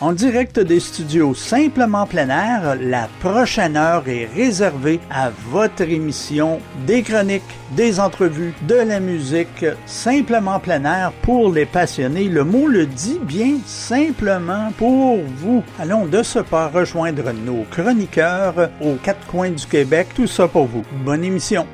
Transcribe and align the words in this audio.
En 0.00 0.12
direct 0.12 0.58
des 0.58 0.80
studios 0.80 1.34
Simplement 1.34 2.06
plein 2.06 2.30
air, 2.30 2.74
la 2.80 3.06
prochaine 3.20 3.76
heure 3.76 4.08
est 4.08 4.30
réservée 4.34 4.98
à 5.10 5.28
votre 5.50 5.82
émission 5.82 6.58
des 6.86 7.02
chroniques, 7.02 7.42
des 7.72 8.00
entrevues, 8.00 8.54
de 8.66 8.76
la 8.76 8.98
musique 8.98 9.66
Simplement 9.84 10.58
plein 10.58 10.84
air 10.86 11.12
pour 11.20 11.52
les 11.52 11.66
passionnés. 11.66 12.30
Le 12.30 12.44
mot 12.44 12.66
le 12.66 12.86
dit 12.86 13.20
bien 13.22 13.58
simplement 13.66 14.72
pour 14.78 15.18
vous. 15.36 15.62
Allons 15.78 16.06
de 16.06 16.22
ce 16.22 16.38
pas 16.38 16.68
rejoindre 16.68 17.32
nos 17.32 17.64
chroniqueurs 17.70 18.70
aux 18.80 18.94
quatre 18.94 19.26
coins 19.26 19.50
du 19.50 19.66
Québec. 19.66 20.08
Tout 20.14 20.26
ça 20.26 20.48
pour 20.48 20.64
vous. 20.64 20.82
Bonne 21.04 21.24
émission. 21.24 21.66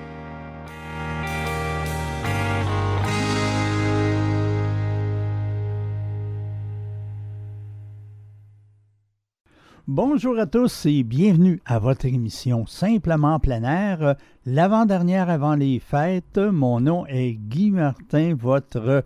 Bonjour 9.97 10.39
à 10.39 10.45
tous 10.45 10.85
et 10.85 11.03
bienvenue 11.05 11.63
à 11.65 11.79
votre 11.79 12.05
émission 12.05 12.67
Simplement 12.67 13.41
plein 13.41 13.63
air, 13.63 14.17
l'avant-dernière 14.45 15.31
avant 15.31 15.55
les 15.55 15.79
fêtes. 15.79 16.37
Mon 16.37 16.81
nom 16.81 17.07
est 17.07 17.33
Guy 17.33 17.71
Martin, 17.71 18.35
votre 18.39 19.05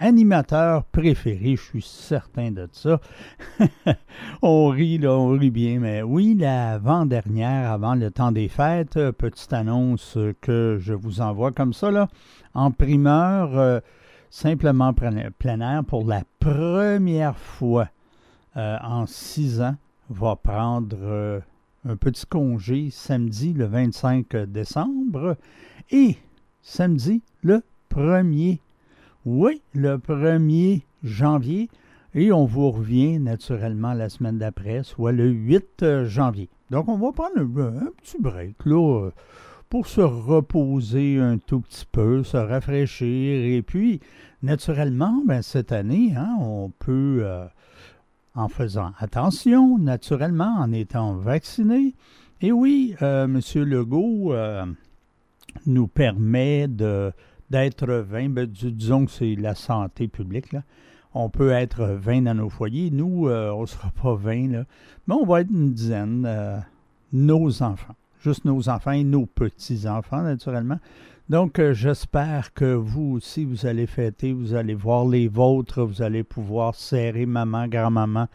animateur 0.00 0.82
préféré, 0.86 1.54
je 1.54 1.62
suis 1.62 1.82
certain 1.82 2.50
de 2.50 2.68
ça. 2.72 2.98
on 4.42 4.66
rit 4.66 4.98
là, 4.98 5.12
on 5.12 5.28
rit 5.28 5.52
bien, 5.52 5.78
mais 5.78 6.02
oui, 6.02 6.34
l'avant-dernière 6.36 7.70
avant 7.70 7.94
le 7.94 8.10
temps 8.10 8.32
des 8.32 8.48
fêtes, 8.48 8.98
petite 9.12 9.52
annonce 9.52 10.18
que 10.40 10.76
je 10.80 10.92
vous 10.92 11.20
envoie 11.20 11.52
comme 11.52 11.72
ça 11.72 11.92
là, 11.92 12.08
en 12.52 12.72
primeur, 12.72 13.56
euh, 13.56 13.78
simplement 14.28 14.92
plein 14.92 15.60
air 15.60 15.84
pour 15.84 16.04
la 16.04 16.24
première 16.40 17.38
fois 17.38 17.86
euh, 18.56 18.76
en 18.82 19.06
six 19.06 19.62
ans 19.62 19.76
va 20.12 20.36
prendre 20.36 20.96
euh, 21.02 21.40
un 21.88 21.96
petit 21.96 22.26
congé 22.26 22.90
samedi 22.90 23.52
le 23.52 23.64
25 23.64 24.36
décembre 24.46 25.36
et 25.90 26.16
samedi 26.60 27.22
le 27.42 27.62
1er. 27.90 28.60
Oui, 29.24 29.62
le 29.74 29.96
1er 29.96 30.82
janvier. 31.02 31.68
Et 32.14 32.30
on 32.30 32.44
vous 32.44 32.70
revient 32.70 33.18
naturellement 33.18 33.94
la 33.94 34.10
semaine 34.10 34.38
d'après, 34.38 34.82
soit 34.82 35.12
le 35.12 35.28
8 35.28 36.04
janvier. 36.04 36.50
Donc 36.70 36.88
on 36.88 36.98
va 36.98 37.12
prendre 37.12 37.38
un, 37.38 37.90
petit 38.02 38.18
break 38.20 38.56
là, 38.66 39.10
pour 39.70 39.86
se 39.86 40.02
reposer 40.02 41.18
un 41.18 41.38
tout 41.38 41.60
petit 41.60 41.86
peu, 41.90 42.22
se 42.22 42.36
rafraîchir. 42.36 43.56
Et 43.56 43.62
puis, 43.62 44.00
naturellement, 44.42 45.22
ben, 45.26 45.40
cette 45.40 45.72
année, 45.72 46.12
hein, 46.16 46.36
on 46.38 46.70
peut... 46.78 47.20
Euh, 47.22 47.46
en 48.34 48.48
faisant 48.48 48.92
attention, 48.98 49.78
naturellement, 49.78 50.56
en 50.58 50.72
étant 50.72 51.14
vacciné. 51.14 51.94
Et 52.40 52.52
oui, 52.52 52.94
euh, 53.02 53.24
M. 53.24 53.40
Legault 53.64 54.32
euh, 54.32 54.64
nous 55.66 55.86
permet 55.86 56.66
d'être 56.68 57.86
20, 57.86 58.30
ben, 58.30 58.46
disons 58.46 59.06
que 59.06 59.12
c'est 59.12 59.34
la 59.36 59.54
santé 59.54 60.08
publique. 60.08 60.56
On 61.14 61.28
peut 61.28 61.50
être 61.50 61.84
20 61.84 62.22
dans 62.22 62.34
nos 62.34 62.48
foyers. 62.48 62.90
Nous, 62.90 63.28
euh, 63.28 63.50
on 63.50 63.62
ne 63.62 63.66
sera 63.66 63.90
pas 63.90 64.14
20, 64.14 64.48
là. 64.50 64.64
mais 65.06 65.14
on 65.14 65.26
va 65.26 65.42
être 65.42 65.50
une 65.50 65.72
dizaine, 65.72 66.64
nos 67.12 67.62
enfants. 67.62 67.94
Juste 68.22 68.44
nos 68.44 68.68
enfants 68.68 68.92
et 68.92 69.02
nos 69.02 69.26
petits-enfants, 69.26 70.22
naturellement. 70.22 70.78
Donc, 71.28 71.58
euh, 71.58 71.74
j'espère 71.74 72.54
que 72.54 72.74
vous 72.74 73.14
aussi, 73.16 73.44
vous 73.44 73.66
allez 73.66 73.86
fêter, 73.86 74.32
vous 74.32 74.54
allez 74.54 74.74
voir 74.74 75.06
les 75.06 75.26
vôtres, 75.26 75.82
vous 75.82 76.02
allez 76.02 76.22
pouvoir 76.22 76.74
serrer 76.74 77.26
maman, 77.26 77.66
grand-maman 77.66 78.28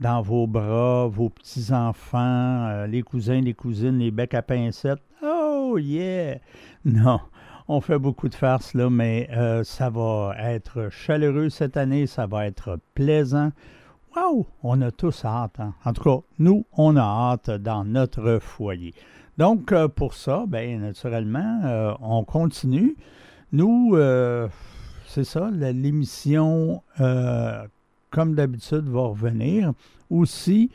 dans 0.00 0.22
vos 0.22 0.46
bras, 0.46 1.06
vos 1.06 1.28
petits-enfants, 1.28 2.66
euh, 2.68 2.86
les 2.86 3.02
cousins, 3.02 3.40
les 3.40 3.54
cousines, 3.54 3.98
les 3.98 4.10
becs 4.10 4.34
à 4.34 4.42
pincettes. 4.42 5.02
Oh 5.22 5.76
yeah! 5.78 6.38
Non, 6.84 7.20
on 7.68 7.80
fait 7.80 7.98
beaucoup 7.98 8.28
de 8.28 8.34
farces 8.34 8.74
là, 8.74 8.88
mais 8.88 9.28
euh, 9.32 9.62
ça 9.62 9.90
va 9.90 10.34
être 10.38 10.88
chaleureux 10.90 11.48
cette 11.48 11.76
année, 11.76 12.06
ça 12.06 12.26
va 12.26 12.46
être 12.46 12.78
plaisant. 12.94 13.50
Waouh! 14.16 14.46
On 14.62 14.80
a 14.82 14.90
tous 14.90 15.24
hâte. 15.24 15.60
Hein? 15.60 15.74
En 15.84 15.92
tout 15.92 16.02
cas, 16.02 16.24
nous, 16.38 16.64
on 16.72 16.96
a 16.96 17.02
hâte 17.02 17.50
dans 17.50 17.84
notre 17.84 18.38
foyer. 18.40 18.94
Donc, 19.38 19.70
euh, 19.70 19.86
pour 19.86 20.14
ça, 20.14 20.44
bien, 20.48 20.78
naturellement, 20.78 21.60
euh, 21.64 21.94
on 22.00 22.24
continue. 22.24 22.96
Nous, 23.52 23.92
euh, 23.94 24.48
c'est 25.06 25.22
ça, 25.22 25.48
l'émission, 25.52 26.82
comme 28.10 28.34
d'habitude, 28.34 28.88
va 28.88 29.02
revenir. 29.02 29.72
Aussi, 30.10 30.70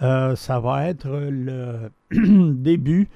ça 0.00 0.60
va 0.60 0.88
être 0.88 1.08
le 1.08 1.90
début, 2.54 3.08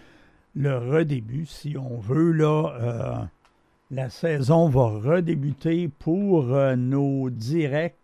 le 0.55 0.77
redébut, 0.77 1.47
si 1.47 1.77
on 1.79 1.99
veut, 1.99 2.33
là. 2.33 3.29
la 3.91 4.11
saison 4.11 4.69
va 4.69 4.87
redébuter 4.87 5.89
pour 5.89 6.45
nos 6.77 7.31
directs. 7.31 7.97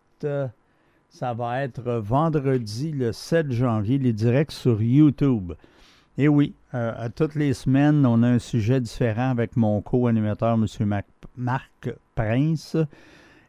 ça 1.08 1.34
va 1.34 1.62
être 1.62 1.92
vendredi 1.92 2.90
le 2.90 3.12
7 3.12 3.52
janvier, 3.52 3.98
les 3.98 4.12
directs 4.12 4.52
sur 4.52 4.82
YouTube. 4.82 5.52
Et 6.19 6.28
oui, 6.28 6.54
euh, 6.75 6.94
à 6.97 7.10
toutes 7.10 7.34
les 7.34 7.53
semaines, 7.53 8.06
on 8.06 8.22
a 8.22 8.28
un 8.28 8.38
sujet 8.38 8.81
différent 8.81 9.31
avec 9.31 9.54
mon 9.56 9.82
co-animateur, 9.82 10.54
M. 10.54 11.03
Marc 11.37 11.91
Prince. 12.15 12.77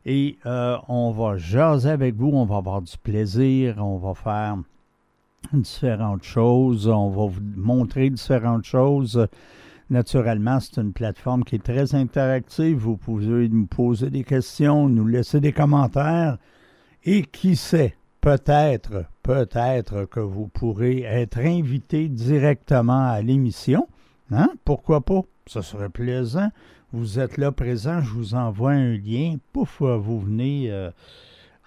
Et 0.05 0.37
euh, 0.45 0.77
on 0.89 1.11
va 1.11 1.37
jaser 1.37 1.89
avec 1.89 2.15
vous, 2.15 2.29
on 2.33 2.45
va 2.45 2.57
avoir 2.57 2.81
du 2.81 2.97
plaisir, 2.97 3.75
on 3.77 3.97
va 3.97 4.13
faire 4.13 4.57
différentes 5.53 6.23
choses, 6.23 6.87
on 6.87 7.09
va 7.09 7.27
vous 7.27 7.41
montrer 7.55 8.09
différentes 8.09 8.65
choses. 8.65 9.27
Naturellement, 9.89 10.59
c'est 10.59 10.81
une 10.81 10.91
plateforme 10.91 11.45
qui 11.45 11.55
est 11.55 11.63
très 11.63 11.95
interactive. 11.95 12.77
Vous 12.77 12.97
pouvez 12.97 13.47
nous 13.47 13.65
poser 13.65 14.09
des 14.09 14.25
questions, 14.25 14.89
nous 14.89 15.07
laisser 15.07 15.39
des 15.39 15.53
commentaires. 15.53 16.37
Et 17.05 17.23
qui 17.23 17.55
sait, 17.55 17.95
peut-être, 18.19 19.05
peut-être 19.27 20.05
que 20.05 20.21
vous 20.21 20.47
pourrez 20.47 21.01
être 21.01 21.39
invité 21.39 22.07
directement 22.07 23.09
à 23.09 23.21
l'émission. 23.21 23.89
Hein? 24.31 24.47
Pourquoi 24.63 25.01
pas? 25.01 25.19
Ce 25.47 25.61
serait 25.61 25.89
plaisant. 25.89 26.49
Vous 26.93 27.19
êtes 27.19 27.35
là 27.35 27.51
présent, 27.51 27.99
je 27.99 28.09
vous 28.13 28.35
envoie 28.35 28.71
un 28.71 28.95
lien. 28.95 29.35
Pouf, 29.51 29.81
vous 29.81 30.21
venez 30.21 30.71
euh, 30.71 30.91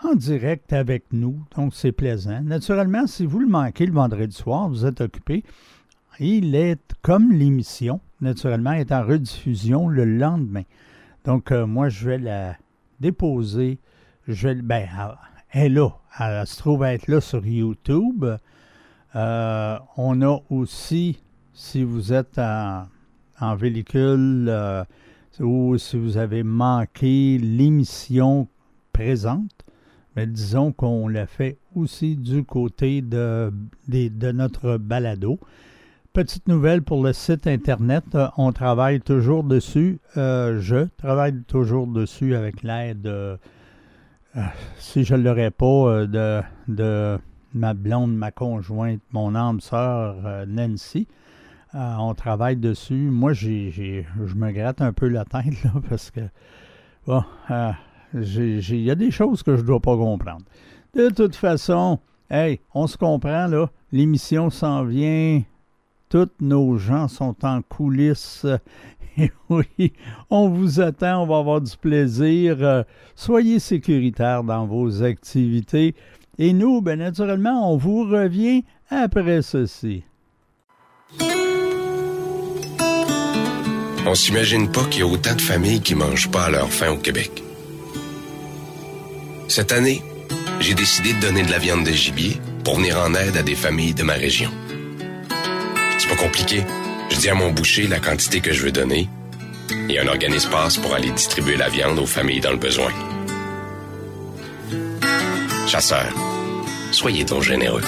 en 0.02 0.14
direct 0.14 0.72
avec 0.72 1.04
nous. 1.12 1.38
Donc, 1.54 1.74
c'est 1.74 1.92
plaisant. 1.92 2.40
Naturellement, 2.40 3.06
si 3.06 3.26
vous 3.26 3.40
le 3.40 3.48
manquez 3.48 3.84
le 3.84 3.92
vendredi 3.92 4.34
soir, 4.34 4.70
vous 4.70 4.86
êtes 4.86 5.02
occupé. 5.02 5.44
Il 6.18 6.54
est 6.54 6.80
comme 7.02 7.30
l'émission, 7.30 8.00
naturellement, 8.22 8.72
est 8.72 8.90
en 8.90 9.04
rediffusion 9.04 9.86
le 9.86 10.06
lendemain. 10.06 10.64
Donc, 11.26 11.52
euh, 11.52 11.66
moi, 11.66 11.90
je 11.90 12.08
vais 12.08 12.18
la 12.18 12.56
déposer. 13.00 13.78
Je 14.26 14.48
vais, 14.48 14.54
ben, 14.54 14.88
est 15.52 15.68
là. 15.68 15.90
Elle 16.18 16.46
se 16.46 16.58
trouve 16.58 16.84
être 16.84 17.08
là 17.08 17.20
sur 17.20 17.46
YouTube. 17.46 18.24
Euh, 19.16 19.78
on 19.96 20.22
a 20.22 20.40
aussi, 20.50 21.18
si 21.52 21.82
vous 21.82 22.12
êtes 22.12 22.38
en, 22.38 23.56
véhicule 23.56 24.46
euh, 24.48 24.84
ou 25.40 25.78
si 25.78 25.98
vous 25.98 26.16
avez 26.16 26.42
manqué 26.42 27.38
l'émission 27.38 28.48
présente, 28.92 29.64
mais 30.14 30.26
disons 30.26 30.72
qu'on 30.72 31.08
l'a 31.08 31.26
fait 31.26 31.58
aussi 31.74 32.16
du 32.16 32.44
côté 32.44 33.02
de, 33.02 33.50
notre 34.32 34.76
balado. 34.76 35.38
Petite 36.12 36.48
nouvelle 36.48 36.82
pour 36.82 37.04
le 37.04 37.12
site 37.12 37.46
Internet, 37.46 38.04
euh, 38.14 38.28
on 38.36 38.52
travaille 38.52 39.00
toujours 39.00 39.44
dessus. 39.44 40.00
je 40.16 40.86
travaille 40.98 41.40
toujours 41.44 41.86
dessus 41.86 42.34
avec 42.34 42.62
l'aide 42.62 43.38
si 44.78 45.04
je 45.04 45.14
ne 45.14 45.22
l'aurais 45.22 45.50
pas 45.50 45.66
euh, 45.66 46.06
de, 46.06 46.42
de, 46.68 47.18
ma 47.54 47.74
blonde, 47.74 48.14
ma 48.14 48.30
conjointe, 48.30 49.00
mon 49.12 49.34
âme 49.34 49.60
sœur 49.60 50.16
euh, 50.24 50.46
Nancy, 50.46 51.08
euh, 51.74 51.94
on 51.98 52.14
travaille 52.14 52.56
dessus. 52.56 53.10
Moi, 53.10 53.32
j'ai, 53.32 54.06
je 54.24 54.34
me 54.34 54.50
gratte 54.52 54.80
un 54.80 54.92
peu 54.92 55.08
la 55.08 55.24
tête 55.24 55.62
là, 55.64 55.72
parce 55.88 56.10
que 56.10 56.20
bon, 57.06 57.22
il 58.14 58.80
y 58.82 58.90
a 58.90 58.94
des 58.94 59.10
choses 59.10 59.42
que 59.42 59.56
je 59.56 59.62
ne 59.62 59.66
dois 59.66 59.80
pas 59.80 59.96
comprendre. 59.96 60.44
De 60.94 61.08
toute 61.08 61.36
façon, 61.36 62.00
hey, 62.30 62.60
on 62.74 62.86
se 62.86 62.96
comprend 62.96 63.46
là. 63.46 63.70
L'émission 63.92 64.50
s'en 64.50 64.84
vient. 64.84 65.42
Tous 66.08 66.30
nos 66.40 66.76
gens 66.76 67.06
sont 67.06 67.36
en 67.44 67.62
coulisses. 67.62 68.46
oui, 69.48 69.92
on 70.30 70.48
vous 70.48 70.80
attend, 70.80 71.22
on 71.22 71.26
va 71.26 71.38
avoir 71.38 71.60
du 71.60 71.76
plaisir. 71.76 72.56
Euh, 72.60 72.82
soyez 73.14 73.58
sécuritaires 73.58 74.44
dans 74.44 74.66
vos 74.66 75.02
activités. 75.02 75.94
Et 76.38 76.52
nous, 76.52 76.80
bien 76.80 76.96
naturellement, 76.96 77.72
on 77.72 77.76
vous 77.76 78.04
revient 78.04 78.64
après 78.90 79.42
ceci. 79.42 80.04
On 84.06 84.14
s'imagine 84.14 84.70
pas 84.70 84.84
qu'il 84.84 85.00
y 85.00 85.02
a 85.02 85.06
autant 85.06 85.34
de 85.34 85.40
familles 85.42 85.80
qui 85.80 85.94
mangent 85.94 86.30
pas 86.30 86.44
à 86.44 86.50
leur 86.50 86.68
faim 86.70 86.92
au 86.92 86.96
Québec. 86.96 87.42
Cette 89.48 89.72
année, 89.72 90.02
j'ai 90.60 90.74
décidé 90.74 91.12
de 91.12 91.20
donner 91.20 91.42
de 91.42 91.50
la 91.50 91.58
viande 91.58 91.84
de 91.84 91.90
gibier 91.90 92.36
pour 92.64 92.76
venir 92.76 92.98
en 92.98 93.14
aide 93.14 93.36
à 93.36 93.42
des 93.42 93.54
familles 93.54 93.94
de 93.94 94.02
ma 94.02 94.14
région. 94.14 94.50
C'est 95.98 96.08
pas 96.08 96.16
compliqué. 96.16 96.64
Je 97.10 97.16
dis 97.16 97.28
à 97.28 97.34
mon 97.34 97.50
boucher 97.50 97.86
la 97.86 97.98
quantité 97.98 98.40
que 98.40 98.52
je 98.52 98.62
veux 98.62 98.72
donner 98.72 99.08
et 99.88 99.98
un 99.98 100.06
organisme 100.06 100.50
passe 100.50 100.78
pour 100.78 100.94
aller 100.94 101.10
distribuer 101.10 101.56
la 101.56 101.68
viande 101.68 101.98
aux 101.98 102.06
familles 102.06 102.40
dans 102.40 102.52
le 102.52 102.56
besoin. 102.56 102.92
Chasseurs, 105.66 106.14
soyez 106.90 107.24
donc 107.24 107.42
généreux. 107.42 107.82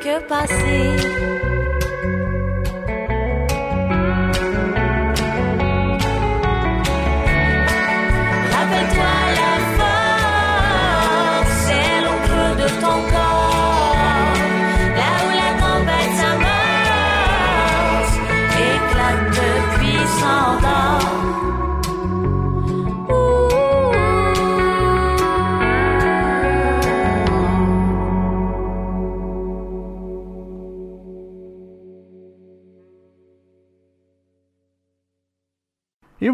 que 0.00 0.20
passer. 0.20 1.37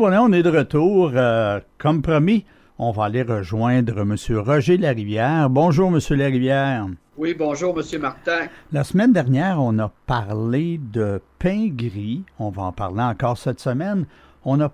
Voilà, 0.05 0.23
on 0.23 0.33
est 0.33 0.43
de 0.43 0.51
retour. 0.51 1.13
Euh, 1.15 1.61
comme 1.79 2.03
promis, 2.03 2.45
on 2.79 2.91
va 2.91 3.05
aller 3.05 3.23
rejoindre 3.23 4.01
M. 4.01 4.17
Roger 4.37 4.77
Larivière. 4.77 5.49
Bonjour, 5.49 5.89
M. 5.89 5.99
Larivière. 6.19 6.89
Oui, 7.17 7.33
bonjour, 7.33 7.75
M. 7.75 8.03
Martin. 8.03 8.49
La 8.71 8.85
semaine 8.85 9.15
dernière, 9.15 9.63
on 9.63 9.79
a 9.79 9.91
parlé 10.07 10.79
de 10.93 11.23
pain 11.39 11.69
gris. 11.71 12.23
On 12.39 12.51
va 12.51 12.65
en 12.65 12.73
parler 12.73 13.01
encore 13.01 13.39
cette 13.39 13.61
semaine. 13.61 14.05
On 14.45 14.61
a 14.61 14.71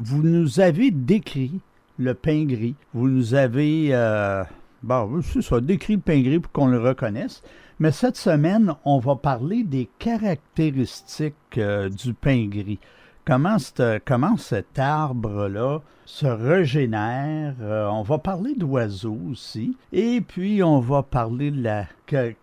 vous 0.00 0.22
nous 0.22 0.60
avez 0.60 0.92
décrit 0.92 1.58
le 1.98 2.14
pain 2.14 2.44
gris. 2.44 2.76
Vous 2.94 3.08
nous 3.08 3.34
avez, 3.34 3.88
euh, 3.90 4.44
bon, 4.84 5.22
c'est 5.22 5.42
ça, 5.42 5.60
décrit 5.60 5.94
le 5.94 6.02
pain 6.02 6.22
gris 6.22 6.38
pour 6.38 6.52
qu'on 6.52 6.68
le 6.68 6.78
reconnaisse. 6.78 7.42
Mais 7.80 7.90
cette 7.90 8.16
semaine, 8.16 8.76
on 8.84 9.00
va 9.00 9.16
parler 9.16 9.64
des 9.64 9.88
caractéristiques 9.98 11.34
euh, 11.58 11.88
du 11.88 12.14
pain 12.14 12.46
gris 12.46 12.78
comment, 13.24 13.56
comment 14.04 14.36
cet 14.36 14.78
arbre-là 14.78 15.80
se 16.04 16.26
régénère? 16.26 17.54
Euh, 17.60 17.88
on 17.88 18.02
va 18.02 18.18
parler 18.18 18.54
d'oiseaux 18.54 19.18
aussi. 19.30 19.76
Et 19.92 20.20
puis, 20.20 20.62
on 20.62 20.80
va 20.80 21.02
parler 21.02 21.50
de 21.50 21.62
la, 21.62 21.86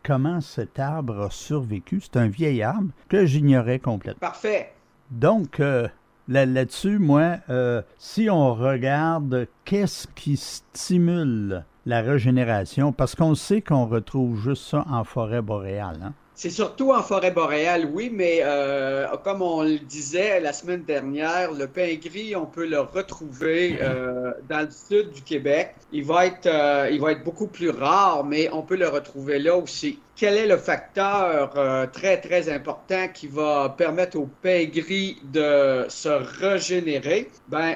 comment 0.03 0.41
cet 0.41 0.79
arbre 0.79 1.21
a 1.21 1.29
survécu. 1.29 2.01
C'est 2.01 2.17
un 2.17 2.27
vieil 2.27 2.63
arbre 2.63 2.91
que 3.07 3.25
j'ignorais 3.25 3.79
complètement. 3.79 4.19
Parfait. 4.19 4.73
Donc, 5.11 5.59
euh, 5.59 5.87
là-dessus, 6.27 6.99
moi, 6.99 7.37
euh, 7.49 7.81
si 7.97 8.29
on 8.29 8.53
regarde 8.53 9.47
qu'est-ce 9.65 10.07
qui 10.07 10.37
stimule 10.37 11.65
la 11.85 12.01
régénération, 12.01 12.91
parce 12.91 13.15
qu'on 13.15 13.33
sait 13.35 13.61
qu'on 13.61 13.87
retrouve 13.87 14.39
juste 14.39 14.63
ça 14.63 14.85
en 14.89 15.03
forêt 15.03 15.41
boréale. 15.41 15.99
Hein? 16.03 16.13
C'est 16.41 16.51
surtout 16.51 16.93
en 16.93 17.03
forêt 17.03 17.31
boréale, 17.31 17.89
oui, 17.91 18.09
mais 18.09 18.39
euh, 18.43 19.07
comme 19.25 19.41
on 19.41 19.61
le 19.61 19.77
disait 19.77 20.39
la 20.39 20.53
semaine 20.53 20.83
dernière, 20.83 21.51
le 21.51 21.67
pain 21.67 21.95
gris, 22.01 22.33
on 22.33 22.45
peut 22.45 22.65
le 22.65 22.79
retrouver 22.79 23.77
euh, 23.81 24.31
dans 24.47 24.61
le 24.61 24.71
sud 24.71 25.11
du 25.11 25.21
Québec. 25.21 25.75
Il 25.91 26.05
va 26.05 26.27
être, 26.27 26.45
euh, 26.45 26.87
il 26.89 27.01
va 27.01 27.11
être 27.11 27.25
beaucoup 27.25 27.47
plus 27.47 27.69
rare, 27.69 28.23
mais 28.23 28.49
on 28.53 28.61
peut 28.61 28.77
le 28.77 28.87
retrouver 28.87 29.37
là 29.37 29.57
aussi. 29.57 29.99
Quel 30.15 30.37
est 30.37 30.47
le 30.47 30.55
facteur 30.55 31.51
très 31.91 32.21
très 32.21 32.49
important 32.49 33.07
qui 33.13 33.27
va 33.27 33.75
permettre 33.77 34.17
au 34.17 34.29
pain 34.41 34.63
gris 34.65 35.17
de 35.23 35.85
se 35.89 36.09
régénérer? 36.09 37.29
Ben, 37.49 37.75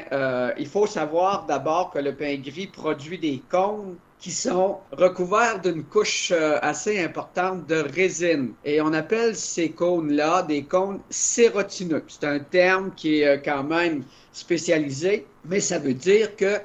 il 0.57 0.67
faut 0.67 0.87
savoir 0.87 1.45
d'abord 1.45 1.91
que 1.91 1.99
le 1.99 2.13
pain 2.13 2.37
gris 2.37 2.67
produit 2.67 3.17
des 3.17 3.41
cônes 3.49 3.97
qui 4.23 4.31
sont 4.31 4.77
recouverts 4.93 5.59
d'une 5.59 5.83
couche 5.83 6.31
euh, 6.31 6.57
assez 6.61 7.03
importante 7.03 7.67
de 7.67 7.75
résine. 7.93 8.53
Et 8.63 8.79
on 8.79 8.93
appelle 8.93 9.35
ces 9.35 9.71
cônes-là 9.71 10.43
des 10.43 10.63
cônes 10.63 11.01
sérotineux. 11.09 12.05
C'est 12.07 12.23
un 12.23 12.39
terme 12.39 12.91
qui 12.95 13.19
est 13.19 13.27
euh, 13.27 13.37
quand 13.43 13.65
même 13.65 14.05
spécialisé, 14.31 15.27
mais 15.43 15.59
ça 15.59 15.77
veut 15.77 15.93
dire 15.93 16.37
que 16.37 16.59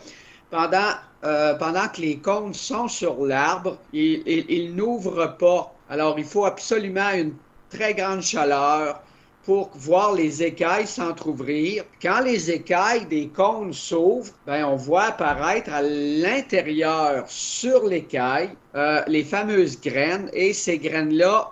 pendant, 0.52 0.92
euh, 1.24 1.54
pendant 1.54 1.88
que 1.88 2.00
les 2.00 2.18
cônes 2.18 2.54
sont 2.54 2.86
sur 2.86 3.26
l'arbre, 3.26 3.76
ils, 3.92 4.22
ils, 4.48 4.72
n'ouvrent 4.76 5.36
pas. 5.36 5.74
Alors, 5.90 6.16
il 6.16 6.24
faut 6.24 6.44
absolument 6.44 7.10
une 7.10 7.34
très 7.70 7.92
grande 7.92 8.22
chaleur 8.22 9.02
pour 9.48 9.70
voir 9.76 10.12
les 10.12 10.42
écailles 10.42 10.86
s'entr'ouvrir. 10.86 11.82
Quand 12.02 12.20
les 12.20 12.50
écailles 12.50 13.06
des 13.06 13.28
cônes 13.28 13.72
s'ouvrent, 13.72 14.34
ben, 14.46 14.66
on 14.66 14.76
voit 14.76 15.04
apparaître 15.04 15.72
à 15.72 15.80
l'intérieur, 15.80 17.24
sur 17.28 17.86
l'écaille, 17.86 18.50
euh, 18.74 19.00
les 19.06 19.24
fameuses 19.24 19.80
graines. 19.80 20.28
Et 20.34 20.52
ces 20.52 20.76
graines-là, 20.76 21.50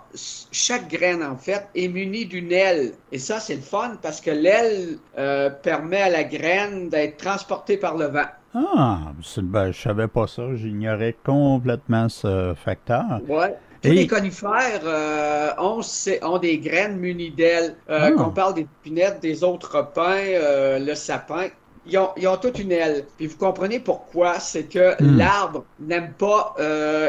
chaque 0.51 0.89
graine, 0.89 1.23
en 1.23 1.37
fait, 1.37 1.67
est 1.73 1.87
munie 1.87 2.27
d'une 2.27 2.51
aile. 2.51 2.91
Et 3.11 3.17
ça, 3.17 3.39
c'est 3.39 3.55
le 3.55 3.61
fun 3.61 3.97
parce 3.99 4.21
que 4.21 4.29
l'aile 4.29 4.99
euh, 5.17 5.49
permet 5.49 6.01
à 6.01 6.09
la 6.09 6.23
graine 6.23 6.89
d'être 6.89 7.17
transportée 7.17 7.77
par 7.77 7.97
le 7.97 8.05
vent. 8.05 8.29
Ah, 8.53 8.99
ben, 9.41 9.71
je 9.71 9.81
savais 9.81 10.07
pas 10.07 10.27
ça. 10.27 10.43
J'ignorais 10.53 11.15
complètement 11.25 12.09
ce 12.09 12.53
facteur. 12.63 13.21
Ouais. 13.27 13.55
Tous 13.81 13.91
les 13.91 14.07
conifères 14.07 14.81
euh, 14.83 15.49
ont, 15.57 15.81
ont, 16.23 16.37
des 16.37 16.57
graines 16.57 16.97
munies 16.97 17.31
d'ailes. 17.31 17.75
Euh, 17.89 17.99
ah. 18.01 18.11
Qu'on 18.11 18.31
parle 18.31 18.55
des 18.55 18.67
pinettes, 18.83 19.19
des 19.21 19.43
autres 19.43 19.91
pins, 19.93 20.17
euh, 20.17 20.79
le 20.79 20.95
sapin. 20.95 21.47
Ils 21.85 21.97
ont, 21.97 22.09
ils 22.17 22.27
ont 22.27 22.37
toute 22.37 22.59
une 22.59 22.71
aile. 22.71 23.05
Puis 23.17 23.27
vous 23.27 23.37
comprenez 23.37 23.79
pourquoi? 23.79 24.39
C'est 24.39 24.63
que 24.63 25.01
hmm. 25.01 25.17
l'arbre 25.17 25.63
n'aime 25.79 26.11
pas 26.17 26.55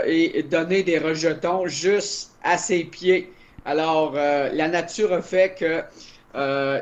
et 0.07 0.45
donner 0.45 0.83
des 0.83 0.99
rejetons 0.99 1.67
juste 1.67 2.33
à 2.45 2.59
ses 2.59 2.85
pieds. 2.85 3.33
Alors, 3.65 4.13
la 4.13 4.69
nature 4.69 5.13
a 5.13 5.21
fait 5.21 5.57
que 5.59 5.83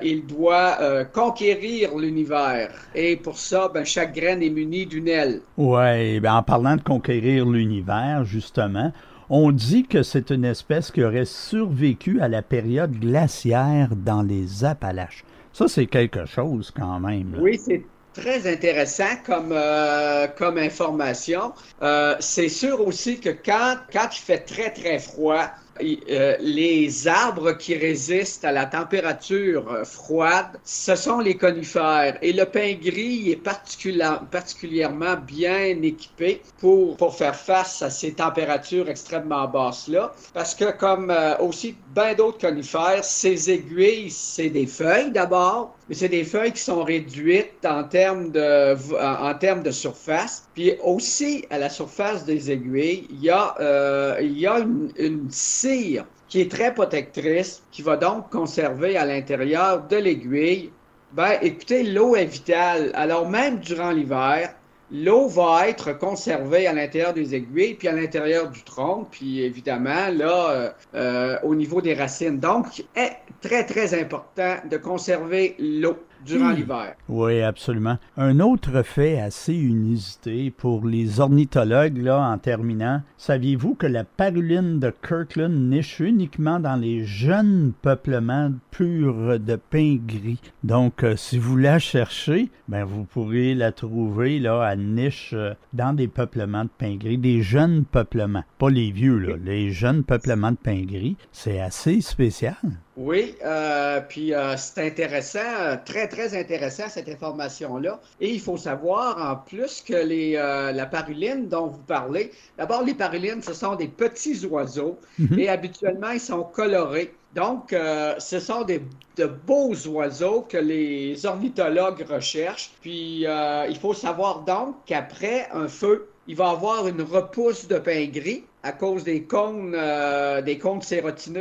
il 0.02 0.26
doit 0.26 1.04
conquérir 1.14 1.96
l'univers. 1.96 2.70
Et 2.94 3.16
pour 3.16 3.38
ça, 3.38 3.70
ben, 3.72 3.86
chaque 3.86 4.14
graine 4.14 4.42
est 4.42 4.50
munie 4.50 4.84
d'une 4.84 5.08
aile. 5.08 5.40
Oui, 5.56 6.20
ben, 6.20 6.34
en 6.34 6.42
parlant 6.42 6.76
de 6.76 6.82
conquérir 6.82 7.46
l'univers, 7.46 8.26
justement, 8.26 8.92
on 9.28 9.52
dit 9.52 9.84
que 9.84 10.02
c'est 10.02 10.30
une 10.30 10.44
espèce 10.44 10.90
qui 10.90 11.02
aurait 11.02 11.24
survécu 11.24 12.20
à 12.20 12.28
la 12.28 12.42
période 12.42 12.92
glaciaire 12.92 13.88
dans 13.96 14.22
les 14.22 14.64
Appalaches. 14.64 15.24
Ça, 15.52 15.68
c'est 15.68 15.86
quelque 15.86 16.26
chose 16.26 16.72
quand 16.74 17.00
même. 17.00 17.36
Oui, 17.40 17.58
c'est 17.58 17.82
très 18.14 18.50
intéressant 18.50 19.16
comme, 19.24 19.52
euh, 19.52 20.26
information. 20.56 21.52
Euh, 21.82 22.14
c'est 22.20 22.48
sûr 22.48 22.86
aussi 22.86 23.20
que 23.20 23.30
quand, 23.30 23.76
quand 23.92 24.08
il 24.12 24.20
fait 24.20 24.40
très, 24.40 24.70
très 24.70 24.98
froid, 24.98 25.50
les 25.80 27.08
arbres 27.08 27.52
qui 27.52 27.74
résistent 27.76 28.44
à 28.44 28.52
la 28.52 28.66
température 28.66 29.70
euh, 29.70 29.84
froide, 29.84 30.58
ce 30.64 30.94
sont 30.94 31.20
les 31.20 31.36
conifères. 31.36 32.18
Et 32.22 32.32
le 32.32 32.44
pin 32.44 32.74
gris 32.74 33.30
est 33.30 33.36
particulièrement 33.36 35.16
bien 35.16 35.82
équipé 35.82 36.42
pour, 36.58 36.96
pour 36.96 37.16
faire 37.16 37.36
face 37.36 37.82
à 37.82 37.90
ces 37.90 38.12
températures 38.12 38.88
extrêmement 38.88 39.46
basses-là. 39.48 40.14
Parce 40.34 40.54
que 40.54 40.70
comme 40.76 41.10
euh, 41.10 41.36
aussi 41.38 41.76
bien 41.94 42.14
d'autres 42.14 42.38
conifères, 42.38 43.04
ces 43.04 43.50
aiguilles, 43.50 44.10
c'est 44.10 44.50
des 44.50 44.66
feuilles 44.66 45.10
d'abord, 45.10 45.76
mais 45.88 45.94
c'est 45.94 46.08
des 46.08 46.24
feuilles 46.24 46.52
qui 46.52 46.62
sont 46.62 46.82
réduites 46.82 47.64
en 47.64 47.84
termes 47.84 48.30
de, 48.32 48.74
en, 49.00 49.34
termes 49.34 49.62
de 49.62 49.70
surface. 49.70 50.48
Puis 50.54 50.74
aussi, 50.82 51.44
à 51.50 51.58
la 51.58 51.68
surface 51.68 52.24
des 52.24 52.50
aiguilles, 52.50 53.06
il 53.10 53.22
y 53.22 53.30
a, 53.30 53.54
euh, 53.60 54.16
il 54.20 54.38
y 54.38 54.46
a 54.46 54.58
une, 54.58 54.90
une 54.96 55.30
cire 55.30 56.04
qui 56.28 56.40
est 56.40 56.50
très 56.50 56.74
protectrice, 56.74 57.62
qui 57.70 57.82
va 57.82 57.96
donc 57.96 58.30
conserver 58.30 58.96
à 58.96 59.04
l'intérieur 59.04 59.86
de 59.86 59.96
l'aiguille. 59.96 60.72
Ben, 61.12 61.38
écoutez, 61.40 61.84
l'eau 61.84 62.16
est 62.16 62.24
vitale. 62.24 62.90
Alors, 62.94 63.28
même 63.30 63.60
durant 63.60 63.92
l'hiver, 63.92 64.55
l'eau 64.90 65.28
va 65.28 65.68
être 65.68 65.92
conservée 65.92 66.66
à 66.66 66.72
l'intérieur 66.72 67.12
des 67.12 67.34
aiguilles, 67.34 67.74
puis 67.74 67.88
à 67.88 67.92
l'intérieur 67.92 68.50
du 68.50 68.62
tronc, 68.62 69.06
puis 69.10 69.42
évidemment, 69.42 70.08
là, 70.12 70.50
euh, 70.50 70.70
euh, 70.94 71.38
au 71.42 71.54
niveau 71.54 71.80
des 71.80 71.94
racines. 71.94 72.38
Donc, 72.38 72.84
est 72.94 73.16
très, 73.40 73.64
très 73.64 73.98
important 73.98 74.56
de 74.70 74.76
conserver 74.76 75.56
l'eau 75.58 75.96
durant 76.26 76.50
hmm. 76.50 76.56
l'hiver. 76.56 76.94
Oui, 77.08 77.40
absolument. 77.40 77.98
Un 78.16 78.40
autre 78.40 78.82
fait 78.82 79.20
assez 79.20 79.54
inusité 79.54 80.50
pour 80.50 80.86
les 80.86 81.20
ornithologues, 81.20 81.98
là, 81.98 82.20
en 82.20 82.38
terminant, 82.38 83.02
saviez-vous 83.16 83.74
que 83.74 83.86
la 83.86 84.04
paruline 84.04 84.78
de 84.78 84.92
Kirkland 85.06 85.70
niche 85.70 86.00
uniquement 86.00 86.60
dans 86.60 86.76
les 86.76 87.04
jeunes 87.04 87.72
peuplements 87.82 88.52
purs 88.70 89.38
de 89.38 89.56
pins 89.56 89.98
gris? 90.04 90.40
Donc, 90.64 91.04
euh, 91.04 91.16
si 91.16 91.38
vous 91.38 91.56
la 91.56 91.78
cherchez, 91.78 92.50
ben, 92.68 92.84
vous 92.84 93.04
pourrez 93.04 93.54
la 93.54 93.72
trouver, 93.72 94.38
là, 94.38 94.62
à 94.62 94.76
niche 94.76 95.30
euh, 95.32 95.54
dans 95.72 95.92
des 95.92 96.08
peuplements 96.08 96.64
de 96.64 96.70
pins 96.76 96.96
gris, 96.96 97.18
des 97.18 97.42
jeunes 97.42 97.84
peuplements. 97.84 98.44
Pas 98.58 98.70
les 98.70 98.90
vieux, 98.90 99.18
là, 99.18 99.36
les 99.42 99.70
jeunes 99.70 100.04
peuplements 100.04 100.52
de 100.52 100.56
pins 100.56 100.84
gris. 100.84 101.16
C'est 101.32 101.60
assez 101.60 102.00
spécial. 102.00 102.56
Oui, 102.96 103.34
euh, 103.44 104.00
puis 104.08 104.32
euh, 104.32 104.56
c'est 104.56 104.86
intéressant, 104.86 105.76
très 105.84 106.08
très 106.08 106.34
intéressant 106.38 106.88
cette 106.88 107.10
information-là. 107.10 108.00
Et 108.22 108.30
il 108.30 108.40
faut 108.40 108.56
savoir 108.56 109.20
en 109.20 109.36
plus 109.36 109.82
que 109.82 109.94
les, 109.94 110.36
euh, 110.36 110.72
la 110.72 110.86
paruline 110.86 111.46
dont 111.46 111.66
vous 111.66 111.82
parlez, 111.82 112.32
d'abord 112.56 112.82
les 112.82 112.94
parulines, 112.94 113.42
ce 113.42 113.52
sont 113.52 113.74
des 113.74 113.88
petits 113.88 114.46
oiseaux 114.46 114.98
mhm. 115.18 115.38
et 115.38 115.48
habituellement 115.50 116.10
ils 116.10 116.20
sont 116.20 116.42
colorés. 116.42 117.14
Donc, 117.34 117.72
ce 118.18 118.40
sont 118.40 118.62
des, 118.62 118.80
de 119.18 119.26
beaux 119.26 119.74
oiseaux 119.88 120.46
que 120.48 120.56
les 120.56 121.26
ornithologues 121.26 122.02
recherchent. 122.08 122.70
Puis, 122.80 123.26
il 123.26 123.78
faut 123.78 123.92
savoir 123.92 124.40
donc 124.44 124.76
qu'après 124.86 125.46
un 125.52 125.68
feu, 125.68 126.08
il 126.28 126.34
va 126.34 126.48
avoir 126.48 126.88
une 126.88 127.02
repousse 127.02 127.68
de 127.68 127.78
pain 127.78 128.06
gris 128.06 128.44
à 128.66 128.72
cause 128.72 129.04
des 129.04 129.22
cônes, 129.22 129.74
euh, 129.76 130.42
des 130.42 130.58
cônes 130.58 130.80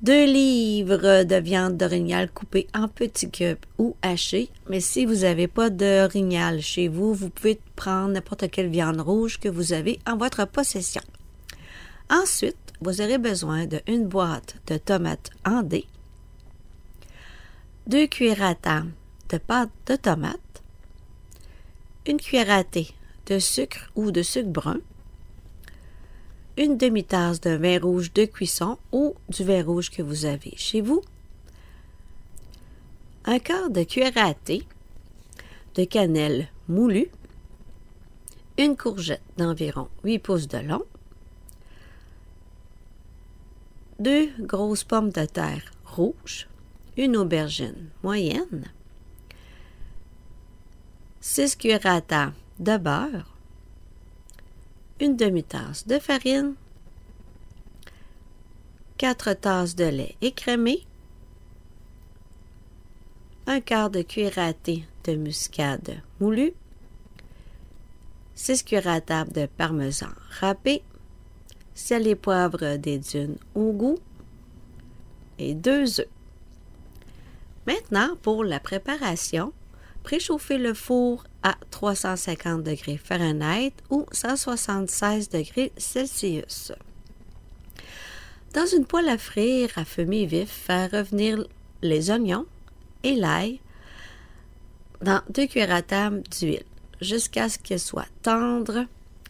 2 0.03 0.25
livres 0.25 1.23
de 1.23 1.35
viande 1.35 1.75
d'orignal 1.75 2.31
coupée 2.31 2.67
en 2.73 2.87
petits 2.87 3.29
cubes 3.29 3.57
ou 3.77 3.97
hachée, 4.01 4.49
mais 4.69 4.79
si 4.79 5.05
vous 5.05 5.23
n'avez 5.23 5.49
pas 5.49 5.69
d'orignal 5.69 6.61
chez 6.61 6.87
vous, 6.87 7.13
vous 7.13 7.29
pouvez 7.29 7.59
prendre 7.75 8.13
n'importe 8.13 8.49
quelle 8.49 8.69
viande 8.69 9.01
rouge 9.01 9.37
que 9.37 9.49
vous 9.49 9.73
avez 9.73 9.99
en 10.07 10.15
votre 10.15 10.47
possession. 10.47 11.01
Ensuite, 12.09 12.55
vous 12.79 13.01
aurez 13.01 13.17
besoin 13.17 13.65
d'une 13.65 14.07
boîte 14.07 14.55
de 14.67 14.77
tomates 14.77 15.29
en 15.45 15.61
dés, 15.61 15.87
2 17.87 18.07
cuillères 18.07 18.43
à 18.43 18.55
table 18.55 18.91
de 19.27 19.37
pâte 19.39 19.71
de 19.87 19.97
tomate, 19.97 20.39
une 22.09 22.19
cuillère 22.19 22.49
à 22.49 22.63
thé 22.63 22.87
de 23.27 23.37
sucre 23.37 23.91
ou 23.95 24.09
de 24.09 24.23
sucre 24.23 24.49
brun, 24.49 24.79
une 26.57 26.75
demi-tasse 26.75 27.39
de 27.39 27.51
vin 27.51 27.79
rouge 27.79 28.11
de 28.13 28.25
cuisson 28.25 28.79
ou 28.91 29.13
du 29.29 29.43
vin 29.43 29.63
rouge 29.63 29.91
que 29.91 30.01
vous 30.01 30.25
avez 30.25 30.53
chez 30.57 30.81
vous, 30.81 31.03
un 33.25 33.37
quart 33.37 33.69
de 33.69 33.83
cuillère 33.83 34.17
à 34.17 34.33
thé 34.33 34.63
de 35.75 35.83
cannelle 35.83 36.47
moulue, 36.67 37.11
une 38.57 38.75
courgette 38.75 39.21
d'environ 39.37 39.87
8 40.03 40.19
pouces 40.19 40.47
de 40.47 40.57
long, 40.57 40.83
deux 43.99 44.29
grosses 44.39 44.83
pommes 44.83 45.11
de 45.11 45.25
terre 45.25 45.71
rouges, 45.85 46.47
une 46.97 47.15
aubergine 47.15 47.91
moyenne, 48.01 48.65
6 51.21 51.55
cuillères 51.57 51.85
à 51.85 52.01
table 52.01 52.33
de 52.59 52.77
beurre, 52.77 53.35
une 54.99 55.15
demi-tasse 55.15 55.85
de 55.87 55.99
farine, 55.99 56.55
4 58.97 59.33
tasses 59.33 59.75
de 59.75 59.85
lait 59.85 60.15
écrémé, 60.21 60.85
un 63.47 63.61
quart 63.61 63.89
de 63.89 64.01
cuillère 64.01 64.39
à 64.39 64.53
thé 64.53 64.85
de 65.03 65.15
muscade 65.15 66.01
moulu, 66.19 66.53
6 68.35 68.63
cuillères 68.63 68.87
à 68.87 69.01
table 69.01 69.33
de 69.33 69.45
parmesan 69.45 70.09
râpé, 70.39 70.83
sel 71.73 72.07
et 72.07 72.15
poivre 72.15 72.75
des 72.75 72.99
dunes 72.99 73.37
au 73.55 73.71
goût. 73.71 73.97
Et 75.37 75.53
deux 75.53 76.01
œufs. 76.01 76.09
Maintenant, 77.65 78.17
pour 78.21 78.43
la 78.43 78.59
préparation, 78.59 79.53
préchauffez 80.03 80.57
le 80.57 80.73
four 80.73 81.23
à 81.43 81.55
350 81.71 82.63
degrés 82.63 82.97
Fahrenheit 82.97 83.73
ou 83.89 84.05
176 84.11 85.29
degrés 85.29 85.71
Celsius. 85.77 86.71
Dans 88.53 88.65
une 88.65 88.85
poêle 88.85 89.09
à 89.09 89.17
frire 89.17 89.69
à 89.75 89.85
feu 89.85 90.05
mi-vif, 90.05 90.49
faire 90.49 90.91
revenir 90.91 91.45
les 91.81 92.09
oignons 92.09 92.45
et 93.03 93.15
l'ail 93.15 93.59
dans 95.01 95.21
deux 95.29 95.47
cuillères 95.47 95.73
à 95.73 95.81
table 95.81 96.23
d'huile 96.23 96.63
jusqu'à 96.99 97.47
ce 97.47 97.59
qu'elles 97.59 97.79
soient 97.79 98.07
tendres 98.21 98.85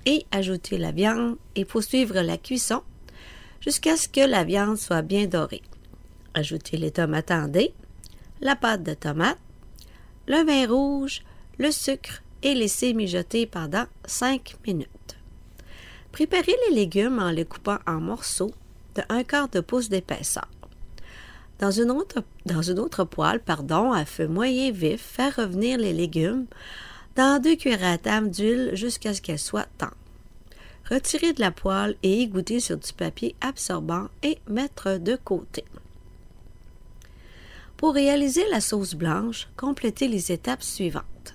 et 0.06 0.26
ajouter 0.32 0.78
la 0.78 0.92
viande 0.92 1.38
et 1.56 1.66
poursuivre 1.66 2.22
la 2.22 2.38
cuisson 2.38 2.82
jusqu'à 3.62 3.98
ce 3.98 4.08
que 4.08 4.26
la 4.26 4.44
viande 4.44 4.78
soit 4.78 5.02
bien 5.02 5.28
dorée. 5.28 5.62
Ajoutez 6.34 6.78
les 6.78 6.92
tomates 6.92 7.32
en 7.32 7.48
dés, 7.48 7.74
la 8.42 8.56
pâte 8.56 8.84
de 8.84 8.94
tomate, 8.94 9.38
le 10.30 10.46
vin 10.46 10.72
rouge, 10.72 11.24
le 11.58 11.72
sucre 11.72 12.22
et 12.44 12.54
laisser 12.54 12.94
mijoter 12.94 13.48
pendant 13.48 13.86
5 14.06 14.58
minutes. 14.65 15.18
Préparez 16.12 16.56
les 16.68 16.76
légumes 16.76 17.20
en 17.20 17.32
les 17.32 17.46
coupant 17.46 17.80
en 17.88 18.00
morceaux 18.00 18.52
de 18.96 19.02
un 19.10 19.24
quart 19.24 19.50
de 19.50 19.60
pouce 19.60 19.89
d'épaisseur. 19.89 20.48
Dans 21.58 21.72
une 21.72 21.92
autre, 21.92 22.24
dans 22.46 22.62
une 22.62 22.80
autre 22.80 23.04
poêle, 23.04 23.42
à 23.48 24.06
feu 24.06 24.28
moyen 24.28 24.72
vif, 24.72 25.02
faire 25.02 25.36
revenir 25.36 25.80
les 25.80 25.94
légumes 25.94 26.46
dans 27.15 27.42
deux 27.42 27.56
cuillères 27.56 27.84
à 27.84 27.98
table 27.98 28.30
d'huile 28.30 28.72
jusqu'à 28.74 29.13
ce 29.13 29.22
qu'elles 29.22 29.39
soient 29.39 29.68
tendres. 29.78 29.94
Retirer 30.89 31.34
de 31.34 31.42
la 31.42 31.52
poêle 31.52 31.96
et 32.04 32.22
égoutter 32.22 32.60
sur 32.60 32.78
du 32.78 32.94
papier 32.94 33.36
absorbant 33.42 34.08
et 34.24 34.38
mettre 34.48 34.98
de 34.98 35.15
côté. 35.15 35.65
Pour 37.80 37.94
réaliser 37.94 38.46
la 38.50 38.60
sauce 38.60 38.94
blanche, 38.94 39.48
complétez 39.56 40.10
les 40.10 40.34
étapes 40.34 40.63
suivantes. 40.63 41.34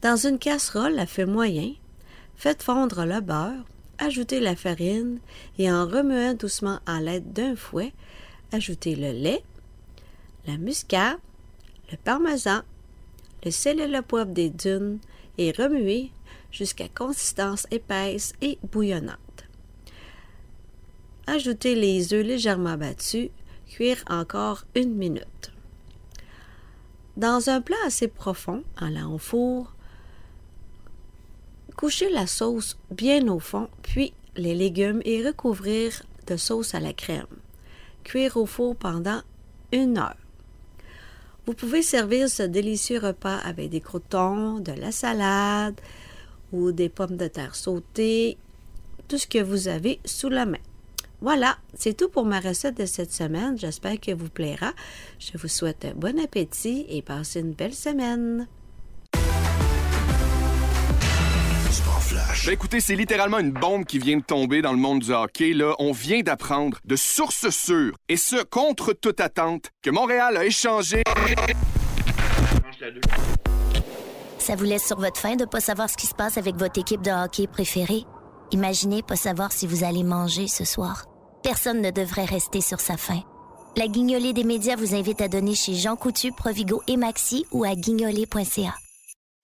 Dans 0.00 0.14
une 0.14 0.38
casserole 0.38 0.96
à 1.00 1.04
feu 1.04 1.26
moyen, 1.26 1.72
faites 2.36 2.62
fondre 2.62 3.04
le 3.04 3.20
beurre, 3.20 3.64
ajoutez 3.98 4.38
la 4.38 4.54
farine 4.54 5.18
et 5.58 5.68
en 5.68 5.84
remuant 5.84 6.34
doucement 6.34 6.78
à 6.86 7.00
l'aide 7.00 7.32
d'un 7.32 7.56
fouet, 7.56 7.92
ajoutez 8.52 8.94
le 8.94 9.10
lait, 9.10 9.42
la 10.46 10.58
muscade, 10.58 11.18
le 11.90 11.96
parmesan, 11.96 12.60
le 13.44 13.50
sel 13.50 13.80
et 13.80 13.88
le 13.88 14.00
poivre 14.00 14.30
des 14.30 14.48
dunes 14.48 15.00
et 15.38 15.50
remuez 15.50 16.12
jusqu'à 16.52 16.88
consistance 16.88 17.66
épaisse 17.72 18.32
et 18.42 18.60
bouillonnante. 18.70 19.18
Ajoutez 21.26 21.74
les 21.74 22.14
œufs 22.14 22.24
légèrement 22.24 22.76
battus 22.76 23.30
encore 24.08 24.64
une 24.74 24.94
minute. 24.94 25.52
Dans 27.16 27.50
un 27.50 27.60
plat 27.60 27.76
assez 27.86 28.08
profond, 28.08 28.62
allant 28.76 29.12
au 29.14 29.18
four, 29.18 29.74
couchez 31.76 32.10
la 32.10 32.26
sauce 32.26 32.78
bien 32.90 33.28
au 33.28 33.38
fond, 33.38 33.68
puis 33.82 34.14
les 34.36 34.54
légumes 34.54 35.02
et 35.04 35.26
recouvrir 35.26 36.02
de 36.26 36.36
sauce 36.36 36.74
à 36.74 36.80
la 36.80 36.92
crème. 36.92 37.26
Cuire 38.04 38.36
au 38.36 38.46
four 38.46 38.76
pendant 38.76 39.20
une 39.72 39.98
heure. 39.98 40.16
Vous 41.44 41.54
pouvez 41.54 41.82
servir 41.82 42.28
ce 42.28 42.44
délicieux 42.44 43.00
repas 43.00 43.36
avec 43.38 43.70
des 43.70 43.80
croutons, 43.80 44.60
de 44.60 44.72
la 44.72 44.92
salade 44.92 45.80
ou 46.52 46.72
des 46.72 46.88
pommes 46.88 47.16
de 47.16 47.26
terre 47.26 47.56
sautées, 47.56 48.38
tout 49.08 49.18
ce 49.18 49.26
que 49.26 49.42
vous 49.42 49.68
avez 49.68 49.98
sous 50.04 50.28
la 50.28 50.46
main. 50.46 50.58
Voilà, 51.22 51.56
c'est 51.74 51.96
tout 51.96 52.08
pour 52.08 52.24
ma 52.24 52.40
recette 52.40 52.76
de 52.76 52.84
cette 52.84 53.12
semaine. 53.12 53.56
J'espère 53.56 54.00
qu'elle 54.00 54.16
vous 54.16 54.28
plaira. 54.28 54.72
Je 55.20 55.38
vous 55.38 55.46
souhaite 55.46 55.86
bon 55.94 56.18
appétit 56.18 56.84
et 56.88 57.00
passez 57.00 57.38
une 57.38 57.52
belle 57.52 57.74
semaine. 57.74 58.48
Ben 62.44 62.52
écoutez, 62.52 62.80
c'est 62.80 62.96
littéralement 62.96 63.38
une 63.38 63.52
bombe 63.52 63.84
qui 63.84 64.00
vient 64.00 64.16
de 64.16 64.24
tomber 64.24 64.62
dans 64.62 64.72
le 64.72 64.78
monde 64.78 64.98
du 64.98 65.12
hockey. 65.12 65.52
Là. 65.52 65.76
On 65.78 65.92
vient 65.92 66.22
d'apprendre 66.22 66.78
de 66.84 66.96
sources 66.96 67.50
sûres, 67.50 67.94
et 68.08 68.16
ce, 68.16 68.42
contre 68.42 68.92
toute 68.92 69.20
attente, 69.20 69.70
que 69.80 69.90
Montréal 69.90 70.36
a 70.36 70.44
échangé... 70.44 71.04
Ça 74.38 74.56
vous 74.56 74.64
laisse 74.64 74.84
sur 74.84 74.98
votre 74.98 75.20
faim 75.20 75.36
de 75.36 75.44
pas 75.44 75.60
savoir 75.60 75.88
ce 75.88 75.96
qui 75.96 76.08
se 76.08 76.14
passe 76.16 76.36
avec 76.36 76.56
votre 76.56 76.80
équipe 76.80 77.02
de 77.02 77.12
hockey 77.12 77.46
préférée? 77.46 78.02
Imaginez 78.50 79.02
pas 79.02 79.16
savoir 79.16 79.52
si 79.52 79.68
vous 79.68 79.84
allez 79.84 80.02
manger 80.02 80.48
ce 80.48 80.64
soir. 80.64 81.04
Personne 81.42 81.80
ne 81.80 81.90
devrait 81.90 82.24
rester 82.24 82.60
sur 82.60 82.78
sa 82.78 82.96
faim. 82.96 83.20
La 83.76 83.88
guignolée 83.88 84.32
des 84.32 84.44
médias 84.44 84.76
vous 84.76 84.94
invite 84.94 85.20
à 85.20 85.28
donner 85.28 85.54
chez 85.54 85.74
Jean 85.74 85.96
Coutu, 85.96 86.30
Provigo 86.30 86.82
et 86.86 86.96
Maxi 86.96 87.46
ou 87.50 87.64
à 87.64 87.74
guignolée.ca. 87.74 88.74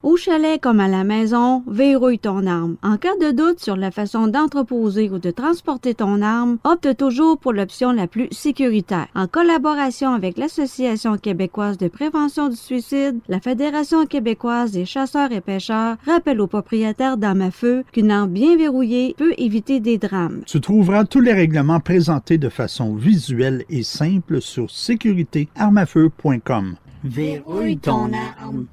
Au 0.04 0.16
chalet 0.16 0.60
comme 0.60 0.78
à 0.78 0.86
la 0.86 1.02
maison, 1.02 1.64
verrouille 1.66 2.20
ton 2.20 2.46
arme. 2.46 2.76
En 2.84 2.98
cas 2.98 3.16
de 3.20 3.32
doute 3.32 3.58
sur 3.58 3.74
la 3.74 3.90
façon 3.90 4.28
d'entreposer 4.28 5.10
ou 5.10 5.18
de 5.18 5.32
transporter 5.32 5.92
ton 5.92 6.22
arme, 6.22 6.58
opte 6.62 6.96
toujours 6.96 7.36
pour 7.36 7.52
l'option 7.52 7.90
la 7.90 8.06
plus 8.06 8.28
sécuritaire. 8.30 9.08
En 9.16 9.26
collaboration 9.26 10.12
avec 10.12 10.38
l'Association 10.38 11.18
québécoise 11.18 11.78
de 11.78 11.88
prévention 11.88 12.48
du 12.48 12.54
suicide, 12.54 13.18
la 13.26 13.40
Fédération 13.40 14.06
québécoise 14.06 14.70
des 14.70 14.84
chasseurs 14.84 15.32
et 15.32 15.40
pêcheurs 15.40 15.96
rappelle 16.06 16.40
aux 16.40 16.46
propriétaires 16.46 17.16
d'armes 17.16 17.42
à 17.42 17.50
feu 17.50 17.82
qu'une 17.90 18.12
arme 18.12 18.30
bien 18.30 18.56
verrouillée 18.56 19.16
peut 19.18 19.34
éviter 19.36 19.80
des 19.80 19.98
drames. 19.98 20.42
Tu 20.46 20.60
trouveras 20.60 21.06
tous 21.06 21.20
les 21.20 21.32
règlements 21.32 21.80
présentés 21.80 22.38
de 22.38 22.50
façon 22.50 22.94
visuelle 22.94 23.64
et 23.68 23.82
simple 23.82 24.40
sur 24.40 24.70
sécuritéarmafeu.com. 24.70 26.76
Verrouille 27.02 27.78
ton 27.78 28.12
arme. 28.12 28.66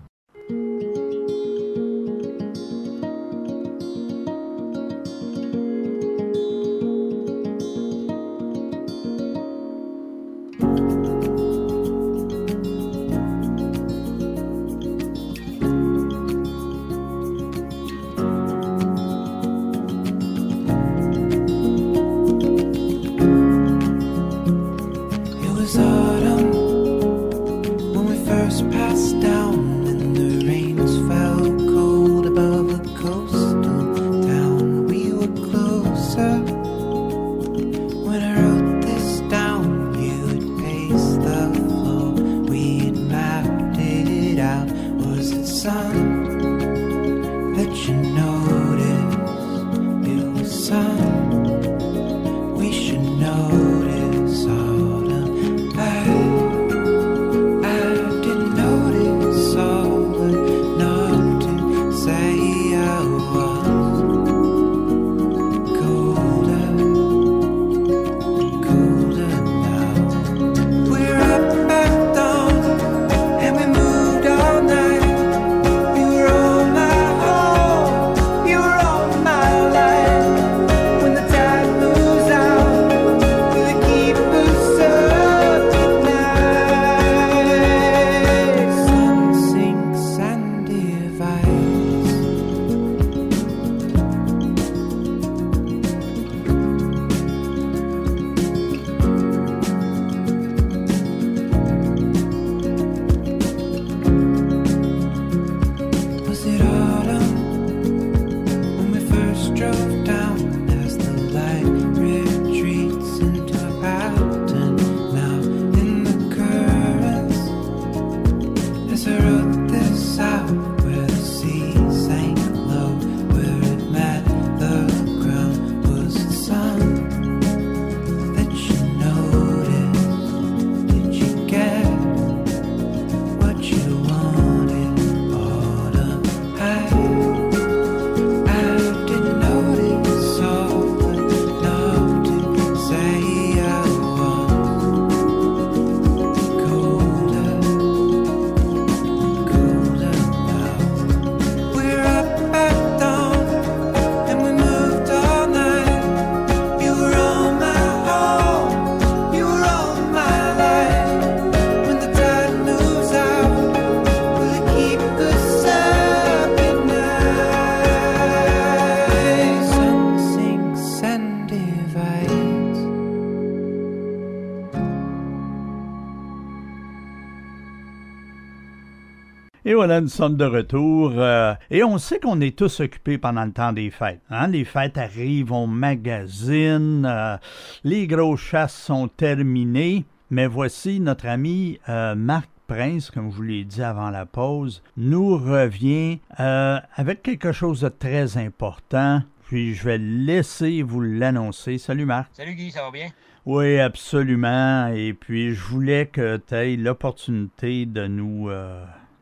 Voilà, 179.74 180.00
nous 180.00 180.10
sommes 180.10 180.38
de 180.38 180.46
retour. 180.46 181.14
Euh, 181.16 181.56
et 181.72 181.84
on 181.84 181.98
sait 181.98 182.20
qu'on 182.20 182.40
est 182.40 182.56
tous 182.56 182.82
occupés 182.82 183.18
pendant 183.18 183.46
le 183.46 183.52
temps 183.52 183.74
des 183.74 183.90
fêtes. 183.90 184.22
Hein? 184.30 184.48
Les 184.50 184.64
fêtes 184.64 185.00
arrivent, 185.00 185.52
on 185.52 185.66
magasine, 185.66 187.04
euh, 187.04 187.36
les 187.84 188.06
grosses 188.06 188.42
chasses 188.42 188.80
sont 188.80 189.08
terminées. 189.08 190.06
Mais 190.30 190.46
voici 190.46 191.00
notre 191.00 191.28
ami 191.28 191.80
euh, 191.90 192.14
Marc 192.14 192.48
Prince, 192.68 193.10
comme 193.10 193.32
je 193.32 193.38
vous 193.38 193.42
l'ai 193.42 193.64
dit 193.64 193.82
avant 193.82 194.12
la 194.12 194.28
pause, 194.28 194.84
nous 194.98 195.36
revient 195.36 196.20
avec 196.38 197.24
quelque 197.24 197.52
chose 197.52 197.82
de 197.82 197.90
très 197.90 198.38
important. 198.38 199.24
Puis 199.48 199.74
je 199.74 199.84
vais 199.86 199.98
laisser 199.98 200.84
vous 200.84 201.02
l'annoncer. 201.02 201.80
Salut 201.80 202.06
Marc. 202.06 202.30
Salut 202.34 202.54
Guy, 202.54 202.70
ça 202.70 202.84
va 202.84 202.92
bien? 202.92 203.08
Oui, 203.46 203.80
absolument. 203.80 204.88
Et 204.88 205.14
puis 205.14 205.54
je 205.54 205.64
voulais 205.64 206.08
que 206.08 206.38
tu 206.38 206.56
aies 206.56 206.76
l'opportunité 206.76 207.86
de 207.86 208.08
nous 208.08 208.50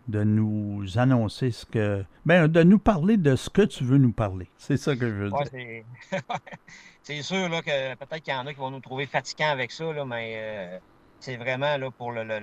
de 0.07 0.23
nous 0.23 0.97
annoncer 0.97 1.51
ce 1.51 1.65
que. 1.65 2.03
Ben, 2.25 2.47
de 2.47 2.63
nous 2.63 2.79
parler 2.79 3.17
de 3.17 3.35
ce 3.35 3.49
que 3.49 3.61
tu 3.61 3.83
veux 3.83 3.97
nous 3.97 4.11
parler. 4.11 4.49
C'est 4.57 4.77
ça 4.77 4.95
que 4.95 5.07
je 5.07 5.13
veux 5.13 5.29
dire. 5.29 5.83
c'est 7.01 7.21
sûr 7.21 7.49
là, 7.49 7.61
que 7.61 7.95
peut-être 7.95 8.23
qu'il 8.23 8.33
y 8.33 8.37
en 8.37 8.45
a 8.45 8.53
qui 8.53 8.59
vont 8.59 8.71
nous 8.71 8.79
trouver 8.79 9.05
fatigants 9.05 9.49
avec 9.49 9.71
ça, 9.71 9.91
là, 9.91 10.05
mais 10.05 10.33
euh, 10.35 10.79
c'est 11.19 11.37
vraiment 11.37 11.77
là, 11.77 11.89
pour 11.89 12.11
le, 12.11 12.23
le, 12.23 12.39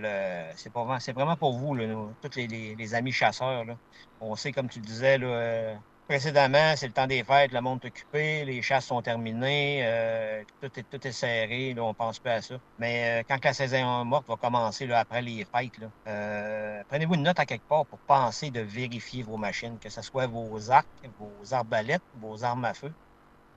c'est, 0.56 0.70
c'est 1.00 1.12
vraiment 1.12 1.36
pour 1.36 1.52
vous, 1.52 1.74
là, 1.74 1.84
tous 2.22 2.36
les, 2.36 2.74
les, 2.76 2.94
amis 2.94 3.12
chasseurs. 3.12 3.64
Là. 3.64 3.76
On 4.20 4.34
sait, 4.36 4.52
comme 4.52 4.68
tu 4.68 4.80
disais, 4.80 5.18
là, 5.18 5.26
euh, 5.26 5.74
précédemment, 6.10 6.74
c'est 6.76 6.88
le 6.88 6.92
temps 6.92 7.06
des 7.06 7.22
fêtes, 7.22 7.52
le 7.52 7.60
monde 7.60 7.78
est 7.84 7.88
occupé, 7.88 8.44
les 8.44 8.62
chasses 8.62 8.86
sont 8.86 9.00
terminées, 9.00 9.82
euh, 9.84 10.42
tout, 10.60 10.68
est, 10.76 10.82
tout 10.82 11.06
est 11.06 11.12
serré, 11.12 11.72
là, 11.72 11.84
on 11.84 11.94
pense 11.94 12.18
pas 12.18 12.34
à 12.34 12.42
ça. 12.42 12.56
Mais 12.78 13.20
euh, 13.20 13.22
quand 13.28 13.44
la 13.44 13.54
saison 13.54 14.04
morte 14.04 14.26
va 14.26 14.36
commencer 14.36 14.86
là, 14.88 14.98
après 14.98 15.22
les 15.22 15.44
fêtes, 15.44 15.78
là, 15.78 16.82
prenez-vous 16.88 17.14
une 17.14 17.22
note 17.22 17.38
à 17.38 17.46
quelque 17.46 17.66
part 17.68 17.86
pour 17.86 18.00
penser 18.00 18.50
de 18.50 18.60
vérifier 18.60 19.22
vos 19.22 19.36
machines, 19.36 19.78
que 19.78 19.88
ce 19.88 20.02
soit 20.02 20.26
vos 20.26 20.70
arcs, 20.72 20.88
vos 21.16 21.54
arbalètes, 21.54 22.02
vos 22.12 22.42
armes 22.42 22.64
à 22.64 22.74
feu. 22.74 22.92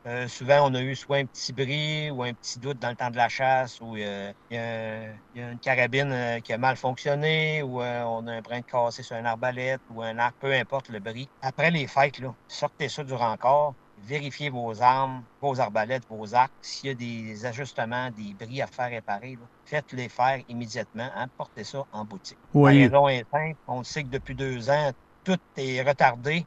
Euh, 0.05 0.27
souvent, 0.27 0.69
on 0.69 0.73
a 0.73 0.81
eu 0.81 0.95
soit 0.95 1.17
un 1.17 1.25
petit 1.25 1.53
bris 1.53 2.11
ou 2.11 2.23
un 2.23 2.33
petit 2.33 2.59
doute 2.59 2.77
dans 2.79 2.89
le 2.89 2.95
temps 2.95 3.09
de 3.09 3.15
la 3.15 3.29
chasse, 3.29 3.79
ou 3.79 3.95
euh, 3.95 4.33
il 4.51 4.55
y, 4.55 5.41
a 5.41 5.51
une 5.51 5.59
carabine 5.59 6.11
euh, 6.11 6.39
qui 6.41 6.51
a 6.51 6.57
mal 6.57 6.75
fonctionné, 6.75 7.63
ou 7.63 7.79
on 7.79 8.27
a 8.27 8.31
un 8.33 8.41
brin 8.41 8.59
de 8.59 8.65
cassé 8.65 9.01
sur 9.01 9.15
un 9.15 9.23
arbalète 9.23 9.79
ou 9.89 10.01
un 10.01 10.17
arc, 10.17 10.35
peu 10.39 10.51
importe 10.53 10.89
le 10.89 10.99
bris. 10.99 11.29
Après 11.41 11.71
les 11.71 11.87
fêtes, 11.87 12.19
là, 12.19 12.33
sortez 12.49 12.89
ça 12.89 13.05
du 13.05 13.13
rencor, 13.13 13.75
vérifiez 14.05 14.49
vos 14.49 14.81
armes, 14.81 15.23
vos 15.41 15.61
arbalètes, 15.61 16.03
vos 16.09 16.35
arcs. 16.35 16.51
S'il 16.61 16.89
y 16.89 16.91
a 16.91 16.95
des 16.95 17.45
ajustements, 17.45 18.09
des 18.11 18.33
bris 18.33 18.61
à 18.61 18.67
faire 18.67 18.89
réparer, 18.89 19.37
faites-les 19.63 20.09
faire 20.09 20.41
immédiatement. 20.49 21.09
Hein, 21.15 21.27
portez 21.37 21.63
ça 21.63 21.85
en 21.93 22.03
boutique. 22.03 22.37
Oui. 22.53 22.75
La 22.75 22.83
raison 22.83 23.07
est 23.07 23.25
simple. 23.31 23.57
On 23.67 23.83
sait 23.83 24.03
que 24.03 24.09
depuis 24.09 24.35
deux 24.35 24.69
ans, 24.69 24.91
tout 25.23 25.39
est 25.55 25.81
retardé 25.81 26.45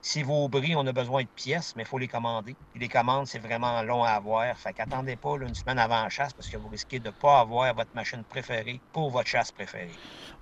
si 0.02 0.24
vos 0.24 0.48
bris, 0.48 0.76
on 0.76 0.86
a 0.88 0.92
besoin 0.92 1.24
de 1.24 1.28
pièces, 1.36 1.74
mais 1.76 1.84
il 1.84 1.86
faut 1.86 1.98
les 1.98 2.08
commander. 2.08 2.56
les 2.76 2.88
commandes, 2.88 3.28
c'est 3.28 3.40
vraiment 3.40 3.82
long 3.84 4.04
à 4.04 4.12
avoir. 4.12 4.46
Fait 4.58 4.74
qu'attendez 4.74 5.16
pas 5.16 5.36
une 5.42 5.56
semaine 5.56 5.80
avant 5.80 6.04
la 6.04 6.10
chasse 6.10 6.34
parce 6.34 6.50
que 6.50 6.58
vous 6.58 6.68
risquez 6.68 7.00
de 7.00 7.08
ne 7.08 7.12
pas 7.12 7.40
avoir 7.40 7.74
votre 7.74 7.94
machine 7.96 8.24
préférée 8.28 8.80
pour 8.94 9.10
votre 9.10 9.28
chasse 9.28 9.52
préférée. 9.52 9.92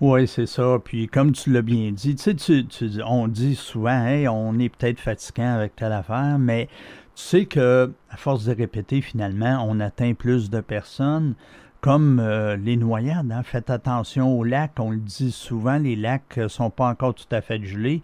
Oui, 0.02 0.28
c'est 0.28 0.46
ça. 0.46 0.78
Puis 0.84 1.08
comme 1.08 1.32
tu 1.32 1.52
l'as 1.52 1.62
bien 1.62 1.92
dit, 1.92 2.16
tu 2.16 2.38
sais, 2.38 2.66
on 3.06 3.28
dit 3.28 3.56
souvent, 3.56 4.06
on 4.32 4.60
est 4.60 4.70
peut-être 4.70 5.00
fatiguant 5.00 5.54
avec 5.56 5.76
telle 5.76 5.94
affaire, 5.94 6.38
mais 6.40 6.68
tu 7.16 7.24
sais 7.24 7.46
que 7.46 7.92
à 8.10 8.18
force 8.18 8.46
de 8.46 8.56
répéter, 8.56 9.02
finalement, 9.02 9.66
on 9.68 9.80
atteint 9.80 10.14
plus 10.14 10.50
de 10.50 10.62
personnes 10.62 11.36
comme 11.82 12.20
euh, 12.20 12.56
les 12.58 12.78
noyades. 12.78 13.32
Hein. 13.32 13.44
Faites 13.44 13.70
attention 13.70 14.38
aux 14.38 14.44
lacs. 14.44 14.80
On 14.80 14.92
le 14.92 14.98
dit 14.98 15.32
souvent, 15.32 15.78
les 15.78 15.96
lacs 15.96 16.38
ne 16.38 16.48
sont 16.48 16.70
pas 16.70 16.90
encore 16.90 17.16
tout 17.16 17.26
à 17.32 17.42
fait 17.42 17.64
gelés. 17.64 18.02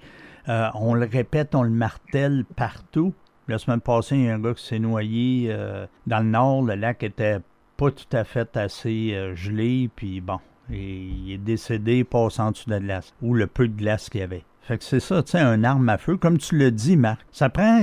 Euh, 0.49 0.67
on 0.75 0.93
le 0.93 1.05
répète, 1.05 1.55
on 1.55 1.63
le 1.63 1.69
martèle 1.69 2.45
partout. 2.55 3.13
La 3.47 3.57
semaine 3.57 3.81
passée, 3.81 4.15
il 4.15 4.25
y 4.25 4.29
a 4.29 4.35
un 4.35 4.39
gars 4.39 4.53
qui 4.53 4.65
s'est 4.65 4.79
noyé 4.79 5.47
euh, 5.49 5.85
dans 6.07 6.19
le 6.19 6.29
nord. 6.29 6.63
Le 6.63 6.75
lac 6.75 7.03
était 7.03 7.39
pas 7.77 7.91
tout 7.91 8.15
à 8.15 8.23
fait 8.23 8.55
assez 8.57 9.11
euh, 9.13 9.35
gelé, 9.35 9.89
puis 9.95 10.21
bon, 10.21 10.39
il 10.69 11.31
est 11.31 11.37
décédé 11.37 12.03
passant 12.03 12.47
en 12.47 12.51
dessous 12.51 12.69
de 12.69 12.75
la 12.75 12.79
glace, 12.79 13.13
ou 13.21 13.33
le 13.33 13.47
peu 13.47 13.67
de 13.67 13.75
glace 13.75 14.09
qu'il 14.09 14.21
y 14.21 14.23
avait. 14.23 14.43
Fait 14.61 14.77
que 14.77 14.83
c'est 14.83 15.01
ça, 15.01 15.23
tu 15.23 15.35
un 15.35 15.63
arme 15.63 15.89
à 15.89 15.97
feu, 15.97 16.15
comme 16.15 16.37
tu 16.37 16.57
le 16.57 16.71
dis, 16.71 16.95
Marc. 16.95 17.19
Ça 17.31 17.49
prend 17.49 17.81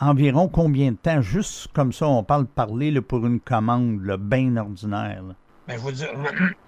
environ 0.00 0.48
combien 0.48 0.92
de 0.92 0.96
temps, 0.96 1.20
juste 1.20 1.68
comme 1.74 1.92
ça, 1.92 2.08
on 2.08 2.22
parle 2.22 2.46
parler 2.46 2.98
pour 3.00 3.26
une 3.26 3.40
commande, 3.40 4.00
bien 4.18 4.56
ordinaire. 4.56 5.22
Ben, 5.68 5.76
je, 5.76 5.80
vous 5.80 5.92
dire, 5.92 6.08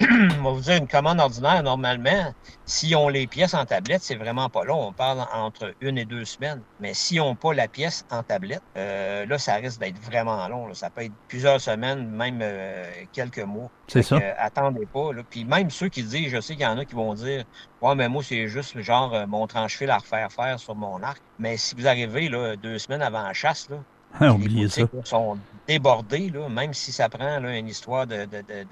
vous 0.42 0.60
dire, 0.60 0.76
une 0.76 0.88
commande 0.88 1.20
ordinaire, 1.20 1.62
normalement, 1.62 2.34
si 2.64 2.96
on 2.96 3.08
les 3.08 3.26
pièces 3.28 3.54
en 3.54 3.64
tablette, 3.64 4.02
c'est 4.02 4.16
vraiment 4.16 4.48
pas 4.48 4.64
long. 4.64 4.88
On 4.88 4.92
parle 4.92 5.24
entre 5.32 5.72
une 5.80 5.98
et 5.98 6.04
deux 6.04 6.24
semaines. 6.24 6.62
Mais 6.80 6.94
si 6.94 7.20
on 7.20 7.36
pas 7.36 7.54
la 7.54 7.68
pièce 7.68 8.04
en 8.10 8.24
tablette, 8.24 8.62
euh, 8.76 9.24
là, 9.26 9.38
ça 9.38 9.54
risque 9.54 9.78
d'être 9.78 9.98
vraiment 10.00 10.48
long. 10.48 10.72
Ça 10.74 10.90
peut 10.90 11.04
être 11.04 11.12
plusieurs 11.28 11.60
semaines, 11.60 12.08
même 12.08 12.40
euh, 12.42 12.84
quelques 13.12 13.38
mois. 13.38 13.70
C'est 13.86 14.02
ça. 14.02 14.18
attendez 14.38 14.86
pas. 14.86 15.12
Là. 15.12 15.22
Puis 15.28 15.44
même 15.44 15.70
ceux 15.70 15.88
qui 15.88 16.02
disent, 16.02 16.30
je 16.30 16.40
sais 16.40 16.54
qu'il 16.54 16.64
y 16.64 16.66
en 16.66 16.78
a 16.78 16.84
qui 16.84 16.94
vont 16.94 17.14
dire 17.14 17.44
Ouais, 17.80 17.94
mais 17.94 18.08
moi, 18.08 18.22
c'est 18.24 18.48
juste 18.48 18.80
genre 18.80 19.14
euh, 19.14 19.26
mon 19.26 19.46
tranche-fil 19.46 19.90
à 19.90 19.98
refaire 19.98 20.32
faire 20.32 20.58
sur 20.58 20.74
mon 20.74 21.00
arc. 21.02 21.22
Mais 21.38 21.56
si 21.56 21.76
vous 21.76 21.86
arrivez 21.86 22.28
là, 22.28 22.56
deux 22.56 22.78
semaines 22.78 23.02
avant 23.02 23.22
la 23.22 23.32
chasse, 23.32 23.68
là, 23.70 23.76
Oubliez 24.32 24.68
ça. 24.68 24.82
sont 25.04 25.38
débordés, 25.68 26.30
là, 26.30 26.48
même 26.48 26.74
si 26.74 26.90
ça 26.90 27.08
prend 27.08 27.38
une 27.44 27.68
histoire 27.68 28.06
de, 28.06 28.24
de, 28.24 28.40
de, 28.40 28.64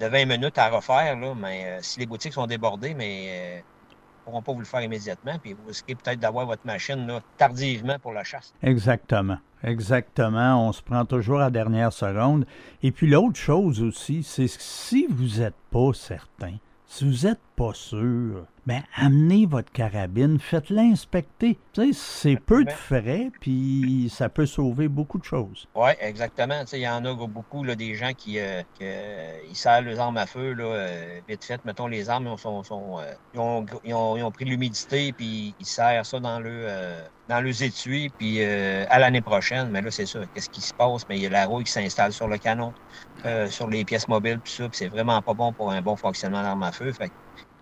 de, 0.00 0.06
20 0.06 0.24
minutes 0.24 0.58
à 0.58 0.70
refaire. 0.70 1.16
Là, 1.16 1.34
mais 1.36 1.64
euh, 1.66 1.78
si 1.82 2.00
les 2.00 2.06
boutiques 2.06 2.32
sont 2.32 2.46
débordées, 2.46 2.94
mais 2.94 3.26
euh, 3.28 3.60
pourront 4.24 4.42
pas 4.42 4.52
vous 4.52 4.60
le 4.60 4.64
faire 4.64 4.82
immédiatement, 4.82 5.38
puis 5.38 5.52
vous 5.52 5.68
risquez 5.68 5.94
peut-être 5.94 6.18
d'avoir 6.18 6.46
votre 6.46 6.66
machine 6.66 7.20
tardivement 7.36 7.98
pour 7.98 8.12
la 8.12 8.24
chasse. 8.24 8.54
Exactement. 8.62 9.38
Exactement. 9.62 10.68
On 10.68 10.72
se 10.72 10.82
prend 10.82 11.04
toujours 11.04 11.40
à 11.40 11.50
dernière 11.50 11.92
seconde. 11.92 12.46
Et 12.82 12.92
puis 12.92 13.08
l'autre 13.08 13.38
chose 13.38 13.82
aussi, 13.82 14.22
c'est 14.22 14.46
si 14.48 15.06
vous 15.08 15.40
n'êtes 15.40 15.56
pas 15.70 15.92
certain, 15.94 16.54
si 16.86 17.04
vous 17.04 17.26
n'êtes 17.26 17.40
pas 17.56 17.72
sûr, 17.74 18.46
ben 18.68 18.82
amenez 18.96 19.46
votre 19.46 19.72
carabine, 19.72 20.38
faites-la 20.38 20.82
inspecter. 20.82 21.58
C'est 21.94 22.36
peu 22.36 22.64
de 22.64 22.70
frais, 22.70 23.30
puis 23.40 24.12
ça 24.14 24.28
peut 24.28 24.44
sauver 24.44 24.88
beaucoup 24.88 25.16
de 25.18 25.24
choses. 25.24 25.66
Oui, 25.74 25.92
exactement. 26.00 26.62
Il 26.74 26.80
y 26.80 26.88
en 26.88 27.02
a 27.06 27.14
beaucoup 27.14 27.64
là, 27.64 27.74
des 27.74 27.94
gens 27.94 28.12
qui 28.12 28.38
euh, 28.38 28.62
ils 29.48 29.56
serrent 29.56 29.80
les 29.80 29.98
armes 29.98 30.18
à 30.18 30.26
feu 30.26 30.52
là, 30.52 30.64
euh, 30.64 31.20
vite 31.26 31.44
fait. 31.44 31.64
Mettons, 31.64 31.86
les 31.86 32.10
armes 32.10 32.36
sont, 32.36 32.62
sont 32.62 32.98
euh, 32.98 33.14
ils, 33.32 33.40
ont, 33.40 33.64
ils, 33.84 33.94
ont, 33.94 34.18
ils, 34.18 34.22
ont, 34.22 34.30
pris 34.30 34.44
l'humidité, 34.44 35.14
puis 35.14 35.54
ils 35.58 35.66
serrent 35.66 36.04
ça 36.04 36.20
dans 36.20 36.38
le 36.38 36.66
dans 37.26 37.40
les 37.40 37.64
étuis, 37.64 38.10
puis 38.18 38.42
à 38.44 38.98
l'année 38.98 39.22
prochaine. 39.22 39.70
Mais 39.70 39.80
là, 39.80 39.90
c'est 39.90 40.06
ça. 40.06 40.20
Qu'est-ce 40.34 40.50
qui 40.50 40.60
se 40.60 40.74
passe? 40.74 41.08
Mais 41.08 41.16
il 41.16 41.22
y 41.22 41.26
a 41.26 41.30
la 41.30 41.46
rouille 41.46 41.64
qui 41.64 41.72
s'installe 41.72 42.12
sur 42.12 42.28
le 42.28 42.36
canon, 42.36 42.74
sur 43.48 43.68
les 43.68 43.86
pièces 43.86 44.08
mobiles, 44.08 44.40
puis 44.40 44.52
ça, 44.52 44.68
puis 44.68 44.76
c'est 44.76 44.88
vraiment 44.88 45.22
pas 45.22 45.32
bon 45.32 45.54
pour 45.54 45.70
un 45.70 45.80
bon 45.80 45.96
fonctionnement 45.96 46.42
d'arme 46.42 46.64
à 46.64 46.72
feu. 46.72 46.92
Fait 46.92 47.10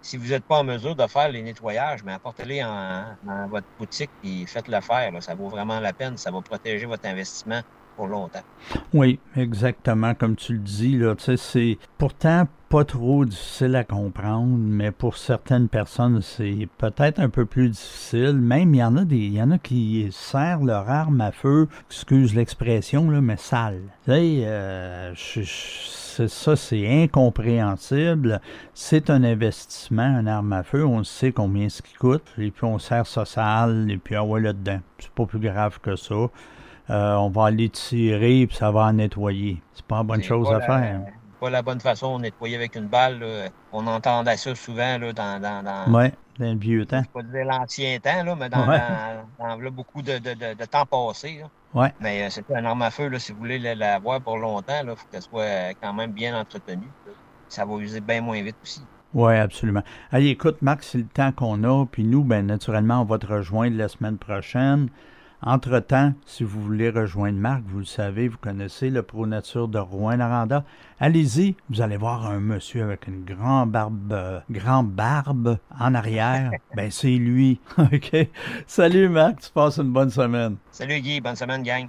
si 0.06 0.16
vous 0.16 0.28
n'êtes 0.28 0.46
pas 0.46 0.58
en 0.60 0.64
mesure 0.64 0.96
de 0.96 1.06
faire 1.06 1.28
les 1.30 1.42
nettoyages, 1.42 2.02
mais 2.04 2.12
apportez-les 2.12 2.60
dans 2.60 3.48
votre 3.50 3.66
boutique 3.78 4.12
et 4.22 4.46
faites-le 4.46 4.80
faire. 4.80 5.12
Ça 5.22 5.34
vaut 5.34 5.48
vraiment 5.48 5.80
la 5.80 5.92
peine. 5.94 6.16
Ça 6.16 6.30
va 6.30 6.42
protéger 6.42 6.86
votre 6.86 7.06
investissement 7.08 7.62
pour 7.96 8.06
longtemps. 8.06 8.42
Oui, 8.92 9.18
exactement. 9.36 10.14
Comme 10.14 10.36
tu 10.36 10.54
le 10.54 10.58
dis, 10.58 10.96
là, 10.96 11.14
c'est 11.16 11.78
pourtant 11.98 12.46
pas 12.68 12.84
trop 12.84 13.24
difficile 13.24 13.76
à 13.76 13.84
comprendre, 13.84 14.56
mais 14.58 14.90
pour 14.90 15.16
certaines 15.16 15.68
personnes, 15.68 16.20
c'est 16.20 16.68
peut-être 16.78 17.20
un 17.20 17.28
peu 17.28 17.46
plus 17.46 17.68
difficile. 17.70 18.34
Même, 18.34 18.74
il 18.74 18.78
y 18.78 18.84
en 18.84 18.96
a 18.96 19.04
des, 19.04 19.28
y 19.28 19.40
en 19.40 19.52
a 19.52 19.58
qui 19.58 20.08
serrent 20.10 20.64
leur 20.64 20.90
arme 20.90 21.20
à 21.20 21.30
feu, 21.30 21.68
excuse 21.88 22.34
l'expression, 22.34 23.08
là, 23.08 23.20
mais 23.20 23.36
sale. 23.36 23.82
Euh, 24.08 25.12
ça, 25.14 26.56
c'est 26.56 27.02
incompréhensible. 27.04 28.40
C'est 28.74 29.10
un 29.10 29.22
investissement, 29.22 30.02
un 30.02 30.26
arme 30.26 30.52
à 30.52 30.64
feu. 30.64 30.84
On 30.84 31.04
sait 31.04 31.30
combien 31.30 31.68
ce 31.68 31.82
qui 31.82 31.94
coûte. 31.94 32.24
Et 32.36 32.50
puis, 32.50 32.64
on 32.64 32.80
sert 32.80 33.06
ça 33.06 33.24
sale, 33.24 33.88
et 33.90 33.98
puis, 33.98 34.16
on 34.16 34.32
va 34.32 34.40
là-dedans. 34.40 34.80
C'est 34.98 35.10
pas 35.10 35.26
plus 35.26 35.38
grave 35.38 35.78
que 35.80 35.94
ça. 35.94 36.30
Euh, 36.88 37.14
on 37.14 37.30
va 37.30 37.46
aller 37.46 37.68
tirer, 37.68 38.46
puis 38.46 38.56
ça 38.56 38.70
va 38.70 38.82
en 38.82 38.92
nettoyer. 38.92 39.60
C'est 39.72 39.84
pas 39.84 39.98
une 39.98 40.06
bonne 40.06 40.22
chose 40.22 40.52
à 40.52 40.60
faire. 40.60 41.00
Pas 41.40 41.50
la 41.50 41.62
bonne 41.62 41.80
façon 41.80 42.16
de 42.18 42.22
nettoyer 42.22 42.56
avec 42.56 42.76
une 42.76 42.86
balle. 42.86 43.24
On 43.72 43.86
entendait 43.86 44.36
ça 44.36 44.54
souvent 44.54 44.98
là, 44.98 45.12
dans, 45.12 45.40
dans, 45.40 45.62
dans, 45.62 46.10
dans 46.38 46.52
le 46.52 46.58
vieux 46.58 46.86
temps. 46.86 47.02
Pas 47.12 47.22
dire 47.22 47.44
l'ancien 47.44 47.98
temps, 47.98 48.22
là, 48.24 48.36
mais 48.36 48.48
dans, 48.48 48.66
dans, 49.38 49.70
beaucoup 49.70 50.02
de, 50.02 50.18
de, 50.18 50.54
de, 50.54 50.64
temps 50.64 50.86
passé. 50.86 51.42
Ouais. 51.74 51.92
Mais 52.00 52.24
euh, 52.24 52.26
c'est 52.30 52.44
un 52.54 52.64
arme 52.64 52.82
à 52.82 52.90
feu, 52.90 53.08
là, 53.08 53.18
si 53.18 53.32
vous 53.32 53.38
voulez 53.38 53.58
l'avoir 53.74 54.20
pour 54.20 54.38
longtemps, 54.38 54.80
il 54.82 54.88
faut 54.96 55.06
qu'elle 55.10 55.22
soit 55.22 55.74
quand 55.80 55.92
même 55.92 56.12
bien 56.12 56.38
entretenue. 56.38 56.88
Ça 57.48 57.64
va 57.64 57.76
user 57.76 58.00
bien 58.00 58.20
moins 58.20 58.42
vite 58.42 58.56
aussi. 58.62 58.82
Oui, 59.14 59.34
absolument. 59.34 59.82
Allez, 60.10 60.28
écoute, 60.28 60.60
Marc, 60.62 60.82
c'est 60.82 60.98
le 60.98 61.06
temps 61.06 61.32
qu'on 61.32 61.64
a. 61.64 61.86
Puis 61.86 62.04
nous, 62.04 62.24
ben, 62.24 62.44
naturellement, 62.44 63.00
on 63.00 63.04
va 63.04 63.18
te 63.18 63.26
rejoindre 63.26 63.76
la 63.76 63.88
semaine 63.88 64.18
prochaine. 64.18 64.88
Entre-temps, 65.42 66.14
si 66.24 66.44
vous 66.44 66.62
voulez 66.62 66.90
rejoindre 66.90 67.38
Marc, 67.38 67.62
vous 67.66 67.80
le 67.80 67.84
savez, 67.84 68.28
vous 68.28 68.38
connaissez 68.38 68.88
le 68.88 69.02
Pro 69.02 69.26
Nature 69.26 69.68
de 69.68 69.78
Rouen-Noranda. 69.78 70.64
Allez-y, 70.98 71.56
vous 71.68 71.82
allez 71.82 71.98
voir 71.98 72.26
un 72.26 72.40
monsieur 72.40 72.82
avec 72.82 73.06
une 73.06 73.24
grande 73.24 73.70
barbe, 73.70 74.12
euh, 74.12 74.40
grande 74.50 74.90
barbe 74.90 75.58
en 75.78 75.94
arrière. 75.94 76.50
ben, 76.74 76.90
c'est 76.90 77.16
lui. 77.16 77.60
OK. 77.78 78.16
Salut 78.66 79.08
Marc, 79.08 79.40
tu 79.40 79.50
passes 79.50 79.76
une 79.78 79.92
bonne 79.92 80.10
semaine. 80.10 80.56
Salut 80.70 81.00
Guy, 81.00 81.20
bonne 81.20 81.36
semaine, 81.36 81.62
gang. 81.62 81.88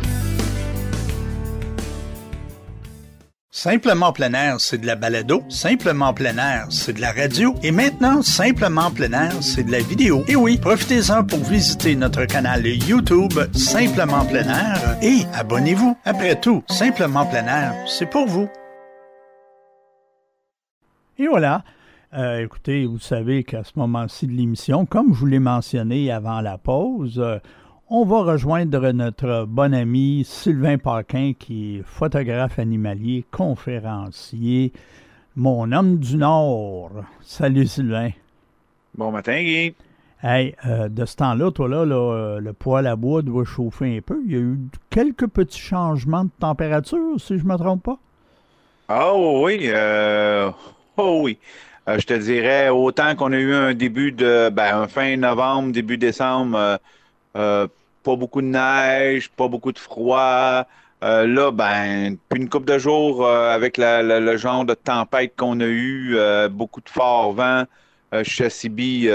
Simplement 3.57 4.13
plein 4.13 4.35
air, 4.35 4.61
c'est 4.61 4.77
de 4.77 4.87
la 4.87 4.97
balado. 4.97 5.43
Simplement 5.49 6.13
plein 6.13 6.37
air, 6.37 6.67
c'est 6.69 6.93
de 6.93 7.01
la 7.01 7.11
radio. 7.11 7.55
Et 7.63 7.71
maintenant, 7.71 8.21
Simplement 8.21 8.91
plein 8.91 9.11
air, 9.13 9.43
c'est 9.43 9.65
de 9.65 9.73
la 9.73 9.79
vidéo. 9.79 10.23
Et 10.29 10.37
oui, 10.37 10.59
profitez-en 10.59 11.25
pour 11.25 11.39
visiter 11.39 11.97
notre 11.97 12.27
canal 12.27 12.67
YouTube 12.67 13.33
Simplement 13.55 14.27
plein 14.27 14.47
air 14.47 14.99
et 15.01 15.25
abonnez-vous. 15.33 15.97
Après 16.05 16.39
tout, 16.39 16.65
Simplement 16.69 17.25
plein 17.25 17.47
air, 17.47 17.73
c'est 17.87 18.11
pour 18.11 18.27
vous. 18.27 18.47
Et 21.17 21.27
voilà. 21.27 21.65
Euh, 22.13 22.45
écoutez, 22.45 22.85
vous 22.85 22.99
savez 22.99 23.43
qu'à 23.43 23.65
ce 23.65 23.73
moment-ci 23.77 24.27
de 24.27 24.33
l'émission, 24.33 24.85
comme 24.85 25.15
je 25.15 25.21
vous 25.21 25.27
l'ai 25.27 25.39
mentionné 25.39 26.13
avant 26.13 26.43
la 26.43 26.59
pause, 26.59 27.19
euh, 27.19 27.39
on 27.89 28.05
va 28.05 28.23
rejoindre 28.23 28.91
notre 28.91 29.45
bon 29.47 29.73
ami 29.73 30.25
Sylvain 30.27 30.77
Paquin, 30.77 31.33
qui 31.39 31.77
est 31.77 31.83
photographe 31.85 32.59
animalier, 32.59 33.25
conférencier, 33.31 34.73
mon 35.37 35.71
homme 35.71 35.99
du 35.99 36.17
Nord. 36.17 36.91
Salut 37.21 37.67
Sylvain. 37.67 38.11
Bon 38.97 39.13
matin, 39.13 39.41
Guy. 39.41 39.75
Hey, 40.23 40.57
euh, 40.67 40.89
de 40.89 41.05
ce 41.05 41.17
temps-là, 41.17 41.53
toi 41.53 41.69
là, 41.69 41.85
là, 41.85 42.41
le 42.41 42.53
poêle 42.53 42.87
à 42.89 42.97
bois 42.97 43.23
doit 43.23 43.45
chauffer 43.45 43.99
un 43.99 44.01
peu. 44.01 44.21
Il 44.25 44.33
y 44.33 44.37
a 44.37 44.41
eu 44.41 44.59
quelques 44.91 45.29
petits 45.29 45.61
changements 45.61 46.25
de 46.25 46.31
température, 46.41 47.21
si 47.21 47.39
je 47.39 47.45
ne 47.45 47.49
me 47.49 47.57
trompe 47.57 47.85
pas. 47.85 47.99
Oh 48.89 49.43
oui, 49.45 49.61
euh, 49.65 50.51
oh 50.97 51.21
oui. 51.23 51.39
Euh, 51.89 51.99
je 52.01 52.07
te 52.07 52.15
dirais, 52.15 52.69
autant 52.69 53.15
qu'on 53.15 53.33
a 53.33 53.39
eu 53.39 53.55
un 53.55 53.75
début 53.75 54.11
de, 54.11 54.49
ben, 54.51 54.77
un 54.77 54.89
fin 54.89 55.17
novembre, 55.17 55.71
début 55.71 55.99
décembre, 55.99 56.81
euh, 57.37 57.69
pas 58.03 58.17
beaucoup 58.17 58.41
de 58.41 58.47
neige, 58.47 59.31
pas 59.31 59.49
beaucoup 59.49 59.73
de 59.73 59.79
froid. 59.79 60.67
Euh, 61.05 61.27
là, 61.27 61.51
ben, 61.51 62.17
puis 62.29 62.41
une 62.41 62.49
couple 62.49 62.67
de 62.67 62.79
jours 62.79 63.27
euh, 63.27 63.55
avec 63.55 63.77
le 63.79 64.37
genre 64.37 64.65
de 64.65 64.75
tempête 64.75 65.35
qu'on 65.37 65.61
a 65.61 65.67
eu, 65.67 66.17
beaucoup 66.51 66.81
de 66.81 66.89
fort 66.89 67.33
vent. 67.33 67.65
chez 68.23 68.49
Sibi, 68.51 69.09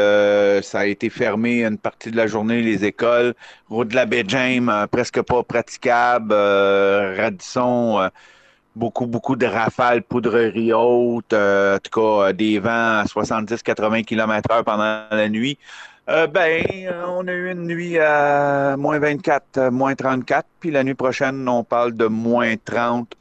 ça 0.62 0.80
a 0.80 0.86
été 0.86 1.10
fermé 1.10 1.64
une 1.66 1.78
partie 1.78 2.12
de 2.12 2.18
la 2.18 2.28
journée, 2.28 2.62
les 2.62 2.86
écoles. 2.86 3.34
Route 3.70 3.90
de 3.90 3.96
la 3.96 4.06
baie 4.06 4.24
James, 4.28 4.88
presque 4.92 5.22
pas 5.22 5.44
praticable. 5.44 6.34
Radisson, 6.34 8.10
beaucoup, 8.76 9.08
beaucoup 9.08 9.36
de 9.36 9.46
rafales, 9.46 10.04
poudrerie 10.04 10.74
haute. 10.74 11.34
en 11.34 11.78
tout 11.82 12.00
cas, 12.00 12.34
des 12.34 12.60
vents 12.60 13.00
à 13.00 13.06
70-80 13.06 14.04
km 14.06 14.52
heure 14.52 14.64
pendant 14.64 15.06
la 15.10 15.30
nuit. 15.30 15.58
Euh, 16.10 16.28
ben, 16.28 16.66
on 17.08 17.28
a 17.28 17.32
eu 17.32 17.52
une 17.52 17.68
nuit 17.68 17.98
à 18.00 18.76
moins 18.78 19.00
24, 19.00 19.70
moins 19.70 19.96
34, 19.96 20.48
puis 20.60 20.72
la 20.72 20.84
nuit 20.84 20.96
prochaine, 20.96 21.48
on 21.48 21.64
parle 21.64 21.94
de 21.94 22.06
moins 22.06 22.56
30, 22.58 23.14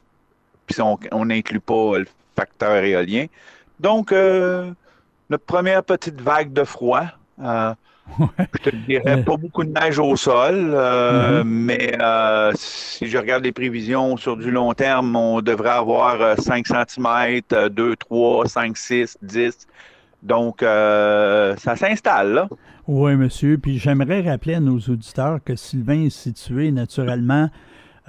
puis 0.65 0.81
on 0.81 1.25
n'inclut 1.25 1.59
pas 1.59 1.99
le 1.99 2.07
facteur 2.35 2.83
éolien. 2.83 3.27
Donc, 3.79 4.11
euh, 4.11 4.71
notre 5.29 5.45
première 5.45 5.83
petite 5.83 6.19
vague 6.19 6.53
de 6.53 6.63
froid. 6.63 7.05
Euh, 7.41 7.73
je 8.19 8.69
te 8.69 8.75
dirais 8.75 9.23
pas 9.23 9.37
beaucoup 9.37 9.63
de 9.63 9.71
neige 9.71 9.99
au 9.99 10.15
sol, 10.15 10.71
euh, 10.73 11.41
mm-hmm. 11.41 11.47
mais 11.47 11.97
euh, 12.01 12.51
si 12.55 13.07
je 13.07 13.17
regarde 13.17 13.43
les 13.43 13.51
prévisions 13.51 14.17
sur 14.17 14.35
du 14.35 14.51
long 14.51 14.73
terme, 14.73 15.15
on 15.15 15.41
devrait 15.41 15.69
avoir 15.69 16.37
5 16.39 16.67
cm, 16.67 17.41
2, 17.69 17.95
3, 17.95 18.47
5, 18.47 18.77
6, 18.77 19.17
10. 19.21 19.67
Donc, 20.23 20.61
ça 20.61 21.75
s'installe 21.75 22.33
là. 22.33 22.49
Oui, 22.87 23.15
monsieur. 23.15 23.57
Puis 23.57 23.77
j'aimerais 23.77 24.21
rappeler 24.21 24.55
à 24.55 24.59
nos 24.59 24.77
auditeurs 24.79 25.39
que 25.43 25.55
Sylvain 25.55 26.05
est 26.05 26.09
situé 26.09 26.71
naturellement 26.71 27.49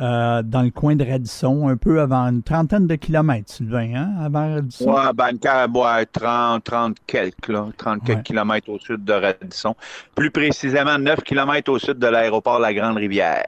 euh, 0.00 0.42
dans 0.42 0.62
le 0.62 0.70
coin 0.70 0.96
de 0.96 1.04
Radisson, 1.04 1.68
un 1.68 1.76
peu 1.76 2.00
avant 2.00 2.26
une 2.26 2.42
trentaine 2.42 2.86
de 2.86 2.94
kilomètres, 2.94 3.52
Sylvain, 3.52 3.94
hein, 3.94 4.10
avant 4.24 4.54
Radisson? 4.54 4.90
Oui, 4.90 5.02
ben, 5.14 5.70
ouais, 5.74 6.06
30, 6.06 6.64
30 6.64 6.96
quelques, 7.06 7.48
là, 7.48 7.68
30 7.76 8.02
quelques 8.02 8.22
kilomètres 8.22 8.70
au 8.70 8.78
sud 8.78 9.04
de 9.04 9.12
Radisson. 9.12 9.76
Plus 10.14 10.30
précisément, 10.30 10.98
9 10.98 11.20
kilomètres 11.20 11.70
au 11.70 11.78
sud 11.78 11.98
de 11.98 12.06
l'aéroport 12.06 12.58
La 12.58 12.72
Grande 12.72 12.96
Rivière. 12.96 13.44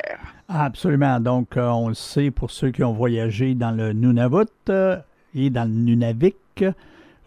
Absolument. 0.48 1.18
Donc, 1.18 1.56
euh, 1.56 1.66
on 1.66 1.88
le 1.88 1.94
sait 1.94 2.30
pour 2.30 2.50
ceux 2.50 2.70
qui 2.70 2.84
ont 2.84 2.92
voyagé 2.92 3.54
dans 3.54 3.70
le 3.70 3.94
Nunavut 3.94 4.46
euh, 4.68 4.98
et 5.34 5.48
dans 5.48 5.64
le 5.64 5.74
Nunavik. 5.74 6.64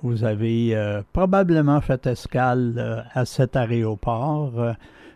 Vous 0.04 0.24
avez 0.24 0.76
euh, 0.76 1.02
probablement 1.12 1.82
fait 1.82 2.06
escale 2.06 2.76
euh, 2.78 3.02
à 3.14 3.26
cet 3.26 3.56
aéroport. 3.56 4.54
Euh, 4.60 4.74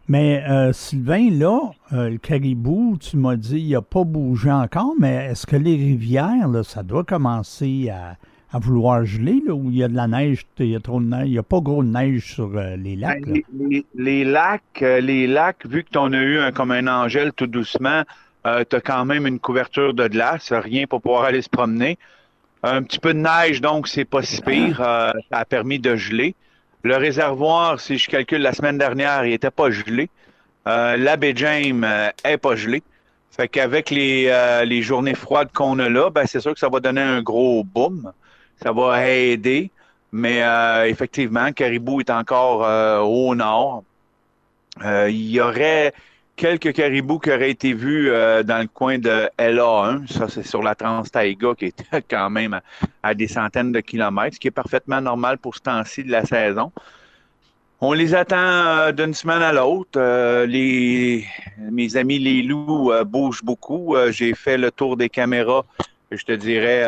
mais 0.08 0.44
Sylvain, 0.74 1.30
là, 1.32 1.72
le 1.91 2.17
caribou, 2.17 2.98
tu 3.00 3.15
m'as 3.15 3.38
dit, 3.38 3.62
il 3.62 3.72
n'a 3.72 3.82
pas 3.82 4.04
bougé 4.04 4.52
encore, 4.52 4.94
mais 5.00 5.28
est-ce 5.28 5.48
que 5.48 5.56
les 5.56 5.78
rivières, 5.78 6.50
là, 6.50 6.63
ça 6.63 6.84
doit 6.84 7.06
commencer 7.06 7.89
à, 7.89 8.17
vouloir 8.60 9.06
geler, 9.06 9.41
là, 9.46 9.54
où 9.54 9.70
il 9.70 9.78
y 9.78 9.84
a 9.84 9.88
de 9.88 9.96
la 9.96 10.08
neige, 10.08 10.46
il 10.60 10.65
y 10.65 10.76
a 10.76 10.82
trop 10.82 11.00
de 11.00 11.06
neige, 11.06 11.28
il 11.28 11.32
n'y 11.32 11.38
a 11.38 11.44
pas 11.44 11.62
gros 11.62 11.82
de 11.82 11.88
neige 11.88 12.34
sur 12.34 12.50
les 12.50 12.98
lacs? 12.98 13.26
Ben, 13.26 13.84
les, 13.96 14.26
lacs, 14.26 14.82
les 14.82 15.28
lacs, 15.28 15.65
vu 15.65 15.86
que 15.86 15.91
tu 15.91 15.98
en 15.98 16.12
as 16.12 16.22
eu 16.22 16.39
un, 16.39 16.52
comme 16.52 16.72
un 16.72 16.88
angèle 16.88 17.32
tout 17.32 17.48
doucement, 17.48 18.02
tu 18.44 18.76
as 18.76 18.82
quand 18.82 19.06
même 19.06 19.26
une 19.28 19.39
couverture 19.39 19.94
de 19.94 20.10
glace, 20.10 20.52
rien 20.52 20.88
pour 20.88 21.02
pouvoir 21.02 21.24
aller 21.24 21.41
se 21.41 21.50
promener. 21.50 21.98
Un 22.63 22.84
petit 22.84 23.00
peu 23.00 23.13
de 23.13 23.19
neige, 23.19 23.60
donc 23.62 23.88
c'est 23.88 24.06
pas 24.06 24.21
si 24.21 24.41
pire. 24.41 24.82
Euh, 24.82 25.12
ça 25.32 25.39
a 25.39 25.45
permis 25.45 25.80
de 25.80 25.95
geler. 25.95 26.36
Le 26.84 26.97
réservoir, 26.97 27.80
si 27.80 27.97
je 27.97 28.10
calcule 28.10 28.41
la 28.41 28.54
semaine 28.54 28.78
dernière, 28.78 29.26
il 29.26 29.34
était 29.34 29.52
pas 29.52 29.69
gelé. 29.69 30.10
Euh, 30.67 30.97
la 30.97 31.17
baie 31.17 31.34
James 31.36 31.84
euh, 31.84 32.10
est 32.24 32.38
pas 32.38 32.56
gelée. 32.56 32.82
Fait 33.32 33.47
qu'avec 33.47 33.89
les, 33.91 34.28
euh, 34.28 34.65
les 34.65 34.82
journées 34.82 35.15
froides 35.15 35.52
qu'on 35.54 35.80
a 35.80 35.89
là, 35.89 36.10
ben 36.10 36.26
c'est 36.26 36.39
sûr 36.39 36.54
que 36.54 36.60
ça 36.60 36.70
va 36.70 36.80
donner 36.80 37.01
un 37.01 37.22
gros 37.22 37.64
boom. 37.64 38.12
Ça 38.62 38.72
va 38.72 39.07
aider. 39.07 39.72
Mais 40.12 40.41
effectivement, 40.89 41.53
Caribou 41.53 42.01
est 42.01 42.09
encore 42.09 42.59
au 43.07 43.34
nord. 43.34 43.84
il 44.84 45.32
y 45.32 45.39
aurait 45.39 45.93
quelques 46.42 46.74
caribous 46.74 47.20
qui 47.20 47.30
auraient 47.30 47.52
été 47.52 47.72
vus 47.72 48.10
euh, 48.10 48.42
dans 48.42 48.58
le 48.58 48.68
coin 48.68 48.98
de 48.98 49.30
LA1. 49.38 50.12
Ça, 50.12 50.28
c'est 50.28 50.42
sur 50.42 50.64
la 50.64 50.74
Trans-Taïga 50.74 51.54
qui 51.56 51.66
est 51.66 51.86
quand 52.10 52.32
même 52.32 52.60
à, 53.04 53.14
des 53.14 53.28
centaines 53.28 53.72
de 53.72 53.80
kilomètres, 53.80 54.36
ce 54.36 54.39
qui 54.39 54.48
est 54.48 54.58
parfaitement 54.64 55.02
normal 55.02 55.38
pour 55.38 55.56
ce 55.56 55.62
temps-ci 55.62 56.04
de 56.04 56.10
la 56.10 56.26
saison. 56.26 56.72
On 57.80 57.94
les 57.94 58.16
attend 58.16 58.38
euh, 58.38 58.92
d'une 58.92 59.14
semaine 59.14 59.44
à 59.44 59.54
l'autre. 59.54 59.92
Euh, 59.98 60.48
les, 60.48 61.28
mes 61.60 61.96
amis 61.96 62.18
les 62.18 62.42
loups 62.42 62.92
bougent 63.06 63.44
beaucoup. 63.44 63.96
J'ai 64.10 64.34
fait 64.34 64.58
le 64.58 64.72
tour 64.72 64.98
des 64.98 65.10
caméras. 65.10 65.64
Je 66.10 66.24
te 66.24 66.32
dirais 66.32 66.84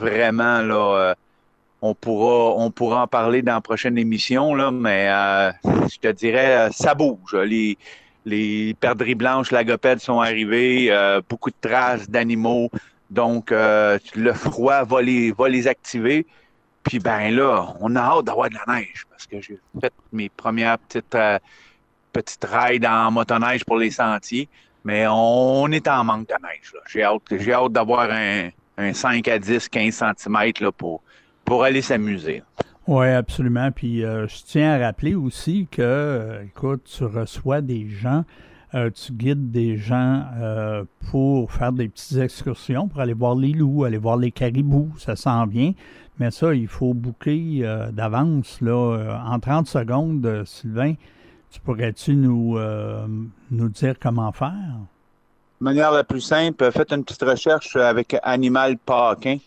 vraiment 0.00 0.60
là 0.60 1.14
on 1.80 1.94
pourra, 1.94 2.56
on 2.56 2.72
pourra 2.72 3.04
en 3.04 3.06
parler 3.06 3.40
dans 3.40 3.54
la 3.54 3.60
prochaine 3.60 3.96
émission, 3.96 4.56
là, 4.56 4.72
mais 4.72 5.06
je 5.64 5.98
te 6.00 6.08
dirais, 6.08 6.68
ça 6.72 6.94
bouge. 6.94 7.34
Les, 7.34 7.78
les 8.24 8.74
perdrix 8.74 9.14
blanches, 9.14 9.50
lagopèdes 9.50 10.00
sont 10.00 10.20
arrivés, 10.20 10.92
beaucoup 11.28 11.50
de 11.50 11.56
traces 11.60 12.08
d'animaux. 12.08 12.70
Donc, 13.10 13.50
le 13.50 14.32
froid 14.34 14.84
va 14.84 15.02
les, 15.02 15.32
va 15.32 15.48
les 15.48 15.66
activer. 15.66 16.26
Puis 16.82 16.98
ben 16.98 17.30
là, 17.34 17.74
on 17.80 17.96
a 17.96 18.00
hâte 18.00 18.24
d'avoir 18.24 18.48
de 18.48 18.54
la 18.54 18.74
neige 18.74 19.04
parce 19.10 19.26
que 19.26 19.40
j'ai 19.40 19.58
fait 19.80 19.92
mes 20.12 20.28
premières 20.28 20.78
petites, 20.78 21.16
petites 22.12 22.44
rides 22.44 22.86
en 22.86 23.10
motoneige 23.10 23.64
pour 23.64 23.76
les 23.76 23.90
sentiers. 23.90 24.48
Mais 24.84 25.06
on 25.08 25.70
est 25.70 25.86
en 25.88 26.04
manque 26.04 26.28
de 26.28 26.34
neige. 26.42 26.72
J'ai 26.88 27.02
hâte, 27.02 27.22
hâte 27.30 27.72
d'avoir 27.72 28.08
un, 28.10 28.50
5 28.92 29.26
à 29.28 29.38
10, 29.38 29.68
15 29.68 30.04
cm 30.16 30.52
là, 30.60 30.72
pour, 30.72 31.02
pour 31.44 31.64
aller 31.64 31.82
s'amuser. 31.82 32.42
Oui, 32.88 33.06
absolument. 33.08 33.70
Puis 33.70 34.02
euh, 34.02 34.26
je 34.26 34.36
tiens 34.46 34.72
à 34.72 34.78
rappeler 34.78 35.14
aussi 35.14 35.68
que, 35.70 35.82
euh, 35.82 36.42
écoute, 36.44 36.84
tu 36.84 37.04
reçois 37.04 37.60
des 37.60 37.86
gens, 37.86 38.24
euh, 38.74 38.88
tu 38.90 39.12
guides 39.12 39.50
des 39.50 39.76
gens 39.76 40.24
pour 41.10 41.52
faire 41.52 41.72
des 41.72 41.88
petites 41.88 42.16
excursions, 42.16 42.88
pour 42.88 43.00
aller 43.00 43.12
voir 43.12 43.34
les 43.34 43.52
loups, 43.52 43.84
aller 43.84 43.98
voir 43.98 44.16
les 44.16 44.30
caribous, 44.30 44.90
ça 44.96 45.16
sent 45.16 45.46
bien. 45.48 45.72
Mais 46.18 46.30
ça, 46.30 46.54
il 46.54 46.66
faut 46.66 46.94
boucler 46.94 47.62
d'avance, 47.92 48.60
là, 48.62 49.20
en 49.24 49.38
30 49.38 49.68
secondes, 49.68 50.42
Sylvain. 50.46 50.94
Tu 51.50 51.60
pourrais-tu 51.60 52.14
nous, 52.14 52.58
euh, 52.58 53.06
nous 53.50 53.68
dire 53.68 53.94
comment 54.00 54.32
faire? 54.32 54.52
De 55.60 55.64
manière 55.64 55.92
la 55.92 56.04
plus 56.04 56.20
simple, 56.20 56.70
faites 56.72 56.92
une 56.92 57.04
petite 57.04 57.22
recherche 57.22 57.74
avec 57.76 58.16
Animal 58.22 58.76
Paquin. 58.78 59.38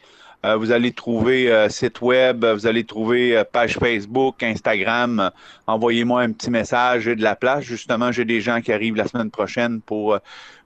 Euh, 0.43 0.55
vous 0.55 0.71
allez 0.71 0.91
trouver 0.91 1.51
euh, 1.51 1.69
site 1.69 2.01
web, 2.01 2.43
vous 2.43 2.65
allez 2.65 2.83
trouver 2.83 3.43
page 3.51 3.77
Facebook, 3.77 4.41
Instagram. 4.41 5.31
Envoyez-moi 5.67 6.21
un 6.21 6.31
petit 6.31 6.49
message. 6.49 7.03
J'ai 7.03 7.15
de 7.15 7.21
la 7.21 7.35
place. 7.35 7.63
Justement, 7.63 8.11
j'ai 8.11 8.25
des 8.25 8.41
gens 8.41 8.61
qui 8.61 8.73
arrivent 8.73 8.95
la 8.95 9.07
semaine 9.07 9.29
prochaine 9.29 9.81
pour 9.81 10.17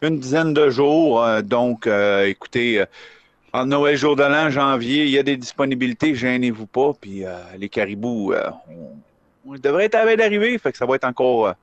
une 0.01 0.19
dizaine 0.19 0.53
de 0.53 0.69
jours. 0.69 1.25
donc, 1.43 1.87
écoutez, 2.25 2.83
en 3.53 3.65
Noël, 3.65 3.97
jour 3.97 4.15
de 4.15 4.23
l'an, 4.23 4.49
janvier, 4.49 5.05
il 5.05 5.11
y 5.11 5.17
a 5.17 5.23
des 5.23 5.37
disponibilités. 5.37 6.15
Gênez-vous 6.15 6.67
pas. 6.67 6.93
Puis 6.99 7.23
les 7.57 7.69
caribous, 7.69 8.33
on, 9.45 9.55
devrait 9.57 9.85
être 9.85 9.95
à 9.95 10.15
d'arriver, 10.15 10.57
fait 10.57 10.71
que 10.71 10.77
ça 10.77 10.85
va 10.85 10.95
être 10.95 11.05
encore 11.05 11.47
euh, 11.47 11.53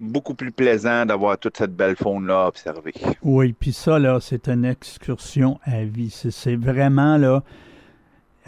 beaucoup 0.00 0.34
plus 0.34 0.50
plaisant 0.50 1.04
d'avoir 1.06 1.38
toute 1.38 1.56
cette 1.56 1.76
belle 1.76 1.96
faune-là 1.96 2.48
observée. 2.48 2.94
Oui, 3.22 3.52
puis 3.52 3.72
ça, 3.72 3.98
là, 3.98 4.18
c'est 4.20 4.48
une 4.48 4.64
excursion 4.64 5.60
à 5.64 5.84
vie. 5.84 6.10
C'est 6.10 6.56
vraiment, 6.56 7.18
là, 7.18 7.42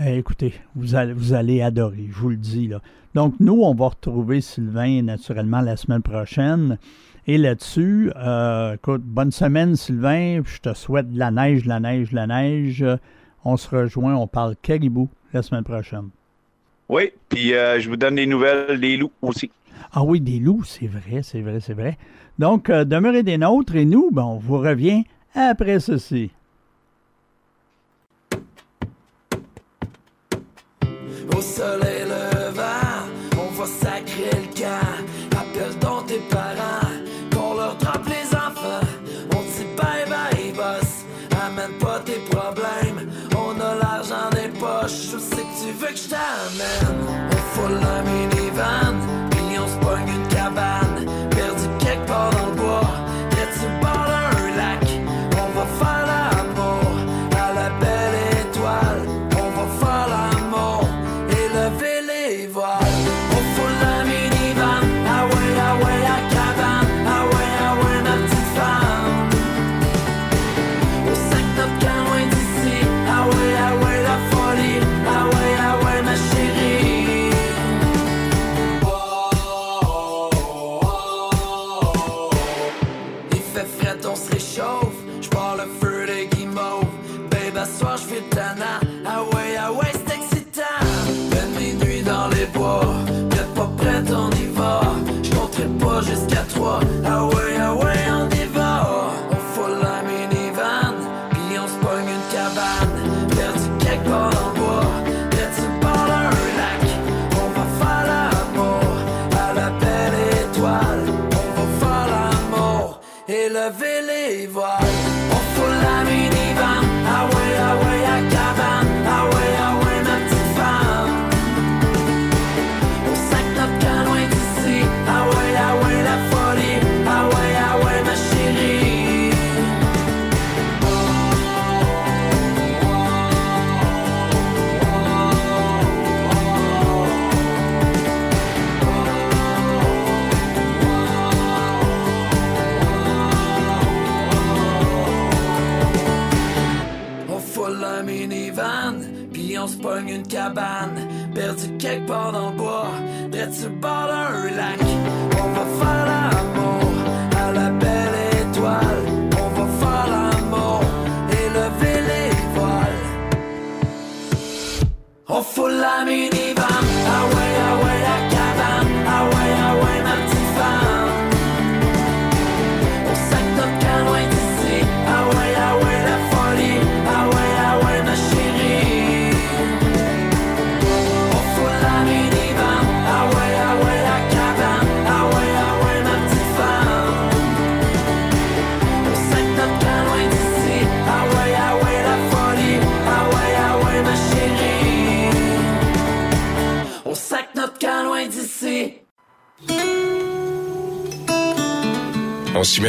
eh, 0.00 0.16
écoutez, 0.18 0.54
vous 0.74 0.94
allez, 0.94 1.12
vous 1.12 1.34
allez 1.34 1.62
adorer, 1.62 2.08
je 2.10 2.18
vous 2.18 2.30
le 2.30 2.36
dis, 2.36 2.68
là. 2.68 2.80
Donc, 3.14 3.34
nous, 3.40 3.60
on 3.60 3.74
va 3.74 3.88
retrouver 3.88 4.40
Sylvain, 4.40 5.02
naturellement, 5.02 5.60
la 5.60 5.76
semaine 5.76 6.00
prochaine. 6.00 6.78
Et 7.26 7.36
là-dessus, 7.36 8.10
euh, 8.16 8.74
écoute, 8.74 9.02
bonne 9.02 9.30
semaine, 9.30 9.76
Sylvain. 9.76 10.40
Je 10.44 10.58
te 10.58 10.72
souhaite 10.74 11.12
de 11.12 11.18
la 11.18 11.30
neige, 11.30 11.64
de 11.64 11.68
la 11.68 11.78
neige, 11.78 12.10
de 12.10 12.16
la 12.16 12.26
neige. 12.26 12.84
On 13.44 13.58
se 13.58 13.68
rejoint, 13.68 14.14
on 14.14 14.26
parle 14.26 14.56
caribou 14.62 15.10
la 15.34 15.42
semaine 15.42 15.62
prochaine. 15.62 16.08
Oui, 16.88 17.12
puis 17.28 17.54
euh, 17.54 17.78
je 17.80 17.88
vous 17.88 17.96
donne 17.96 18.14
des 18.16 18.26
nouvelles 18.26 18.80
des 18.80 18.96
loups 18.96 19.12
aussi. 19.20 19.50
Ah 19.92 20.04
oui, 20.04 20.20
des 20.20 20.38
loups, 20.38 20.64
c'est 20.64 20.86
vrai, 20.86 21.22
c'est 21.22 21.40
vrai, 21.40 21.60
c'est 21.60 21.74
vrai. 21.74 21.98
Donc, 22.38 22.70
euh, 22.70 22.84
demeurez 22.84 23.22
des 23.22 23.38
nôtres 23.38 23.76
et 23.76 23.84
nous, 23.84 24.10
ben, 24.10 24.22
on 24.22 24.38
vous 24.38 24.58
revient 24.58 25.04
après 25.34 25.80
ceci. 25.80 26.30
Au 31.36 31.40
soleil 31.40 32.02
levant, 32.04 32.31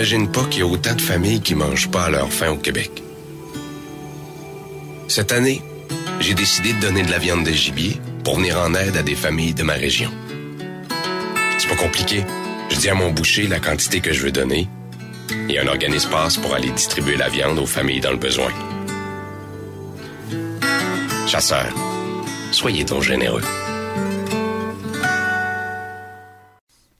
On 0.03 0.05
s'imagine 0.05 0.29
pas 0.33 0.43
qu'il 0.49 0.59
y 0.59 0.63
a 0.63 0.67
autant 0.67 0.95
de 0.95 1.01
familles 1.01 1.39
qui 1.39 1.55
mangent 1.55 1.89
pas 1.89 2.03
à 2.03 2.09
leur 2.09 2.29
faim 2.29 2.49
au 2.51 2.57
Québec. 2.57 2.91
Cette 5.07 5.31
année, 5.31 5.61
j'ai 6.19 6.33
décidé 6.33 6.73
de 6.73 6.81
donner 6.81 7.03
de 7.03 7.09
la 7.09 7.19
viande 7.19 7.45
de 7.45 7.51
gibier 7.51 8.01
pour 8.25 8.35
venir 8.35 8.59
en 8.59 8.75
aide 8.75 8.97
à 8.97 9.01
des 9.01 9.15
familles 9.15 9.53
de 9.53 9.63
ma 9.63 9.75
région. 9.75 10.11
C'est 11.57 11.69
pas 11.69 11.77
compliqué. 11.77 12.25
Je 12.69 12.75
dis 12.75 12.89
à 12.89 12.95
mon 12.95 13.11
boucher 13.11 13.47
la 13.47 13.61
quantité 13.61 14.01
que 14.01 14.11
je 14.11 14.23
veux 14.23 14.33
donner 14.33 14.67
et 15.47 15.57
un 15.57 15.67
organisme 15.67 16.09
passe 16.09 16.35
pour 16.35 16.53
aller 16.53 16.71
distribuer 16.71 17.15
la 17.15 17.29
viande 17.29 17.57
aux 17.57 17.65
familles 17.65 18.01
dans 18.01 18.11
le 18.11 18.17
besoin. 18.17 18.51
Chasseurs, 21.27 21.73
soyez 22.51 22.83
donc 22.83 23.03
généreux. 23.03 23.41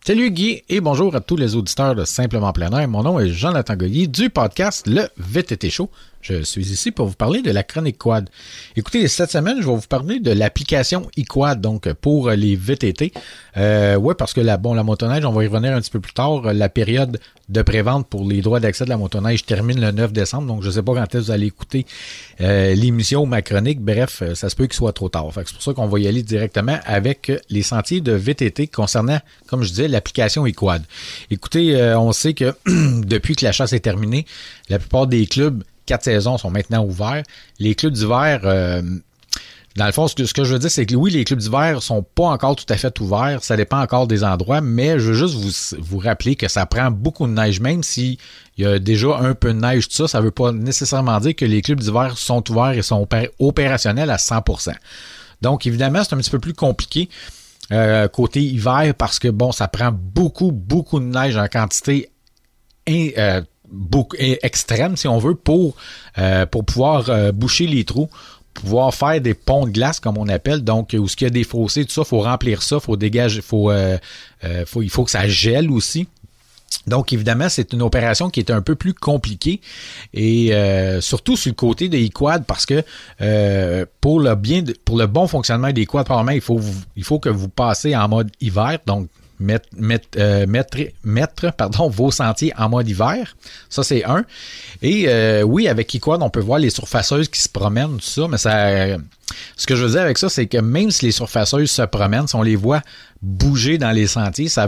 Salut 0.06 0.32
Guy 0.32 0.64
et 0.68 0.82
bonjour 0.82 1.16
à 1.16 1.22
tous 1.22 1.38
les 1.38 1.56
auditeurs 1.56 1.96
de 1.96 2.04
Simplement 2.04 2.52
Plein 2.52 2.70
Air. 2.78 2.90
Mon 2.90 3.04
nom 3.04 3.22
est 3.22 3.30
Jonathan 3.30 3.78
Goyer 3.78 4.08
du 4.08 4.30
podcast 4.30 4.86
Le 4.86 5.08
VTT 5.16 5.70
Show. 5.70 5.90
Je 6.24 6.42
suis 6.42 6.72
ici 6.72 6.92
pour 6.92 7.08
vous 7.08 7.16
parler 7.16 7.42
de 7.42 7.52
la 7.52 7.64
chronique 7.64 7.98
quad. 7.98 8.30
Écoutez, 8.78 9.10
cette 9.10 9.30
semaine, 9.30 9.58
je 9.60 9.68
vais 9.68 9.76
vous 9.76 9.82
parler 9.82 10.22
de 10.22 10.32
l'application 10.32 11.10
eQuad, 11.18 11.60
donc 11.60 11.92
pour 11.94 12.30
les 12.32 12.56
VTT. 12.56 13.12
Euh, 13.58 13.98
ouais, 13.98 14.16
parce 14.16 14.32
que 14.32 14.40
la, 14.40 14.56
bon, 14.56 14.74
la 14.74 14.84
motoneige, 14.84 15.26
on 15.26 15.34
va 15.34 15.44
y 15.44 15.48
revenir 15.48 15.76
un 15.76 15.82
petit 15.82 15.92
peu 15.92 16.00
plus 16.00 16.14
tard. 16.14 16.54
La 16.54 16.70
période 16.70 17.20
de 17.50 17.62
prévente 17.62 18.08
pour 18.08 18.26
les 18.26 18.42
droits 18.42 18.62
d'accès 18.62 18.86
de 18.86 18.90
la 18.90 18.96
motoneige 18.96 19.46
termine 19.46 19.82
le 19.82 19.92
9 19.92 20.14
décembre, 20.14 20.48
donc 20.48 20.62
je 20.62 20.68
ne 20.68 20.72
sais 20.72 20.82
pas 20.82 20.94
quand 20.94 21.04
est-ce 21.04 21.12
que 21.12 21.18
vous 21.18 21.32
allez 21.32 21.48
écouter 21.48 21.86
euh, 22.40 22.74
l'émission 22.74 23.24
ou 23.24 23.26
ma 23.26 23.42
chronique. 23.42 23.82
Bref, 23.82 24.22
euh, 24.22 24.34
ça 24.34 24.50
se 24.50 24.56
peut 24.56 24.66
qu'il 24.66 24.76
soit 24.76 24.94
trop 24.94 25.10
tard. 25.10 25.28
c'est 25.36 25.52
pour 25.52 25.62
ça 25.62 25.74
qu'on 25.74 25.88
va 25.88 26.00
y 26.00 26.08
aller 26.08 26.24
directement 26.24 26.80
avec 26.86 27.32
les 27.50 27.64
sentiers 27.64 28.00
de 28.00 28.14
VTT 28.14 28.68
concernant, 28.68 29.20
comme 29.48 29.64
je 29.64 29.70
disais, 29.70 29.88
l'application 29.90 30.46
eQuad. 30.46 30.84
Écoutez, 31.32 31.76
euh, 31.76 32.00
on 32.00 32.14
sait 32.14 32.34
que 32.34 32.56
depuis 32.66 33.36
que 33.36 33.44
la 33.44 33.52
chasse 33.52 33.74
est 33.74 33.82
terminée, 33.82 34.26
la 34.70 34.80
plupart 34.80 35.08
des 35.08 35.26
clubs 35.26 35.64
quatre 35.86 36.04
saisons 36.04 36.38
sont 36.38 36.52
maintenant 36.52 36.84
ouverts. 36.84 37.24
Les 37.60 37.76
clubs 37.76 37.94
d'hiver, 37.94 38.42
euh, 38.44 38.82
dans 39.76 39.86
le 39.86 39.92
fond, 39.92 40.08
ce 40.08 40.34
que, 40.34 40.44
je 40.44 40.54
veux 40.54 40.60
dire, 40.60 40.70
c'est 40.70 40.86
que 40.86 40.96
oui, 40.96 41.12
les 41.12 41.24
clubs 41.24 41.40
d'hiver 41.40 41.82
sont 41.82 42.04
pas 42.04 42.26
encore 42.26 42.56
tout 42.56 42.66
à 42.70 42.78
fait 42.78 43.00
ouverts. 43.00 43.44
Ça 43.44 43.58
dépend 43.58 43.82
encore 43.82 44.08
des 44.08 44.24
endroits, 44.24 44.62
mais 44.62 45.00
je 45.00 45.12
veux 45.12 45.14
juste 45.14 45.36
vous, 45.36 45.82
vous 45.82 45.98
rappeler 45.98 46.36
que 46.36 46.48
ça 46.48 46.66
prend 46.66 46.92
beaucoup 46.92 47.26
de 47.26 47.34
neige, 47.34 47.60
même 47.60 47.82
s'il 47.82 48.18
y 48.58 48.66
a 48.66 48.78
déjà 48.80 49.18
un 49.18 49.34
peu 49.34 49.54
de 49.54 49.60
neige, 49.60 49.88
tout 49.88 49.96
ça, 49.96 50.08
ça 50.08 50.22
veut 50.22 50.32
pas 50.32 50.52
nécessairement 50.52 51.20
dire 51.20 51.36
que 51.36 51.46
les 51.46 51.62
clubs 51.62 51.80
d'hiver 51.80 52.18
sont 52.18 52.50
ouverts 52.52 52.78
et 52.78 52.84
sont 52.84 53.08
opérationnels 53.40 54.12
à 54.12 54.18
100%. 54.18 54.74
Donc, 55.42 55.66
évidemment, 55.66 56.04
c'est 56.04 56.14
un 56.14 56.18
petit 56.20 56.30
peu 56.30 56.40
plus 56.40 56.54
compliqué. 56.54 57.10
Euh, 57.72 58.08
côté 58.10 58.42
hiver 58.42 58.94
parce 58.96 59.20
que 59.20 59.30
bon, 59.30 59.52
ça 59.52 59.68
prend 59.68 59.92
beaucoup, 59.92 60.52
beaucoup 60.52 61.00
de 61.00 61.06
neige 61.06 61.38
en 61.38 61.48
quantité 61.48 62.10
euh, 62.90 63.42
beaucoup, 63.74 64.16
extrême, 64.20 64.96
si 64.96 65.08
on 65.08 65.18
veut, 65.18 65.36
pour, 65.36 65.76
euh, 66.18 66.46
pour 66.46 66.64
pouvoir 66.64 67.10
euh, 67.10 67.32
boucher 67.32 67.68
les 67.68 67.84
trous 67.84 68.10
pouvoir 68.54 68.94
faire 68.94 69.20
des 69.20 69.34
ponts 69.34 69.66
de 69.66 69.72
glace 69.72 70.00
comme 70.00 70.16
on 70.20 70.28
appelle. 70.28 70.64
Donc 70.64 70.96
où 70.96 71.08
ce 71.08 71.16
qu'il 71.16 71.26
y 71.26 71.28
a 71.28 71.32
des 71.32 71.44
fossés 71.44 71.86
tout 71.86 71.92
ça 71.92 72.04
faut 72.04 72.20
remplir 72.20 72.62
ça 72.62 72.80
faut 72.80 72.96
dégager 72.96 73.42
faut, 73.42 73.72
euh, 73.72 73.98
faut 74.68 74.84
il 74.84 74.92
faut 74.92 75.04
que 75.06 75.10
ça 75.10 75.28
gèle 75.28 75.72
aussi. 75.72 76.08
Donc 76.86 77.14
évidemment, 77.14 77.50
c'est 77.50 77.74
une 77.74 77.82
opération 77.82 78.30
qui 78.30 78.42
est 78.42 78.52
un 78.52 78.62
peu 78.62 78.76
plus 78.76 78.94
compliquée 78.94 79.60
et 80.14 80.52
surtout 81.02 81.36
sur 81.36 81.50
le 81.50 81.56
côté 81.56 81.90
des 81.90 82.10
quad 82.10 82.46
parce 82.46 82.68
que 82.68 82.84
pour 84.02 84.20
le 84.20 84.36
bien 84.36 84.64
pour 84.86 85.00
le 85.00 85.08
bon 85.08 85.28
fonctionnement 85.28 85.72
des 85.72 85.88
quads, 85.88 86.04
probablement 86.04 86.36
il 86.36 86.42
faut 86.42 86.60
il 86.96 87.04
faut 87.04 87.18
que 87.18 87.30
vous 87.30 87.50
passez 87.50 87.96
en 87.96 88.08
mode 88.08 88.30
hiver. 88.40 88.78
Donc 88.86 89.08
mettre, 89.44 89.68
euh, 90.18 90.48
mettre, 90.48 90.78
mettre, 91.04 91.52
pardon, 91.54 91.90
vos 91.90 92.12
sentiers 92.12 92.54
en 92.58 92.70
mode 92.70 92.88
hiver. 92.88 93.36
Ça, 93.70 93.84
c'est 93.84 94.04
un. 94.06 94.26
Et 94.82 95.06
euh, 95.08 95.44
oui, 95.44 95.68
avec 95.68 95.94
Equad, 95.94 96.22
on 96.22 96.30
peut 96.30 96.40
voir 96.40 96.60
les 96.60 96.70
surfaceuses 96.70 97.30
qui 97.30 97.42
se 97.42 97.50
promènent, 97.50 97.98
tout 97.98 98.02
ça, 98.02 98.28
mais 98.28 98.38
ça. 98.38 98.98
Ce 99.58 99.66
que 99.66 99.76
je 99.76 99.84
veux 99.84 99.92
dire 99.92 100.02
avec 100.02 100.18
ça, 100.18 100.30
c'est 100.30 100.48
que 100.48 100.58
même 100.58 100.92
si 100.92 101.06
les 101.06 101.12
surfaceuses 101.12 101.72
se 101.72 101.82
promènent, 101.84 102.28
si 102.28 102.36
on 102.36 102.44
les 102.44 102.56
voit 102.56 102.82
bouger 103.22 103.78
dans 103.78 103.92
les 103.92 104.08
sentiers, 104.08 104.50
ça 104.50 104.68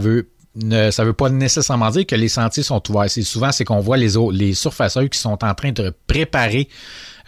ne, 0.56 0.92
ça 0.92 1.04
veut 1.04 1.14
pas 1.14 1.30
nécessairement 1.30 1.90
dire 1.90 2.06
que 2.06 2.16
les 2.16 2.30
sentiers 2.30 2.64
sont 2.64 2.82
ouverts. 2.90 3.10
C'est 3.10 3.24
souvent 3.24 3.52
c'est 3.52 3.66
qu'on 3.66 3.82
voit 3.82 3.98
les 3.98 4.14
les 4.32 4.54
qui 4.54 5.20
sont 5.20 5.44
en 5.44 5.54
train 5.54 5.72
de 5.72 5.94
préparer 6.08 6.70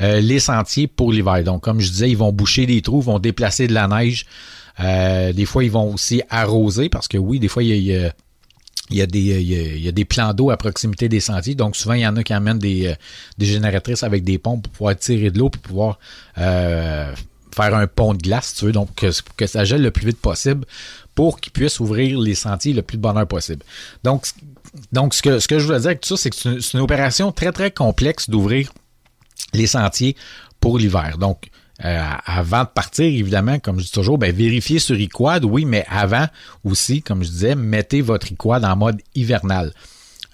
euh, 0.02 0.22
les 0.22 0.39
sentiers 0.39 0.88
pour 0.88 1.12
l'hiver. 1.12 1.43
Donc 1.43 1.64
comme 1.64 1.80
je 1.80 1.89
disais, 1.89 2.10
ils 2.10 2.18
vont 2.18 2.32
boucher 2.32 2.66
des 2.66 2.82
trous, 2.82 3.02
vont 3.02 3.20
déplacer 3.20 3.68
de 3.68 3.74
la 3.74 3.88
neige 3.88 4.26
euh, 4.80 5.34
des 5.34 5.45
fois, 5.45 5.63
ils 5.63 5.71
vont 5.71 5.93
aussi 5.93 6.21
arroser 6.30 6.89
parce 6.89 7.07
que 7.07 7.17
oui, 7.17 7.39
des 7.39 7.47
fois, 7.47 7.63
il 7.63 8.11
y 8.89 9.01
a, 9.01 9.05
des, 9.05 10.05
plans 10.05 10.34
d'eau 10.34 10.51
à 10.51 10.57
proximité 10.57 11.09
des 11.09 11.19
sentiers. 11.19 11.55
Donc, 11.55 11.75
souvent, 11.75 11.95
il 11.95 12.01
y 12.01 12.07
en 12.07 12.15
a 12.15 12.23
qui 12.23 12.34
amènent 12.34 12.59
des, 12.59 12.88
euh, 12.88 12.95
des 13.38 13.45
génératrices 13.45 14.03
avec 14.03 14.23
des 14.23 14.38
pompes 14.38 14.63
pour 14.63 14.71
pouvoir 14.71 14.95
tirer 14.95 15.32
de 15.32 15.39
l'eau 15.39 15.49
pour 15.49 15.61
pouvoir 15.61 15.99
euh, 16.38 17.13
faire 17.55 17.75
un 17.75 17.88
pont 17.88 18.13
de 18.13 18.21
glace, 18.21 18.53
tu 18.53 18.65
veux, 18.65 18.71
donc 18.71 18.93
que, 18.95 19.07
que, 19.36 19.47
ça 19.47 19.65
gèle 19.65 19.82
le 19.82 19.89
plus 19.89 20.05
vite 20.05 20.19
possible 20.19 20.65
pour 21.15 21.39
qu'ils 21.39 21.51
puissent 21.51 21.80
ouvrir 21.80 22.19
les 22.19 22.36
sentiers 22.36 22.73
le 22.73 22.84
plus 22.84 22.97
de 22.97 23.01
bonheur 23.01 23.28
possible. 23.28 23.63
Donc, 24.03 24.28
donc 24.91 25.15
ce, 25.15 25.23
que, 25.23 25.39
ce 25.39 25.47
que 25.47 25.57
je 25.57 25.65
voulais 25.65 25.80
dire 25.80 25.88
avec 25.88 26.01
tout 26.01 26.09
ça, 26.09 26.17
c'est 26.17 26.30
que 26.30 26.36
c'est 26.36 26.49
une, 26.49 26.59
une, 26.75 26.80
opération 26.82 27.32
très, 27.32 27.51
très 27.51 27.71
complexe 27.71 28.30
d'ouvrir 28.30 28.71
les 29.53 29.65
sentiers 29.65 30.15
pour 30.59 30.78
l'hiver. 30.78 31.17
Donc, 31.17 31.49
euh, 31.86 32.03
avant 32.25 32.63
de 32.63 32.69
partir, 32.69 33.05
évidemment, 33.05 33.59
comme 33.59 33.80
je 33.80 33.86
dis 33.86 33.91
toujours, 33.91 34.17
ben, 34.17 34.34
vérifiez 34.34 34.80
sur 34.80 34.99
iQuad, 34.99 35.45
oui, 35.45 35.65
mais 35.65 35.86
avant 35.89 36.25
aussi, 36.63 37.01
comme 37.01 37.23
je 37.23 37.30
disais, 37.30 37.55
mettez 37.55 38.01
votre 38.01 38.32
iQuad 38.32 38.65
en 38.65 38.75
mode 38.75 39.01
hivernal. 39.13 39.71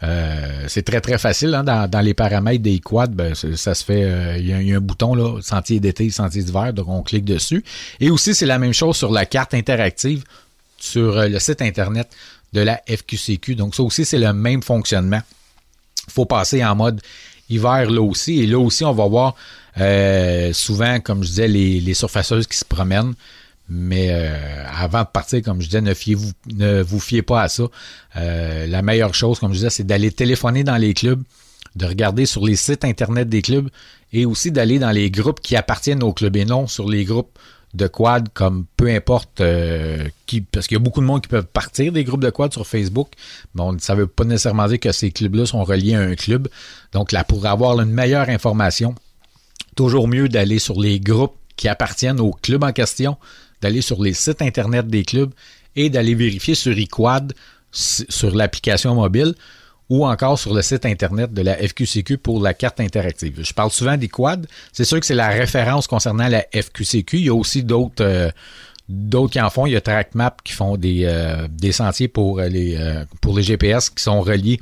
Euh, 0.03 0.65
c'est 0.67 0.83
très 0.83 0.99
très 0.99 1.17
facile 1.17 1.53
hein, 1.55 1.63
dans, 1.63 2.01
les 2.01 2.13
paramètres 2.13 2.61
des 2.61 2.79
quad, 2.79 3.13
ben, 3.13 3.33
ça 3.35 3.73
se 3.73 3.85
fait. 3.85 4.03
Euh, 4.03 4.37
il 4.37 4.47
y, 4.47 4.73
a 4.73 4.77
un 4.77 4.81
bouton 4.81 5.15
là, 5.15 5.39
sentier 5.41 5.79
d'été, 5.79 6.09
sentier 6.09 6.43
d'hiver, 6.43 6.73
donc 6.73 6.89
on 6.89 7.03
clique 7.03 7.23
dessus. 7.23 7.63
Et 8.01 8.09
aussi 8.09 8.35
c'est 8.35 8.45
la 8.45 8.59
même 8.59 8.73
chose 8.73 8.97
sur 8.97 9.11
la 9.11 9.25
carte 9.25 9.53
interactive 9.53 10.23
sur 10.77 11.15
le 11.15 11.39
site 11.39 11.61
internet 11.61 12.09
de 12.51 12.59
la 12.59 12.81
FQCQ. 12.85 13.55
Donc 13.55 13.75
ça 13.75 13.83
aussi 13.83 14.03
c'est 14.03 14.19
le 14.19 14.33
même 14.33 14.61
fonctionnement. 14.61 15.21
Il 16.07 16.11
faut 16.11 16.25
passer 16.25 16.65
en 16.65 16.75
mode 16.75 17.01
hiver 17.49 17.89
là 17.89 18.01
aussi. 18.01 18.41
Et 18.41 18.47
là 18.47 18.59
aussi 18.59 18.83
on 18.83 18.93
va 18.93 19.07
voir 19.07 19.35
euh, 19.79 20.53
souvent, 20.53 20.99
comme 20.99 21.23
je 21.23 21.29
disais, 21.29 21.47
les, 21.47 21.79
les, 21.79 21.93
surfaceuses 21.93 22.47
qui 22.47 22.57
se 22.57 22.65
promènent. 22.65 23.13
Mais 23.69 24.09
euh, 24.11 24.65
avant 24.69 25.01
de 25.01 25.07
partir, 25.07 25.41
comme 25.41 25.61
je 25.61 25.67
disais, 25.67 25.81
ne, 25.81 26.81
vous 26.81 26.99
fiez 26.99 27.21
pas 27.21 27.43
à 27.43 27.47
ça. 27.49 27.63
Euh, 28.17 28.67
la 28.67 28.81
meilleure 28.81 29.15
chose, 29.15 29.39
comme 29.39 29.51
je 29.51 29.57
disais, 29.57 29.69
c'est 29.69 29.85
d'aller 29.85 30.11
téléphoner 30.11 30.63
dans 30.63 30.77
les 30.77 30.93
clubs, 30.93 31.23
de 31.75 31.85
regarder 31.85 32.25
sur 32.25 32.45
les 32.45 32.55
sites 32.55 32.85
internet 32.85 33.29
des 33.29 33.41
clubs 33.41 33.69
et 34.11 34.25
aussi 34.25 34.51
d'aller 34.51 34.79
dans 34.79 34.91
les 34.91 35.09
groupes 35.09 35.39
qui 35.41 35.55
appartiennent 35.55 36.03
au 36.03 36.13
club 36.13 36.35
et 36.35 36.45
non 36.45 36.67
sur 36.67 36.87
les 36.87 37.03
groupes 37.03 37.39
de 37.73 37.87
quad 37.87 38.29
comme 38.33 38.65
peu 38.77 38.87
importe 38.89 39.41
qui 40.25 40.41
parce 40.41 40.67
qu'il 40.67 40.75
y 40.75 40.79
a 40.79 40.83
beaucoup 40.83 41.01
de 41.01 41.05
monde 41.05 41.21
qui 41.21 41.27
peuvent 41.27 41.47
partir 41.47 41.91
des 41.91 42.03
groupes 42.03 42.21
de 42.21 42.29
quad 42.29 42.53
sur 42.53 42.67
Facebook 42.67 43.09
mais 43.55 43.63
on, 43.63 43.77
ça 43.79 43.95
veut 43.95 44.07
pas 44.07 44.25
nécessairement 44.25 44.67
dire 44.67 44.79
que 44.79 44.91
ces 44.91 45.11
clubs-là 45.11 45.45
sont 45.45 45.63
reliés 45.63 45.95
à 45.95 46.01
un 46.01 46.15
club. 46.15 46.47
Donc 46.91 47.11
là 47.11 47.23
pour 47.23 47.45
avoir 47.45 47.79
une 47.79 47.91
meilleure 47.91 48.29
information 48.29 48.95
toujours 49.75 50.07
mieux 50.07 50.29
d'aller 50.29 50.59
sur 50.59 50.79
les 50.79 50.99
groupes 50.99 51.35
qui 51.55 51.67
appartiennent 51.67 52.19
au 52.19 52.31
club 52.31 52.63
en 52.63 52.71
question, 52.71 53.17
d'aller 53.61 53.81
sur 53.81 54.01
les 54.01 54.13
sites 54.13 54.41
internet 54.41 54.87
des 54.87 55.03
clubs 55.03 55.31
et 55.75 55.89
d'aller 55.89 56.15
vérifier 56.15 56.55
sur 56.55 56.77
eQuad, 56.77 57.33
sur 57.71 58.35
l'application 58.35 58.95
mobile 58.95 59.33
ou 59.93 60.07
encore 60.07 60.39
sur 60.39 60.55
le 60.55 60.63
site 60.63 60.87
internet 60.87 61.31
de 61.31 61.43
la 61.43 61.55
FQCQ 61.55 62.17
pour 62.17 62.41
la 62.41 62.55
carte 62.55 62.79
interactive. 62.79 63.41
Je 63.43 63.53
parle 63.53 63.69
souvent 63.69 63.95
d'eQuad. 63.95 64.47
C'est 64.71 64.85
sûr 64.85 64.99
que 64.99 65.05
c'est 65.05 65.13
la 65.13 65.27
référence 65.27 65.85
concernant 65.85 66.27
la 66.27 66.43
FQCQ. 66.51 67.19
Il 67.19 67.25
y 67.25 67.29
a 67.29 67.35
aussi 67.35 67.61
d'autres 67.61 68.03
euh, 68.03 68.31
d'autres 68.89 69.33
qui 69.33 69.39
en 69.39 69.51
font. 69.51 69.67
Il 69.67 69.73
y 69.73 69.75
a 69.75 69.81
TrackMap 69.81 70.41
qui 70.43 70.53
font 70.53 70.77
des, 70.77 71.03
euh, 71.05 71.47
des 71.47 71.71
sentiers 71.71 72.07
pour 72.07 72.41
les, 72.41 72.75
euh, 72.75 73.05
pour 73.21 73.37
les 73.37 73.43
GPS 73.43 73.91
qui 73.91 74.01
sont 74.01 74.21
reliés 74.21 74.61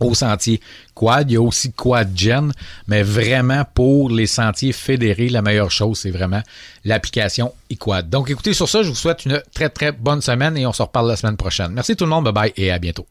au 0.00 0.14
sentier 0.14 0.60
quad. 0.94 1.30
Il 1.30 1.34
y 1.34 1.36
a 1.36 1.40
aussi 1.40 1.70
quad 1.70 2.10
gen, 2.18 2.52
mais 2.88 3.04
vraiment 3.04 3.64
pour 3.72 4.10
les 4.10 4.26
sentiers 4.26 4.72
fédérés, 4.72 5.28
la 5.28 5.42
meilleure 5.42 5.70
chose, 5.70 6.00
c'est 6.00 6.10
vraiment 6.10 6.42
l'application 6.84 7.54
eQuad. 7.70 8.10
Donc 8.10 8.30
écoutez, 8.30 8.52
sur 8.52 8.68
ça, 8.68 8.82
je 8.82 8.88
vous 8.88 8.96
souhaite 8.96 9.26
une 9.26 9.40
très 9.54 9.68
très 9.68 9.92
bonne 9.92 10.22
semaine 10.22 10.56
et 10.56 10.66
on 10.66 10.72
se 10.72 10.82
reparle 10.82 11.06
la 11.06 11.14
semaine 11.14 11.36
prochaine. 11.36 11.70
Merci 11.70 11.94
tout 11.94 12.04
le 12.04 12.10
monde, 12.10 12.24
bye 12.24 12.32
bye 12.32 12.52
et 12.56 12.72
à 12.72 12.80
bientôt. 12.80 13.06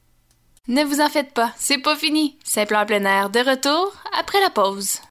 Ne 0.70 0.84
vous 0.84 1.02
en 1.02 1.10
faites 1.10 1.34
pas, 1.34 1.52
c'est 1.58 1.78
pas 1.78 1.96
fini. 1.96 2.38
Simple 2.44 2.76
en 2.76 2.86
plein 2.86 3.04
air 3.04 3.30
de 3.30 3.40
retour 3.40 3.94
après 4.18 4.40
la 4.40 4.50
pause. 4.50 5.02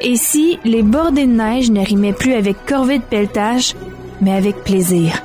Et 0.00 0.16
si 0.16 0.60
les 0.64 0.82
bordées 0.82 1.26
de 1.26 1.32
neige 1.32 1.70
ne 1.70 1.84
rimaient 1.84 2.12
plus 2.12 2.34
avec 2.34 2.64
corvée 2.66 2.98
de 2.98 3.04
pelletage, 3.04 3.74
mais 4.20 4.32
avec 4.32 4.62
plaisir? 4.62 5.22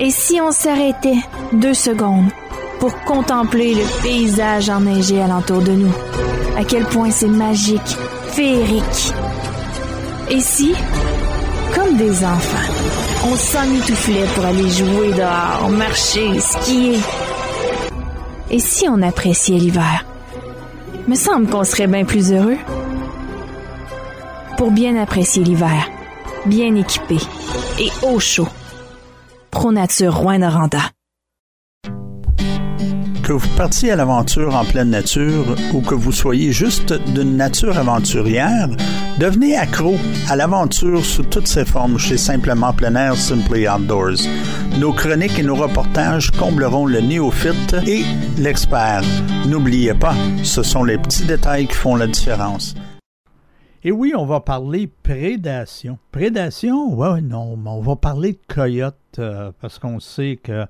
Et 0.00 0.10
si 0.10 0.40
on 0.40 0.52
s'arrêtait 0.52 1.18
deux 1.52 1.74
secondes 1.74 2.30
pour 2.78 2.94
contempler 3.04 3.74
le 3.74 4.02
paysage 4.02 4.70
enneigé 4.70 5.20
alentour 5.20 5.60
de 5.60 5.72
nous? 5.72 5.92
À 6.58 6.64
quel 6.64 6.84
point 6.84 7.10
c'est 7.10 7.28
magique, 7.28 7.96
féerique. 8.28 9.12
Et 10.30 10.40
si, 10.40 10.72
comme 11.74 11.96
des 11.96 12.24
enfants, 12.24 12.72
on 13.30 13.36
s'emmitouflait 13.36 14.26
pour 14.34 14.44
aller 14.46 14.70
jouer 14.70 15.12
dehors, 15.12 15.70
marcher, 15.70 16.40
skier? 16.40 16.98
Et 18.50 18.60
si 18.60 18.88
on 18.88 19.02
appréciait 19.02 19.58
l'hiver? 19.58 20.06
Me 21.06 21.14
semble 21.14 21.48
qu'on 21.48 21.64
serait 21.64 21.86
bien 21.86 22.04
plus 22.04 22.32
heureux 22.32 22.56
pour 24.56 24.70
bien 24.70 24.96
apprécier 24.96 25.44
l'hiver, 25.44 25.90
bien 26.46 26.74
équipé 26.74 27.18
et 27.78 27.90
au 28.02 28.18
chaud. 28.18 28.48
Pro 29.50 29.70
Nature 29.70 30.16
Rouen-Noranda. 30.16 30.80
Que 33.22 33.32
vous 33.32 33.48
partiez 33.56 33.90
à 33.90 33.96
l'aventure 33.96 34.54
en 34.54 34.64
pleine 34.64 34.90
nature 34.90 35.56
ou 35.74 35.80
que 35.80 35.94
vous 35.94 36.12
soyez 36.12 36.52
juste 36.52 36.92
d'une 37.12 37.36
nature 37.36 37.76
aventurière, 37.76 38.68
devenez 39.18 39.56
accro 39.56 39.96
à 40.28 40.36
l'aventure 40.36 41.04
sous 41.04 41.24
toutes 41.24 41.48
ses 41.48 41.64
formes 41.64 41.98
chez 41.98 42.16
Simplement 42.16 42.72
Plein 42.72 42.94
Air 42.94 43.16
Simply 43.16 43.68
Outdoors. 43.68 44.28
Nos 44.78 44.92
chroniques 44.92 45.38
et 45.38 45.42
nos 45.42 45.56
reportages 45.56 46.30
combleront 46.30 46.86
le 46.86 47.00
néophyte 47.00 47.74
et 47.86 48.04
l'expert. 48.38 49.02
N'oubliez 49.46 49.94
pas, 49.94 50.14
ce 50.44 50.62
sont 50.62 50.84
les 50.84 50.96
petits 50.96 51.24
détails 51.24 51.66
qui 51.66 51.74
font 51.74 51.96
la 51.96 52.06
différence. 52.06 52.74
Et 53.86 53.92
oui, 53.92 54.14
on 54.16 54.26
va 54.26 54.40
parler 54.40 54.90
prédation. 55.04 55.96
Prédation, 56.10 56.92
ouais, 56.92 57.20
non, 57.20 57.56
mais 57.56 57.70
on 57.70 57.80
va 57.80 57.94
parler 57.94 58.32
de 58.32 58.52
coyote 58.52 58.96
euh, 59.20 59.52
parce 59.60 59.78
qu'on 59.78 60.00
sait 60.00 60.40
que 60.42 60.66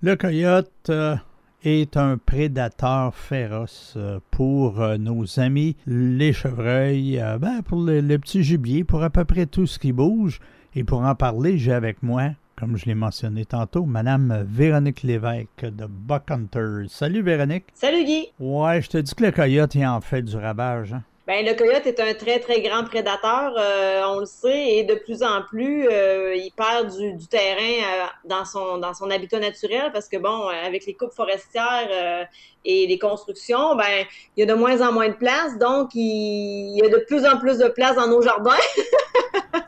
le 0.00 0.16
coyote 0.16 0.72
euh, 0.88 1.14
est 1.62 1.98
un 1.98 2.16
prédateur 2.16 3.14
féroce 3.14 3.92
euh, 3.98 4.18
pour 4.30 4.78
nos 4.98 5.38
amis 5.38 5.76
les 5.86 6.32
chevreuils, 6.32 7.22
ben, 7.38 7.60
pour 7.60 7.82
le, 7.82 8.00
le 8.00 8.18
petit 8.18 8.42
gibier, 8.42 8.82
pour 8.82 9.02
à 9.02 9.10
peu 9.10 9.26
près 9.26 9.44
tout 9.44 9.66
ce 9.66 9.78
qui 9.78 9.92
bouge. 9.92 10.40
Et 10.74 10.84
pour 10.84 11.02
en 11.02 11.14
parler, 11.14 11.58
j'ai 11.58 11.74
avec 11.74 12.02
moi, 12.02 12.30
comme 12.56 12.78
je 12.78 12.86
l'ai 12.86 12.94
mentionné 12.94 13.44
tantôt, 13.44 13.84
Madame 13.84 14.42
Véronique 14.48 15.02
Lévesque 15.02 15.66
de 15.66 15.84
Buck 15.86 16.30
Hunters. 16.30 16.88
Salut 16.88 17.20
Véronique. 17.20 17.66
Salut 17.74 18.06
Guy. 18.06 18.28
Ouais, 18.40 18.80
je 18.80 18.88
te 18.88 18.96
dis 18.96 19.14
que 19.14 19.24
le 19.24 19.32
coyote, 19.32 19.74
il 19.74 19.86
en 19.86 20.00
fait 20.00 20.22
du 20.22 20.36
ravage. 20.38 20.94
Hein? 20.94 21.02
Ben, 21.26 21.42
le 21.46 21.54
coyote 21.54 21.86
est 21.86 22.00
un 22.00 22.12
très, 22.12 22.38
très 22.38 22.60
grand 22.60 22.84
prédateur, 22.84 23.54
euh, 23.56 24.02
on 24.08 24.20
le 24.20 24.26
sait, 24.26 24.74
et 24.74 24.84
de 24.84 24.94
plus 24.94 25.22
en 25.22 25.40
plus, 25.40 25.88
euh, 25.88 26.36
il 26.36 26.50
perd 26.52 26.94
du, 26.94 27.14
du 27.14 27.26
terrain 27.26 27.62
euh, 27.62 28.04
dans, 28.26 28.44
son, 28.44 28.76
dans 28.76 28.92
son 28.92 29.10
habitat 29.10 29.40
naturel 29.40 29.90
parce 29.90 30.06
que, 30.10 30.18
bon, 30.18 30.48
avec 30.48 30.84
les 30.84 30.92
coupes 30.92 31.14
forestières 31.14 31.88
euh, 31.90 32.24
et 32.66 32.86
les 32.86 32.98
constructions, 32.98 33.74
ben, 33.74 34.04
il 34.36 34.40
y 34.40 34.42
a 34.42 34.46
de 34.46 34.58
moins 34.58 34.86
en 34.86 34.92
moins 34.92 35.08
de 35.08 35.14
place, 35.14 35.56
donc 35.58 35.94
il, 35.94 36.74
il 36.74 36.76
y 36.76 36.82
a 36.82 36.90
de 36.90 37.02
plus 37.06 37.24
en 37.24 37.38
plus 37.38 37.56
de 37.56 37.68
place 37.68 37.96
dans 37.96 38.06
nos 38.06 38.20
jardins. 38.20 38.52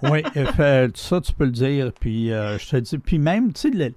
oui, 0.02 0.22
ça, 0.94 1.20
tu 1.20 1.32
peux 1.32 1.44
le 1.44 1.50
dire. 1.50 1.92
Puis, 1.98 2.32
euh, 2.32 2.58
je 2.58 2.70
te 2.70 2.76
dis, 2.76 2.98
puis 2.98 3.18
même, 3.18 3.52
tu 3.52 3.72
sais, 3.72 3.92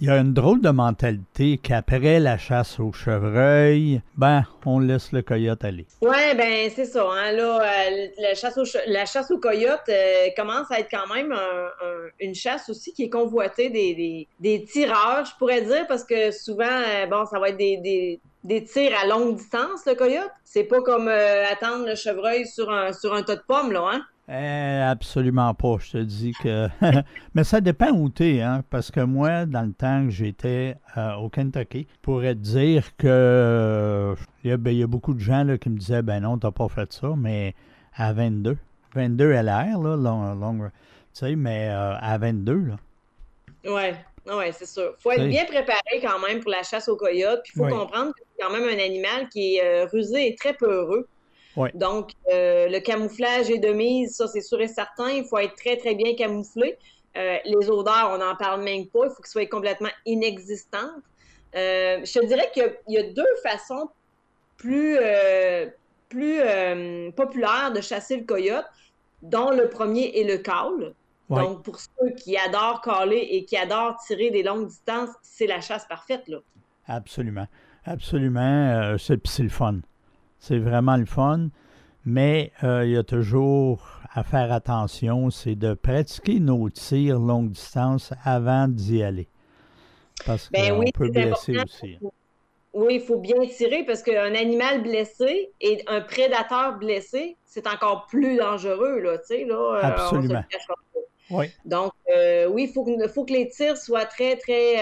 il 0.00 0.06
y 0.06 0.10
a 0.10 0.18
une 0.18 0.32
drôle 0.32 0.60
de 0.60 0.70
mentalité 0.70 1.58
qu'après 1.58 2.20
la 2.20 2.38
chasse 2.38 2.80
au 2.80 2.92
chevreuil, 2.92 4.02
ben, 4.16 4.44
on 4.66 4.78
laisse 4.78 5.12
le 5.12 5.22
coyote 5.22 5.64
aller. 5.64 5.86
Oui, 6.00 6.34
ben, 6.36 6.70
c'est 6.74 6.84
ça. 6.84 7.06
Hein, 7.10 7.34
euh, 7.34 8.06
la, 8.20 8.34
chasse 8.34 8.58
au, 8.58 8.64
la 8.86 9.06
chasse 9.06 9.30
au 9.30 9.38
coyote 9.38 9.80
euh, 9.88 10.28
commence 10.36 10.70
à 10.70 10.80
être 10.80 10.90
quand 10.90 11.12
même 11.14 11.32
un, 11.32 11.36
un, 11.36 12.08
une 12.20 12.34
chasse 12.34 12.68
aussi 12.68 12.92
qui 12.92 13.04
est 13.04 13.10
convoitée 13.10 13.70
des, 13.70 14.26
des, 14.40 14.64
tireurs, 14.64 15.24
je 15.24 15.36
pourrais 15.38 15.62
dire, 15.62 15.86
parce 15.86 16.04
que 16.04 16.30
souvent, 16.30 16.64
bon, 17.10 17.24
ça 17.26 17.38
va 17.38 17.50
être 17.50 17.58
des, 17.58 17.76
des 17.78 18.20
des 18.44 18.62
tirs 18.62 18.92
à 19.02 19.06
longue 19.06 19.36
distance, 19.36 19.86
le 19.86 19.94
coyote. 19.94 20.30
C'est 20.44 20.64
pas 20.64 20.82
comme 20.82 21.08
attendre 21.08 21.86
le 21.86 21.94
chevreuil 21.94 22.46
sur 22.46 22.70
un, 22.70 22.92
sur 22.92 23.14
un 23.14 23.22
tas 23.22 23.36
de 23.36 23.42
pommes, 23.48 23.72
là, 23.72 23.88
hein? 23.90 24.02
Eh, 24.26 24.80
absolument 24.82 25.52
pas, 25.52 25.76
je 25.80 25.92
te 25.92 25.98
dis 25.98 26.32
que. 26.42 26.68
Mais 27.34 27.44
ça 27.44 27.60
dépend 27.60 27.90
où 27.90 28.08
tu 28.08 28.36
es, 28.36 28.40
hein, 28.40 28.64
parce 28.70 28.90
que 28.90 29.00
moi, 29.00 29.44
dans 29.44 29.62
le 29.62 29.72
temps 29.74 30.04
que 30.04 30.10
j'étais 30.10 30.76
euh, 30.96 31.14
au 31.16 31.28
Kentucky, 31.28 31.86
je 31.92 32.00
pourrais 32.00 32.34
te 32.34 32.40
dire 32.40 32.96
que 32.96 34.14
il, 34.42 34.50
y 34.50 34.52
a, 34.52 34.56
ben, 34.56 34.70
il 34.70 34.78
y, 34.78 34.82
a, 34.82 34.86
beaucoup 34.86 35.12
de 35.12 35.20
gens 35.20 35.44
là, 35.44 35.58
qui 35.58 35.68
me 35.68 35.78
disaient 35.78 36.02
ben 36.02 36.20
non, 36.20 36.38
t'as 36.38 36.52
pas 36.52 36.68
fait 36.68 36.90
ça, 36.92 37.12
mais 37.16 37.54
à 37.94 38.14
22. 38.14 38.56
22 38.94 39.30
LR, 39.30 39.78
là, 39.78 39.96
long, 39.96 40.34
long 40.34 40.58
tu 40.62 40.70
sais, 41.12 41.36
mais 41.36 41.68
euh, 41.70 41.94
à 42.00 42.16
22, 42.16 42.54
là. 42.54 42.76
Ouais. 43.70 43.94
Oui, 44.26 44.44
c'est 44.52 44.66
sûr. 44.66 44.94
Il 44.98 45.02
faut 45.02 45.10
être 45.12 45.28
bien 45.28 45.44
préparé 45.44 46.00
quand 46.00 46.18
même 46.18 46.40
pour 46.40 46.50
la 46.50 46.62
chasse 46.62 46.88
au 46.88 46.96
coyote. 46.96 47.42
Puis 47.44 47.52
il 47.56 47.58
faut 47.58 47.64
oui. 47.66 47.72
comprendre 47.72 48.12
que 48.14 48.20
c'est 48.20 48.42
quand 48.42 48.50
même 48.50 48.64
un 48.64 48.82
animal 48.82 49.28
qui 49.28 49.56
est 49.56 49.62
euh, 49.62 49.86
rusé 49.86 50.28
et 50.28 50.34
très 50.34 50.54
peureux. 50.54 51.06
Donc, 51.74 52.12
euh, 52.32 52.68
le 52.68 52.80
camouflage 52.80 53.50
est 53.50 53.58
de 53.58 53.72
mise, 53.72 54.16
ça 54.16 54.26
c'est 54.26 54.40
sûr 54.40 54.60
et 54.60 54.68
certain. 54.68 55.10
Il 55.10 55.24
faut 55.24 55.38
être 55.38 55.54
très, 55.54 55.76
très 55.76 55.94
bien 55.94 56.14
camouflé. 56.14 56.76
Euh, 57.16 57.36
les 57.44 57.70
odeurs, 57.70 58.10
on 58.12 58.18
n'en 58.18 58.34
parle 58.34 58.62
même 58.62 58.86
pas. 58.86 59.04
Il 59.04 59.10
faut 59.10 59.22
qu'elles 59.22 59.26
soient 59.26 59.46
complètement 59.46 59.90
inexistantes. 60.04 61.02
Euh, 61.54 62.00
je 62.04 62.18
te 62.18 62.26
dirais 62.26 62.50
qu'il 62.52 62.76
y, 62.88 62.94
y, 62.94 62.98
a 62.98 63.04
deux 63.04 63.34
façons 63.44 63.88
plus, 64.56 64.98
plus 66.08 66.40
populaires 67.12 67.72
de 67.72 67.80
chasser 67.80 68.16
le 68.16 68.24
coyote, 68.24 68.66
dont 69.22 69.50
le 69.50 69.68
premier 69.68 70.18
est 70.18 70.24
le 70.24 70.38
call. 70.38 70.94
Ouais. 71.28 71.40
Donc, 71.40 71.62
pour 71.62 71.78
ceux 71.78 72.10
qui 72.16 72.36
adorent 72.36 72.82
caler 72.82 73.28
et 73.30 73.44
qui 73.44 73.56
adorent 73.56 73.96
tirer 74.06 74.30
des 74.30 74.42
longues 74.42 74.66
distances, 74.66 75.10
c'est 75.22 75.46
la 75.46 75.60
chasse 75.60 75.86
parfaite. 75.86 76.26
Là. 76.28 76.38
Absolument. 76.86 77.46
Absolument. 77.86 78.96
c'est 78.98 79.42
le 79.42 79.48
fun. 79.48 79.80
C'est 80.46 80.58
vraiment 80.58 80.98
le 80.98 81.06
fun, 81.06 81.48
mais 82.04 82.52
euh, 82.64 82.84
il 82.84 82.90
y 82.90 82.98
a 82.98 83.02
toujours 83.02 83.82
à 84.12 84.22
faire 84.22 84.52
attention, 84.52 85.30
c'est 85.30 85.54
de 85.54 85.72
pratiquer 85.72 86.38
nos 86.38 86.68
tirs 86.68 87.18
longue 87.18 87.52
distance 87.52 88.12
avant 88.24 88.68
d'y 88.68 89.02
aller. 89.02 89.26
Parce 90.26 90.50
ben 90.50 90.68
qu'on 90.68 90.80
oui, 90.80 90.92
peut 90.92 91.08
blesser 91.08 91.56
aussi. 91.56 91.98
Oui, 92.74 92.96
il 92.96 93.00
faut 93.00 93.16
bien 93.16 93.46
tirer 93.46 93.84
parce 93.86 94.02
qu'un 94.02 94.34
animal 94.34 94.82
blessé 94.82 95.50
et 95.62 95.82
un 95.86 96.02
prédateur 96.02 96.76
blessé, 96.76 97.38
c'est 97.46 97.66
encore 97.66 98.06
plus 98.06 98.36
dangereux, 98.36 99.00
là, 99.00 99.16
tu 99.16 99.24
sais, 99.28 99.44
là. 99.46 99.78
Absolument. 99.82 100.44
Oui. 101.30 101.46
Donc, 101.64 101.92
euh, 102.14 102.48
oui, 102.48 102.64
il 102.64 102.68
faut, 102.68 102.84
faut, 103.08 103.24
que 103.24 103.32
les 103.32 103.48
tirs 103.48 103.78
soient 103.78 104.04
très, 104.04 104.36
très, 104.36 104.74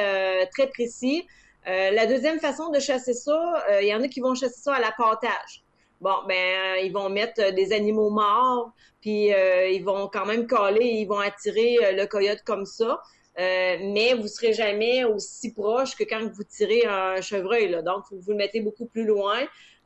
euh, 0.43 0.45
très 0.51 0.67
précis. 0.67 1.25
Euh, 1.69 1.91
la 1.93 2.07
deuxième 2.07 2.41
façon 2.41 2.71
de 2.71 2.81
chasser 2.81 3.15
ça, 3.15 3.65
il 3.71 3.75
euh, 3.75 3.83
y 3.83 3.95
en 3.95 4.03
a 4.03 4.09
qui 4.09 4.21
vont 4.21 4.35
chasser 4.35 4.61
ça 4.61 4.75
à 4.75 4.81
l'appâtage. 4.81 5.63
Bon, 6.01 6.17
ben, 6.27 6.35
euh, 6.35 6.79
ils 6.81 6.93
vont 6.93 7.09
mettre 7.09 7.53
des 7.55 7.73
animaux 7.73 8.11
morts, 8.11 8.73
puis 9.01 9.29
ils 9.29 9.83
vont 9.85 10.09
quand 10.13 10.27
même 10.27 10.47
coller, 10.47 10.85
ils 10.85 11.07
vont 11.07 11.21
attirer 11.21 11.93
le 11.93 12.07
coyote 12.07 12.43
comme 12.45 12.67
ça. 12.67 13.01
mais 13.37 14.15
vous 14.15 14.29
serez 14.29 14.53
jamais 14.53 15.05
aussi 15.05 15.53
proche 15.53 15.95
que 15.97 16.05
quand 16.05 16.29
vous 16.33 16.45
tirez 16.45 16.85
un 16.87 17.21
chevreuil. 17.21 17.69
Là. 17.69 17.83
Donc, 17.83 18.05
vous 18.11 18.21
vous 18.21 18.31
le 18.33 18.37
mettez 18.37 18.61
beaucoup 18.61 18.87
plus 18.87 19.05
loin. 19.05 19.41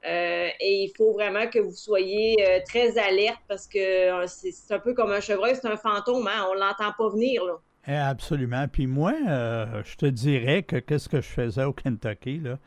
et 0.04 0.84
il 0.84 0.92
faut 0.96 1.12
vraiment 1.12 1.48
que 1.48 1.58
vous 1.58 1.74
soyez 1.74 2.36
très 2.66 2.98
alerte 2.98 3.40
parce 3.48 3.66
que 3.66 4.26
c'est 4.26 4.74
un 4.74 4.78
peu 4.78 4.94
comme 4.94 5.12
un 5.12 5.20
chevreuil, 5.20 5.54
c'est 5.54 5.68
un 5.68 5.76
fantôme, 5.76 6.26
hein? 6.28 6.46
on 6.50 6.54
l'entend 6.54 6.92
pas 6.96 7.08
venir. 7.10 7.42
Absolument. 7.86 8.66
Puis 8.68 8.86
moi, 8.86 9.14
euh, 9.28 9.82
je 9.84 9.96
te 9.96 10.06
dirais 10.06 10.62
que 10.62 10.76
qu'est-ce 10.76 11.08
que 11.08 11.20
je 11.20 11.28
faisais 11.28 11.64
au 11.64 11.72
Kentucky, 11.72 12.38
là? 12.38 12.58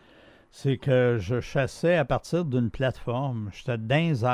C'est 0.51 0.77
que 0.77 1.17
je 1.19 1.41
chassais 1.41 1.95
à 1.95 2.05
partir 2.05 2.45
d'une 2.45 2.71
plateforme. 2.71 3.51
J'étais 3.53 3.77
dans 3.77 3.95
les 3.95 4.25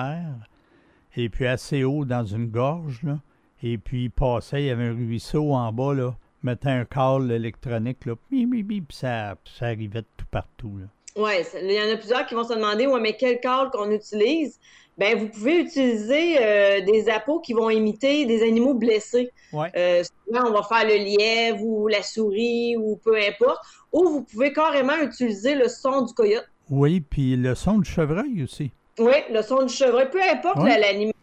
et 1.17 1.29
puis 1.29 1.47
assez 1.47 1.83
haut 1.83 2.05
dans 2.05 2.25
une 2.25 2.47
gorge, 2.47 3.01
là. 3.03 3.19
Et 3.63 3.77
puis, 3.77 4.09
passait, 4.09 4.63
il 4.63 4.65
y 4.67 4.69
avait 4.69 4.85
un 4.85 4.93
ruisseau 4.93 5.53
en 5.53 5.71
bas, 5.71 5.93
là. 5.93 6.15
Mettait 6.43 6.69
un 6.69 6.85
câble 6.85 7.31
électronique, 7.31 8.05
là. 8.05 8.15
Puis, 8.29 8.47
ça, 8.91 9.35
ça 9.45 9.65
arrivait 9.65 10.01
de 10.01 10.07
tout 10.17 10.25
partout. 10.29 10.79
Oui, 11.15 11.31
il 11.61 11.71
y 11.71 11.79
en 11.79 11.93
a 11.93 11.97
plusieurs 11.97 12.25
qui 12.25 12.35
vont 12.35 12.43
se 12.43 12.53
demander, 12.53 12.87
ouais, 12.87 12.99
mais 12.99 13.15
quel 13.15 13.39
câble 13.39 13.71
qu'on 13.71 13.89
utilise? 13.89 14.59
Ben, 14.97 15.17
vous 15.17 15.27
pouvez 15.27 15.59
utiliser 15.59 16.37
euh, 16.39 16.81
des 16.81 17.09
appos 17.09 17.39
qui 17.41 17.53
vont 17.53 17.69
imiter 17.69 18.25
des 18.25 18.43
animaux 18.43 18.73
blessés. 18.73 19.29
Ouais. 19.51 19.69
Euh, 19.75 20.03
souvent, 20.03 20.47
on 20.47 20.53
va 20.53 20.63
faire 20.63 20.87
le 20.87 20.95
lièvre 20.95 21.61
ou 21.63 21.87
la 21.87 22.01
souris 22.01 22.77
ou 22.77 22.97
peu 23.03 23.15
importe. 23.17 23.59
Ou 23.91 24.07
vous 24.07 24.21
pouvez 24.23 24.53
carrément 24.53 24.97
utiliser 25.01 25.55
le 25.55 25.67
son 25.67 26.03
du 26.03 26.13
coyote. 26.13 26.47
Oui, 26.69 27.01
puis 27.01 27.35
le 27.35 27.55
son 27.55 27.79
du 27.79 27.89
chevreuil 27.89 28.43
aussi. 28.43 28.71
Oui, 28.97 29.15
le 29.29 29.41
son 29.41 29.63
du 29.63 29.73
chevreuil. 29.73 30.09
Peu 30.09 30.21
importe 30.21 30.59
Ouais. 30.59 30.79
l'animal 30.79 31.13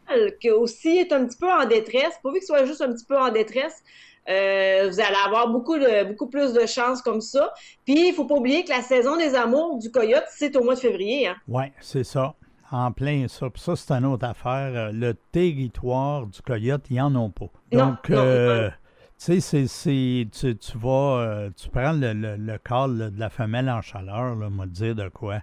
qui 0.40 0.50
aussi 0.50 0.98
est 0.98 1.12
un 1.12 1.24
petit 1.24 1.38
peu 1.38 1.50
en 1.50 1.64
détresse, 1.66 2.12
pourvu 2.22 2.38
qu'il 2.40 2.46
soit 2.46 2.66
juste 2.66 2.82
un 2.82 2.92
petit 2.92 3.06
peu 3.06 3.16
en 3.18 3.30
détresse, 3.30 3.82
euh, 4.28 4.88
vous 4.90 5.00
allez 5.00 5.16
avoir 5.24 5.48
beaucoup, 5.48 5.78
de, 5.78 6.04
beaucoup 6.04 6.28
plus 6.28 6.52
de 6.52 6.66
chances 6.66 7.00
comme 7.00 7.22
ça. 7.22 7.52
Puis, 7.86 8.08
il 8.08 8.14
faut 8.14 8.26
pas 8.26 8.34
oublier 8.36 8.62
que 8.64 8.68
la 8.68 8.82
saison 8.82 9.16
des 9.16 9.34
amours 9.34 9.78
du 9.78 9.90
coyote, 9.90 10.24
c'est 10.30 10.54
au 10.56 10.62
mois 10.62 10.74
de 10.74 10.80
février. 10.80 11.26
Hein? 11.26 11.36
Oui, 11.48 11.64
c'est 11.80 12.04
ça. 12.04 12.34
En 12.72 12.90
plein 12.90 13.28
ça. 13.28 13.48
Puis 13.50 13.62
ça, 13.62 13.76
c'est 13.76 13.92
une 13.92 14.06
autre 14.06 14.26
affaire. 14.26 14.72
Euh, 14.74 14.90
Le 14.92 15.14
territoire 15.14 16.26
du 16.26 16.40
coyote, 16.42 16.84
ils 16.90 16.96
n'en 16.96 17.14
ont 17.16 17.30
pas. 17.30 17.46
Non, 17.72 17.86
Donc, 17.90 18.08
non, 18.08 18.16
euh, 18.18 18.68
tu 18.70 18.74
sais, 19.18 19.40
c'est- 19.40 19.66
c'est- 19.66 20.26
tu, 20.32 20.56
tu 20.56 20.78
vas, 20.78 21.18
euh, 21.20 21.50
tu 21.56 21.68
prends 21.68 21.92
le, 21.92 22.12
le, 22.12 22.36
le 22.36 22.58
là, 22.98 23.10
de 23.10 23.20
la 23.20 23.30
femelle 23.30 23.68
en 23.70 23.82
chaleur, 23.82 24.34
là, 24.36 24.48
moi, 24.50 24.66
dire 24.66 24.94
de 24.94 25.08
quoi. 25.08 25.40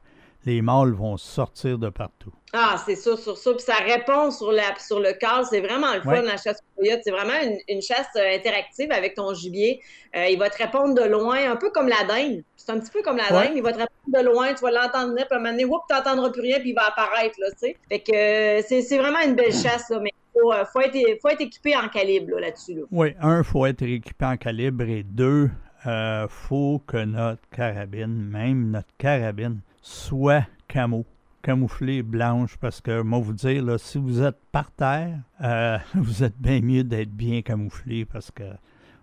Les 0.50 0.64
mâles 0.64 0.94
vont 0.94 1.16
sortir 1.18 1.78
de 1.78 1.90
partout. 1.90 2.34
Ah, 2.54 2.82
c'est 2.84 2.96
ça, 2.96 3.16
sur 3.18 3.38
ça. 3.38 3.52
Puis 3.52 3.62
ça 3.62 3.76
répond 3.76 4.32
sur, 4.32 4.52
la, 4.52 4.76
sur 4.80 5.00
le 5.00 5.14
cadre. 5.14 5.46
C'est 5.48 5.60
vraiment 5.62 5.94
le 5.94 6.02
fun, 6.02 6.10
Ouais. 6.12 6.22
la 6.24 6.38
chasse 6.38 6.58
au 6.76 6.82
coyote. 6.82 7.02
C'est 7.04 7.12
vraiment 7.12 7.40
une, 7.44 7.58
une 7.68 7.82
chasse 7.84 8.08
euh, 8.16 8.36
interactive 8.36 8.92
avec 8.92 9.14
ton 9.14 9.32
gibier. 9.36 9.80
Euh, 10.16 10.26
il 10.28 10.40
va 10.40 10.50
te 10.50 10.58
répondre 10.58 10.96
de 10.96 11.04
loin, 11.08 11.52
un 11.52 11.56
peu 11.56 11.70
comme 11.70 11.88
la 11.88 12.04
dinde. 12.08 12.42
C'est 12.58 12.72
un 12.72 12.80
petit 12.80 12.90
peu 12.90 13.04
comme 13.04 13.18
la 13.18 13.32
Ouais. 13.32 13.48
dinde. 13.50 13.58
Il 13.58 13.62
va 13.62 13.74
te 13.74 13.78
répondre 13.78 13.90
de 14.08 14.24
loin, 14.26 14.54
tu 14.56 14.62
vas 14.62 14.72
l'entendre 14.72 15.12
venir, 15.12 15.28
puis 15.28 15.36
à 15.36 15.36
un 15.36 15.40
moment 15.40 15.52
donné, 15.52 15.66
whoop, 15.66 15.82
t'entendras 15.88 16.32
plus 16.32 16.42
rien, 16.42 16.60
puis 16.60 16.70
il 16.72 16.74
va 16.76 16.88
apparaître, 16.88 17.36
là, 17.40 17.48
tu. 17.62 17.76
Fait 17.88 18.00
que 18.00 18.12
euh, 18.60 18.62
c'est 18.68 18.98
vraiment 18.98 19.20
une 19.24 19.36
belle 19.36 19.54
chasse, 19.54 19.88
là, 19.92 20.00
mais 20.00 20.10
il 20.36 20.42
faut, 20.42 20.52
faut, 20.74 20.82
être, 20.82 20.98
faut 21.22 21.30
être 21.30 21.42
équipé 21.42 21.76
en 21.76 21.88
calibre, 21.90 22.32
là, 22.32 22.40
là-dessus, 22.48 22.74
là. 22.74 22.82
Oui, 22.92 23.14
un, 23.22 23.44
faut 23.44 23.68
être 23.68 23.84
équipé 23.84 24.26
en 24.26 24.38
calibre 24.38 24.86
et 24.86 25.04
deux, 25.04 25.52
euh, 25.86 26.28
faut 26.28 26.82
que 26.88 26.98
notre 26.98 27.48
carabine, 27.56 28.28
même 28.28 28.72
notre 28.72 28.90
carabine, 28.98 29.60
soit 29.82 30.46
camo, 30.68 31.06
camouflée 31.42 32.04
blanche, 32.04 32.58
parce 32.58 32.82
que 32.82 33.02
moi 33.02 33.20
vous 33.20 33.34
dire, 33.34 33.64
là, 33.64 33.78
si 33.78 33.98
vous 33.98 34.22
êtes 34.22 34.38
par 34.52 34.72
terre, 34.72 35.20
euh, 35.44 35.78
vous 35.96 36.24
êtes 36.24 36.38
bien 36.38 36.62
mieux 36.62 36.84
d'être 36.84 37.12
bien 37.12 37.42
camouflé 37.42 38.06
parce 38.06 38.32
que 38.32 38.44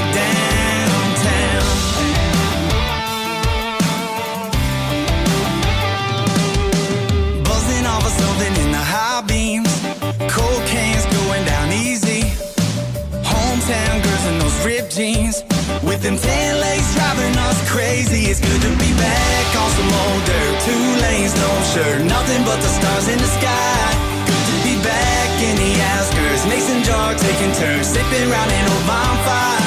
Hometown 13.69 14.01
girls 14.01 14.27
in 14.33 14.39
those 14.41 14.59
ripped 14.65 14.97
jeans. 14.97 15.45
With 15.85 16.01
them 16.01 16.17
tan 16.17 16.57
legs 16.57 16.89
driving 16.97 17.37
us 17.37 17.61
crazy. 17.69 18.33
It's 18.33 18.41
good 18.41 18.63
to 18.65 18.73
be 18.81 18.89
back 18.97 19.47
on 19.61 19.69
some 19.77 19.93
old 19.93 20.23
dirt. 20.25 20.55
Two 20.65 20.85
lanes, 21.05 21.37
no 21.37 21.53
shirt. 21.77 22.01
Nothing 22.09 22.49
but 22.49 22.57
the 22.65 22.71
stars 22.73 23.13
in 23.13 23.21
the 23.21 23.29
sky. 23.29 23.85
Good 24.25 24.45
to 24.49 24.57
be 24.65 24.75
back 24.81 25.31
in 25.45 25.55
the 25.61 25.73
outskirts. 25.85 26.49
Mason 26.49 26.81
jar 26.81 27.13
taking 27.13 27.53
turns. 27.61 27.93
Sipping 27.93 28.33
round 28.33 28.49
an 28.49 28.73
old 28.73 28.87
bonfire. 28.89 29.61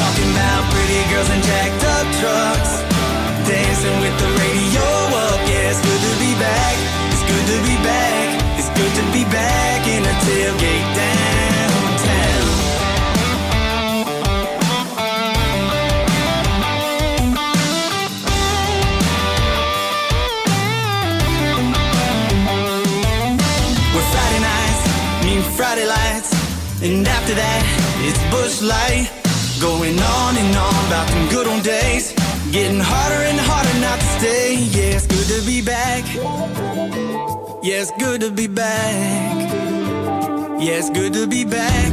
Talking 0.00 0.32
about 0.32 0.62
pretty 0.72 1.04
girls 1.12 1.28
and 1.28 1.44
jacked 1.44 1.84
up 1.92 2.06
trucks. 2.24 2.72
Dancing 3.44 3.96
with 4.00 4.16
the 4.16 4.30
radio 4.32 4.86
up. 5.28 5.40
Yeah, 5.44 5.76
it's 5.76 5.82
good 5.84 6.00
to 6.00 6.12
be 6.24 6.32
back. 6.40 6.76
It's 7.12 7.24
good 7.28 7.46
to 7.52 7.58
be 7.68 7.76
back. 7.84 8.28
It's 8.56 8.72
good 8.72 8.92
to 8.96 9.04
be 9.12 9.28
back 9.28 9.84
in 9.92 10.00
a 10.08 10.14
tailgate 10.24 10.88
downtown. 10.96 11.21
And 26.82 27.06
after 27.06 27.34
that 27.34 27.62
it's 28.06 28.18
bush 28.30 28.62
light. 28.62 29.10
Going 29.60 29.98
on 29.98 30.36
and 30.36 30.56
on 30.56 30.74
about 30.86 31.06
them 31.08 31.28
good 31.28 31.46
old 31.46 31.62
days. 31.62 32.12
Getting 32.50 32.80
harder 32.80 33.22
and 33.30 33.38
harder 33.38 33.78
not 33.80 33.98
to 34.00 34.06
stay. 34.18 34.56
Yeah, 34.74 34.96
it's 34.96 35.06
good 35.06 35.28
to 35.34 35.46
be 35.46 35.62
back. 35.62 36.04
Yeah, 37.62 37.82
it's 37.82 37.92
good 37.92 38.20
to 38.22 38.30
be 38.30 38.48
back. 38.48 39.52
Yeah, 40.60 40.78
it's 40.80 40.90
good 40.90 41.12
to 41.14 41.26
be 41.26 41.44
back. 41.44 41.92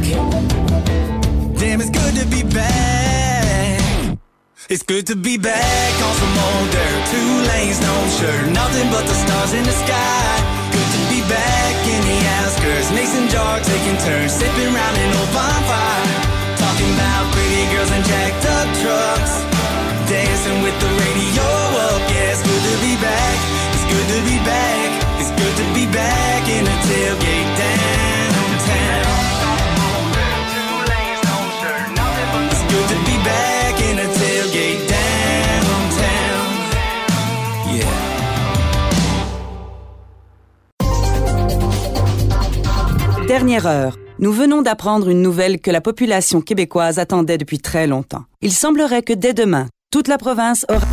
Damn, 1.60 1.80
it's 1.80 1.90
good 1.90 2.14
to 2.16 2.26
be 2.26 2.42
back. 2.42 4.18
It's 4.68 4.82
good 4.82 5.06
to 5.08 5.16
be 5.16 5.36
back 5.38 5.94
on 6.06 6.14
some 6.20 6.38
old 6.46 6.70
dirt. 6.70 7.06
Two 7.12 7.32
lanes, 7.50 7.80
no 7.80 7.94
shirt, 8.18 8.52
nothing 8.52 8.90
but 8.90 9.06
the 9.06 9.14
stars 9.14 9.52
in 9.52 9.64
the 9.64 9.72
sky. 9.72 10.49
turn, 14.04 14.28
sipping 14.28 14.72
round 14.72 14.96
and 14.96 15.09
Heure. 43.58 43.98
Nous 44.20 44.32
venons 44.32 44.62
d'apprendre 44.62 45.08
une 45.08 45.22
nouvelle 45.22 45.60
que 45.60 45.72
la 45.72 45.80
population 45.80 46.40
québécoise 46.40 47.00
attendait 47.00 47.36
depuis 47.36 47.58
très 47.58 47.88
longtemps. 47.88 48.24
Il 48.42 48.52
semblerait 48.52 49.02
que 49.02 49.12
dès 49.12 49.34
demain, 49.34 49.66
toute 49.90 50.06
la 50.06 50.18
province 50.18 50.64
aura... 50.70 50.86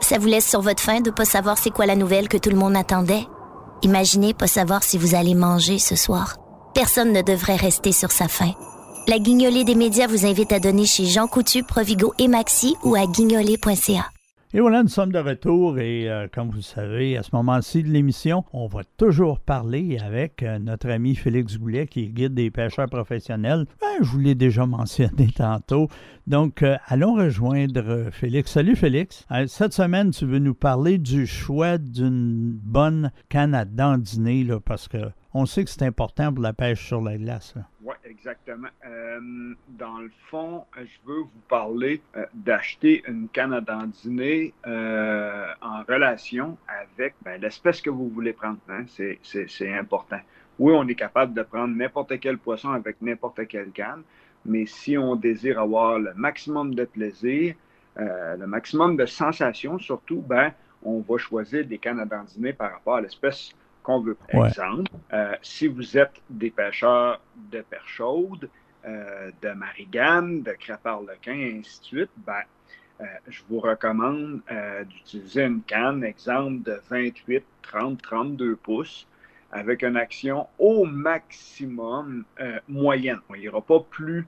Ça 0.00 0.18
vous 0.18 0.26
laisse 0.26 0.48
sur 0.48 0.60
votre 0.60 0.82
faim 0.82 1.00
de 1.00 1.10
pas 1.10 1.24
savoir 1.24 1.56
c'est 1.56 1.70
quoi 1.70 1.86
la 1.86 1.94
nouvelle 1.94 2.28
que 2.28 2.36
tout 2.36 2.50
le 2.50 2.56
monde 2.56 2.76
attendait? 2.76 3.26
Imaginez 3.82 4.34
pas 4.34 4.48
savoir 4.48 4.82
si 4.82 4.98
vous 4.98 5.14
allez 5.14 5.34
manger 5.34 5.78
ce 5.78 5.94
soir. 5.94 6.36
Personne 6.74 7.12
ne 7.12 7.22
devrait 7.22 7.56
rester 7.56 7.92
sur 7.92 8.10
sa 8.10 8.26
faim. 8.26 8.52
La 9.06 9.18
guignolée 9.18 9.64
des 9.64 9.76
médias 9.76 10.08
vous 10.08 10.26
invite 10.26 10.52
à 10.52 10.58
donner 10.58 10.84
chez 10.84 11.04
Jean 11.04 11.28
Coutu, 11.28 11.62
Provigo 11.62 12.12
et 12.18 12.28
Maxi 12.28 12.74
ou 12.82 12.96
à 12.96 13.06
guignolée.ca. 13.06 14.06
Et 14.54 14.60
voilà, 14.60 14.82
nous 14.82 14.88
sommes 14.88 15.12
de 15.12 15.18
retour 15.18 15.78
et 15.78 16.08
euh, 16.08 16.26
comme 16.32 16.48
vous 16.48 16.56
le 16.56 16.62
savez, 16.62 17.18
à 17.18 17.22
ce 17.22 17.28
moment-ci 17.34 17.82
de 17.82 17.88
l'émission, 17.88 18.44
on 18.54 18.66
va 18.66 18.80
toujours 18.96 19.40
parler 19.40 19.98
avec 19.98 20.42
euh, 20.42 20.58
notre 20.58 20.88
ami 20.88 21.14
Félix 21.16 21.58
Goulet 21.58 21.86
qui 21.86 22.04
est 22.04 22.08
guide 22.08 22.32
des 22.32 22.50
pêcheurs 22.50 22.88
professionnels. 22.88 23.66
Ben, 23.78 24.02
je 24.02 24.08
vous 24.08 24.18
l'ai 24.18 24.34
déjà 24.34 24.64
mentionné 24.64 25.28
tantôt. 25.36 25.88
Donc, 26.26 26.62
euh, 26.62 26.78
allons 26.86 27.12
rejoindre 27.14 28.08
Félix. 28.10 28.52
Salut 28.52 28.74
Félix. 28.74 29.26
cette 29.48 29.74
semaine, 29.74 30.12
tu 30.12 30.24
veux 30.24 30.38
nous 30.38 30.54
parler 30.54 30.96
du 30.96 31.26
choix 31.26 31.76
d'une 31.76 32.58
bonne 32.64 33.12
canne 33.28 33.54
à 33.54 33.66
dandiner, 33.66 34.44
là, 34.44 34.60
parce 34.60 34.88
que 34.88 35.10
on 35.34 35.44
sait 35.44 35.64
que 35.64 35.70
c'est 35.70 35.82
important 35.82 36.32
pour 36.32 36.42
la 36.42 36.52
pêche 36.52 36.86
sur 36.86 37.02
la 37.02 37.16
glace. 37.18 37.54
Oui, 37.82 37.94
exactement. 38.04 38.68
Euh, 38.86 39.54
dans 39.68 39.98
le 39.98 40.10
fond, 40.30 40.64
je 40.76 40.96
veux 41.06 41.20
vous 41.20 41.42
parler 41.48 42.00
euh, 42.16 42.24
d'acheter 42.32 43.02
une 43.06 43.28
canne 43.28 43.52
à 43.52 43.60
dandiner 43.60 44.54
euh, 44.66 45.46
en 45.60 45.82
relation 45.82 46.56
avec 46.66 47.14
ben, 47.22 47.40
l'espèce 47.40 47.80
que 47.82 47.90
vous 47.90 48.08
voulez 48.08 48.32
prendre. 48.32 48.58
Hein. 48.70 48.84
C'est 49.22 49.72
important. 49.74 50.20
Oui, 50.58 50.72
on 50.74 50.88
est 50.88 50.94
capable 50.94 51.34
de 51.34 51.42
prendre 51.42 51.76
n'importe 51.76 52.18
quel 52.20 52.38
poisson 52.38 52.70
avec 52.70 53.00
n'importe 53.02 53.46
quelle 53.46 53.70
canne, 53.70 54.02
mais 54.44 54.66
si 54.66 54.96
on 54.96 55.14
désire 55.14 55.60
avoir 55.60 55.98
le 55.98 56.14
maximum 56.14 56.74
de 56.74 56.84
plaisir, 56.84 57.54
le 57.96 58.46
maximum 58.46 58.96
de 58.96 59.06
sensations 59.06 59.78
surtout, 59.78 60.20
ben, 60.20 60.52
on 60.82 61.00
va 61.00 61.16
choisir 61.18 61.64
des 61.64 61.78
cannes 61.78 62.00
à 62.00 62.04
dandiner 62.04 62.52
par 62.52 62.72
rapport 62.72 62.96
à 62.96 63.00
l'espèce 63.00 63.52
qu'on 63.88 64.00
veut. 64.00 64.18
Exemple, 64.28 64.90
euh, 65.14 65.34
si 65.40 65.66
vous 65.66 65.96
êtes 65.96 66.20
des 66.28 66.50
pêcheurs 66.50 67.22
de 67.50 67.62
perche 67.62 67.94
chaude, 67.94 68.50
euh, 68.84 69.30
de 69.40 69.48
marigane, 69.52 70.42
de 70.42 70.52
crapard-lequin, 70.52 71.32
et 71.32 71.58
ainsi 71.58 71.80
de 71.80 71.84
suite, 71.84 72.10
ben, 72.18 72.42
euh, 73.00 73.04
je 73.28 73.40
vous 73.48 73.60
recommande 73.60 74.42
d'utiliser 74.88 75.44
une 75.44 75.62
canne, 75.62 76.04
exemple, 76.04 76.62
de 76.64 76.78
28, 76.90 77.42
30, 77.62 78.02
32 78.02 78.56
pouces 78.56 79.06
avec 79.52 79.82
une 79.82 79.96
action 79.96 80.46
au 80.58 80.84
maximum 80.84 82.24
moyenne. 82.68 83.20
Il 83.34 83.40
n'y 83.40 83.48
aura 83.48 83.62
pas 83.62 83.80
plus, 83.80 84.26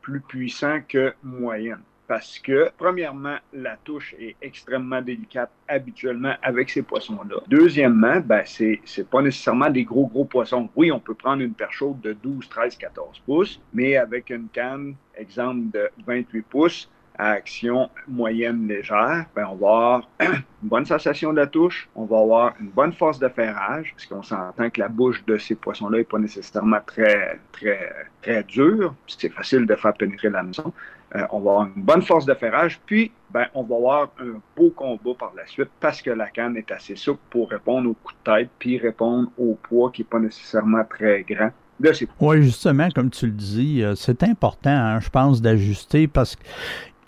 plus 0.00 0.20
puissant 0.20 0.80
que 0.86 1.12
moyenne 1.24 1.80
parce 2.12 2.38
que, 2.38 2.70
premièrement, 2.76 3.38
la 3.54 3.78
touche 3.78 4.14
est 4.20 4.36
extrêmement 4.42 5.00
délicate 5.00 5.50
habituellement 5.66 6.34
avec 6.42 6.68
ces 6.68 6.82
poissons-là. 6.82 7.36
Deuxièmement, 7.48 8.20
ben, 8.20 8.42
c'est, 8.44 8.82
pas 9.10 9.22
nécessairement 9.22 9.70
des 9.70 9.84
gros, 9.84 10.08
gros 10.08 10.26
poissons. 10.26 10.68
Oui, 10.76 10.92
on 10.92 11.00
peut 11.00 11.14
prendre 11.14 11.40
une 11.40 11.54
perche 11.54 11.78
chaude 11.78 12.02
de 12.02 12.12
12, 12.12 12.50
13, 12.50 12.76
14 12.76 13.18
pouces, 13.20 13.62
mais 13.72 13.96
avec 13.96 14.28
une 14.28 14.48
canne, 14.48 14.94
exemple, 15.16 15.70
de 15.72 15.88
28 16.06 16.42
pouces, 16.42 16.90
à 17.18 17.30
action 17.30 17.88
moyenne 18.08 18.66
légère, 18.68 19.26
ben 19.34 19.46
on 19.50 19.54
va 19.54 19.68
avoir 19.68 20.08
une 20.20 20.42
bonne 20.62 20.86
sensation 20.86 21.32
de 21.32 21.38
la 21.38 21.46
touche, 21.46 21.88
on 21.94 22.04
va 22.04 22.18
avoir 22.18 22.54
une 22.60 22.70
bonne 22.70 22.92
force 22.92 23.18
de 23.18 23.28
ferrage, 23.28 23.92
parce 23.94 24.06
qu'on 24.06 24.22
s'entend 24.22 24.70
que 24.70 24.80
la 24.80 24.88
bouche 24.88 25.24
de 25.26 25.36
ces 25.36 25.54
poissons-là 25.54 25.98
n'est 25.98 26.04
pas 26.04 26.18
nécessairement 26.18 26.80
très, 26.86 27.38
très, 27.52 27.92
très 28.22 28.42
dure, 28.44 28.94
c'est 29.06 29.30
facile 29.30 29.66
de 29.66 29.74
faire 29.76 29.94
pénétrer 29.94 30.30
la 30.30 30.42
maison. 30.42 30.72
Euh, 31.14 31.26
on 31.30 31.40
va 31.40 31.50
avoir 31.50 31.66
une 31.76 31.82
bonne 31.82 32.02
force 32.02 32.24
de 32.24 32.34
ferrage, 32.34 32.80
puis 32.86 33.12
ben, 33.30 33.46
on 33.54 33.62
va 33.64 33.76
avoir 33.76 34.02
un 34.18 34.40
beau 34.56 34.70
combat 34.70 35.12
par 35.18 35.32
la 35.36 35.46
suite 35.46 35.68
parce 35.78 36.00
que 36.00 36.10
la 36.10 36.28
canne 36.28 36.56
est 36.56 36.70
assez 36.70 36.96
souple 36.96 37.20
pour 37.28 37.50
répondre 37.50 37.90
au 37.90 37.94
coup 37.94 38.12
de 38.12 38.32
tête, 38.32 38.50
puis 38.58 38.78
répondre 38.78 39.28
au 39.36 39.58
poids 39.62 39.90
qui 39.90 40.02
n'est 40.02 40.08
pas 40.08 40.20
nécessairement 40.20 40.84
très 40.88 41.22
grand. 41.22 41.50
Oui, 42.20 42.42
justement, 42.42 42.88
comme 42.94 43.10
tu 43.10 43.26
le 43.26 43.32
dis, 43.32 43.82
euh, 43.82 43.94
c'est 43.96 44.22
important, 44.22 44.70
hein, 44.70 45.00
je 45.00 45.10
pense, 45.10 45.42
d'ajuster 45.42 46.06
parce 46.06 46.36
que, 46.36 46.42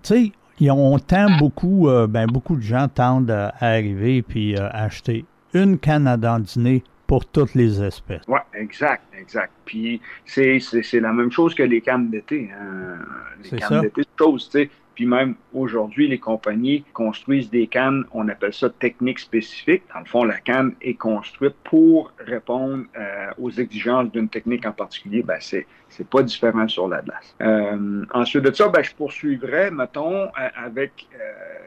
tu 0.03 0.33
sais, 0.61 0.71
on 0.71 0.99
tend 0.99 1.37
beaucoup, 1.39 1.89
euh, 1.89 2.07
ben, 2.07 2.27
beaucoup 2.27 2.57
de 2.57 2.63
gens 2.63 2.89
tendent 2.89 3.31
à 3.31 3.55
arriver 3.61 4.23
puis 4.23 4.57
acheter 4.59 5.25
une 5.53 5.79
canne 5.79 6.09
à 6.09 6.17
dandiner 6.17 6.83
pour 7.07 7.27
toutes 7.27 7.55
les 7.55 7.83
espèces. 7.83 8.23
Oui, 8.29 8.41
exact, 8.55 9.03
exact. 9.19 9.53
Puis 9.65 10.01
c'est, 10.25 10.61
la 10.95 11.13
même 11.13 11.31
chose 11.31 11.55
que 11.55 11.63
les 11.63 11.81
cannes 11.81 12.11
d'été. 12.11 12.51
Hein. 12.59 12.99
Les 13.43 13.59
cannes 13.59 13.83
d'été, 13.83 14.03
c'est 14.03 14.25
chose, 14.25 14.49
tu 14.51 14.59
sais. 14.59 14.71
Puis 14.95 15.07
même 15.07 15.35
aujourd'hui, 15.53 16.07
les 16.07 16.19
compagnies 16.19 16.85
construisent 16.93 17.51
des 17.51 17.67
cannes, 17.67 18.05
on 18.13 18.29
appelle 18.29 18.55
ça 18.55 18.71
technique 18.71 19.19
spécifique. 19.19 19.83
Dans 19.93 20.01
le 20.01 20.07
fond, 20.07 20.25
la 20.25 20.39
canne 20.39 20.75
est 20.81 20.95
construite 20.95 21.57
pour 21.65 22.13
répondre 22.19 22.85
euh, 22.97 23.31
aux 23.39 23.51
exigences 23.51 24.11
d'une 24.13 24.29
technique 24.29 24.65
en 24.67 24.73
particulier. 24.73 25.23
Ben, 25.23 25.39
c'est, 25.41 25.67
c'est 25.89 26.09
pas 26.09 26.23
différent 26.23 26.69
sur 26.69 26.89
la 26.89 27.03
glace. 27.03 27.35
Euh, 27.43 28.05
ensuite 28.13 28.45
de 28.45 28.55
ça, 28.55 28.69
ben, 28.69 28.83
je 28.85 28.95
poursuivrai, 28.95 29.71
mettons, 29.73 30.27
euh, 30.27 30.49
avec 30.55 31.09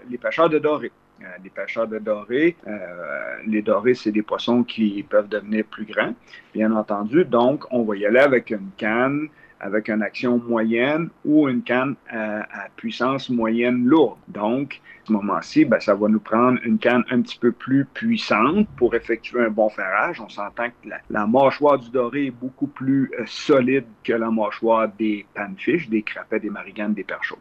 les 0.09 0.17
pêcheurs 0.17 0.49
de 0.49 0.59
doré. 0.59 0.91
Euh, 1.21 1.25
des 1.43 1.49
pêcheurs 1.49 1.87
de 1.87 1.97
dorés. 1.97 2.55
Euh, 2.67 3.37
les 3.47 3.63
dorés, 3.63 3.95
c'est 3.95 4.11
des 4.11 4.21
poissons 4.21 4.63
qui 4.63 5.01
peuvent 5.01 5.27
devenir 5.27 5.65
plus 5.65 5.85
grands, 5.85 6.13
bien 6.53 6.71
entendu. 6.71 7.25
Donc, 7.25 7.65
on 7.71 7.83
va 7.83 7.95
y 7.95 8.05
aller 8.05 8.19
avec 8.19 8.51
une 8.51 8.69
canne 8.77 9.29
avec 9.59 9.89
une 9.89 10.03
action 10.03 10.37
moyenne 10.37 11.09
ou 11.25 11.49
une 11.49 11.63
canne 11.63 11.95
à, 12.09 12.45
puissance 12.75 13.29
moyenne 13.29 13.85
lourde. 13.85 14.19
Donc, 14.27 14.81
à 15.03 15.07
ce 15.07 15.13
moment-ci, 15.13 15.65
ben, 15.65 15.79
ça 15.79 15.95
va 15.95 16.07
nous 16.07 16.19
prendre 16.19 16.59
une 16.63 16.77
canne 16.77 17.03
un 17.09 17.21
petit 17.21 17.39
peu 17.39 17.51
plus 17.51 17.85
puissante 17.85 18.67
pour 18.77 18.93
effectuer 18.93 19.45
un 19.45 19.49
bon 19.49 19.69
ferrage. 19.69 20.21
On 20.21 20.29
s'entend 20.29 20.67
que 20.69 20.89
la, 21.09 21.25
mâchoire 21.27 21.79
du 21.79 21.89
doré 21.89 22.27
est 22.27 22.31
beaucoup 22.31 22.67
plus 22.67 23.11
euh, 23.19 23.23
solide 23.25 23.85
que 24.03 24.13
la 24.13 24.29
mâchoire 24.29 24.89
des 24.89 25.25
panfish, 25.33 25.89
des 25.89 26.03
crapets, 26.03 26.39
des 26.39 26.49
mariganes, 26.49 26.93
des 26.93 27.03
perchots. 27.03 27.39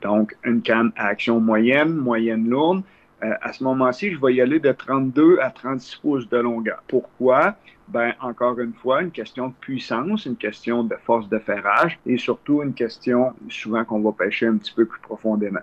Donc, 0.00 0.36
une 0.44 0.62
canne 0.62 0.92
à 0.96 1.08
action 1.08 1.40
moyenne, 1.40 1.94
moyenne 1.94 2.48
lourde, 2.48 2.82
à 3.20 3.52
ce 3.52 3.64
moment-ci, 3.64 4.12
je 4.12 4.20
vais 4.20 4.34
y 4.34 4.40
aller 4.40 4.60
de 4.60 4.72
32 4.72 5.38
à 5.40 5.50
36 5.50 5.96
pouces 5.96 6.28
de 6.28 6.38
longueur. 6.38 6.82
Pourquoi? 6.86 7.56
Ben, 7.88 8.12
encore 8.20 8.58
une 8.58 8.74
fois, 8.74 9.02
une 9.02 9.10
question 9.10 9.48
de 9.48 9.54
puissance, 9.60 10.26
une 10.26 10.36
question 10.36 10.84
de 10.84 10.94
force 11.06 11.28
de 11.28 11.38
ferrage 11.38 11.98
et 12.04 12.18
surtout 12.18 12.62
une 12.62 12.74
question 12.74 13.32
souvent 13.48 13.84
qu'on 13.84 14.00
va 14.00 14.12
pêcher 14.12 14.46
un 14.46 14.56
petit 14.56 14.74
peu 14.74 14.84
plus 14.84 15.00
profondément. 15.00 15.60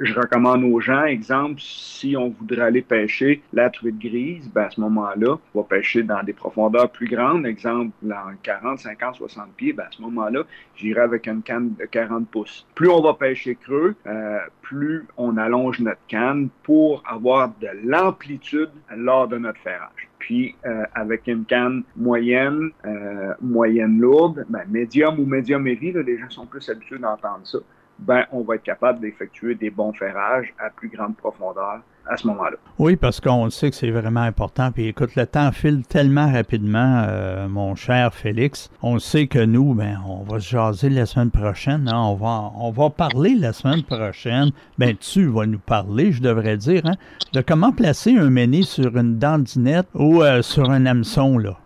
Je 0.00 0.14
recommande 0.14 0.64
aux 0.64 0.80
gens, 0.80 1.04
exemple, 1.04 1.60
si 1.60 2.16
on 2.16 2.30
voudrait 2.30 2.62
aller 2.62 2.82
pêcher 2.82 3.42
la 3.52 3.70
truite 3.70 3.98
grise, 3.98 4.48
ben 4.52 4.62
à 4.62 4.70
ce 4.70 4.80
moment-là, 4.80 5.36
on 5.54 5.60
va 5.60 5.66
pêcher 5.66 6.02
dans 6.02 6.22
des 6.22 6.32
profondeurs 6.32 6.90
plus 6.90 7.08
grandes, 7.08 7.46
exemple, 7.46 7.92
en 8.04 8.34
40, 8.42 8.78
50, 8.78 9.16
60 9.16 9.52
pieds, 9.56 9.72
ben 9.72 9.84
à 9.84 9.90
ce 9.90 10.02
moment-là, 10.02 10.42
j'irai 10.76 11.00
avec 11.00 11.26
une 11.26 11.42
canne 11.42 11.74
de 11.74 11.84
40 11.84 12.28
pouces. 12.28 12.66
Plus 12.74 12.88
on 12.88 13.02
va 13.02 13.14
pêcher 13.14 13.56
creux, 13.56 13.94
euh, 14.06 14.38
plus 14.62 15.06
on 15.16 15.36
allonge 15.36 15.80
notre 15.80 16.04
canne 16.08 16.48
pour 16.62 17.02
avoir 17.06 17.50
de 17.60 17.68
l'amplitude 17.84 18.70
lors 18.96 19.28
de 19.28 19.38
notre 19.38 19.60
ferrage. 19.60 20.08
Puis 20.24 20.56
euh, 20.64 20.84
avec 20.94 21.26
une 21.26 21.44
canne 21.44 21.82
moyenne, 21.96 22.70
euh, 22.86 23.34
moyenne 23.42 24.00
lourde, 24.00 24.46
ben, 24.48 24.62
médium 24.70 25.20
ou 25.20 25.26
médium 25.26 25.66
heavy, 25.66 25.92
les 25.92 26.16
gens 26.16 26.30
sont 26.30 26.46
plus 26.46 26.66
habitués 26.70 26.98
d'entendre 26.98 27.46
ça, 27.46 27.58
ben, 27.98 28.24
on 28.32 28.40
va 28.40 28.54
être 28.54 28.62
capable 28.62 29.00
d'effectuer 29.00 29.54
des 29.54 29.68
bons 29.68 29.92
ferrages 29.92 30.54
à 30.58 30.70
plus 30.70 30.88
grande 30.88 31.14
profondeur 31.14 31.82
à 32.06 32.16
ce 32.16 32.26
moment-là. 32.26 32.56
Oui, 32.78 32.96
parce 32.96 33.20
qu'on 33.20 33.48
sait 33.50 33.70
que 33.70 33.76
c'est 33.76 33.90
vraiment 33.90 34.20
important. 34.20 34.72
Puis 34.72 34.88
écoute, 34.88 35.14
le 35.16 35.26
temps 35.26 35.52
file 35.52 35.82
tellement 35.86 36.30
rapidement, 36.30 37.04
euh, 37.06 37.48
mon 37.48 37.74
cher 37.74 38.12
Félix. 38.14 38.70
On 38.82 38.98
sait 38.98 39.26
que 39.26 39.38
nous, 39.38 39.74
ben, 39.74 40.00
on 40.06 40.22
va 40.22 40.40
se 40.40 40.48
jaser 40.48 40.90
la 40.90 41.06
semaine 41.06 41.30
prochaine. 41.30 41.88
Hein. 41.88 41.96
On, 41.96 42.14
va, 42.14 42.50
on 42.56 42.70
va 42.70 42.90
parler 42.90 43.34
la 43.34 43.52
semaine 43.52 43.82
prochaine. 43.82 44.50
Ben, 44.78 44.96
tu 44.96 45.26
vas 45.26 45.46
nous 45.46 45.58
parler, 45.58 46.12
je 46.12 46.20
devrais 46.20 46.56
dire, 46.56 46.82
hein, 46.84 46.94
de 47.32 47.40
comment 47.40 47.72
placer 47.72 48.16
un 48.16 48.30
méné 48.30 48.62
sur 48.62 48.96
une 48.96 49.18
dandinette 49.18 49.88
ou 49.94 50.22
euh, 50.22 50.42
sur 50.42 50.70
un 50.70 50.86
hameçon, 50.86 51.38
là. 51.38 51.56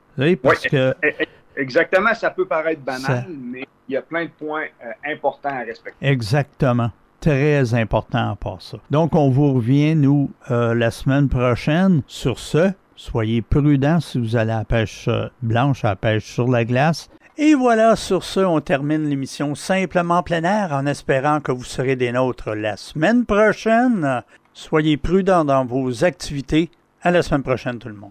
Parce 0.43 0.63
que... 0.63 0.77
E, 0.77 0.95
e, 1.05 1.25
exactement, 1.57 2.13
ça 2.15 2.31
peut 2.31 2.47
paraître 2.47 2.81
banal, 2.81 3.27
mais 3.41 3.67
il 3.89 3.95
y 3.95 3.97
a 3.97 4.03
plein 4.03 4.25
de 4.25 4.31
points 4.31 4.67
euh, 4.85 4.91
importants 5.13 5.51
à 5.51 5.61
respecter. 5.61 6.07
Exactement 6.07 6.91
très 7.21 7.75
important 7.75 8.33
à 8.33 8.37
part 8.37 8.63
ça. 8.63 8.79
Donc, 8.91 9.15
on 9.15 9.31
vous 9.31 9.55
revient, 9.55 9.95
nous, 9.95 10.31
euh, 10.51 10.75
la 10.75 10.91
semaine 10.91 11.29
prochaine. 11.29 12.03
Sur 12.07 12.39
ce, 12.39 12.71
soyez 12.97 13.43
prudents 13.43 14.01
si 14.01 14.19
vous 14.19 14.37
allez 14.37 14.53
à 14.53 14.59
la 14.59 14.65
pêche 14.65 15.07
euh, 15.09 15.29
blanche, 15.43 15.85
à 15.85 15.91
la 15.91 15.97
pêche 15.97 16.25
sur 16.25 16.49
la 16.49 16.65
glace. 16.65 17.09
Et 17.37 17.55
voilà, 17.55 17.95
sur 17.95 18.25
ce, 18.25 18.41
on 18.41 18.61
termine 18.61 19.09
l'émission 19.09 19.55
Simplement 19.55 20.25
plein 20.25 20.43
air 20.43 20.73
en 20.73 20.87
espérant 20.87 21.41
que 21.41 21.53
vous 21.53 21.65
serez 21.65 21.95
des 21.95 22.11
nôtres 22.11 22.55
la 22.55 22.77
semaine 22.77 23.25
prochaine. 23.25 24.23
Soyez 24.53 24.97
prudents 24.97 25.45
dans 25.45 25.65
vos 25.65 26.05
activités 26.05 26.69
À 27.01 27.13
la 27.13 27.23
semaine 27.23 27.45
prochaine, 27.45 27.79
tout 27.79 27.89
le 27.89 27.95
monde. 27.95 28.11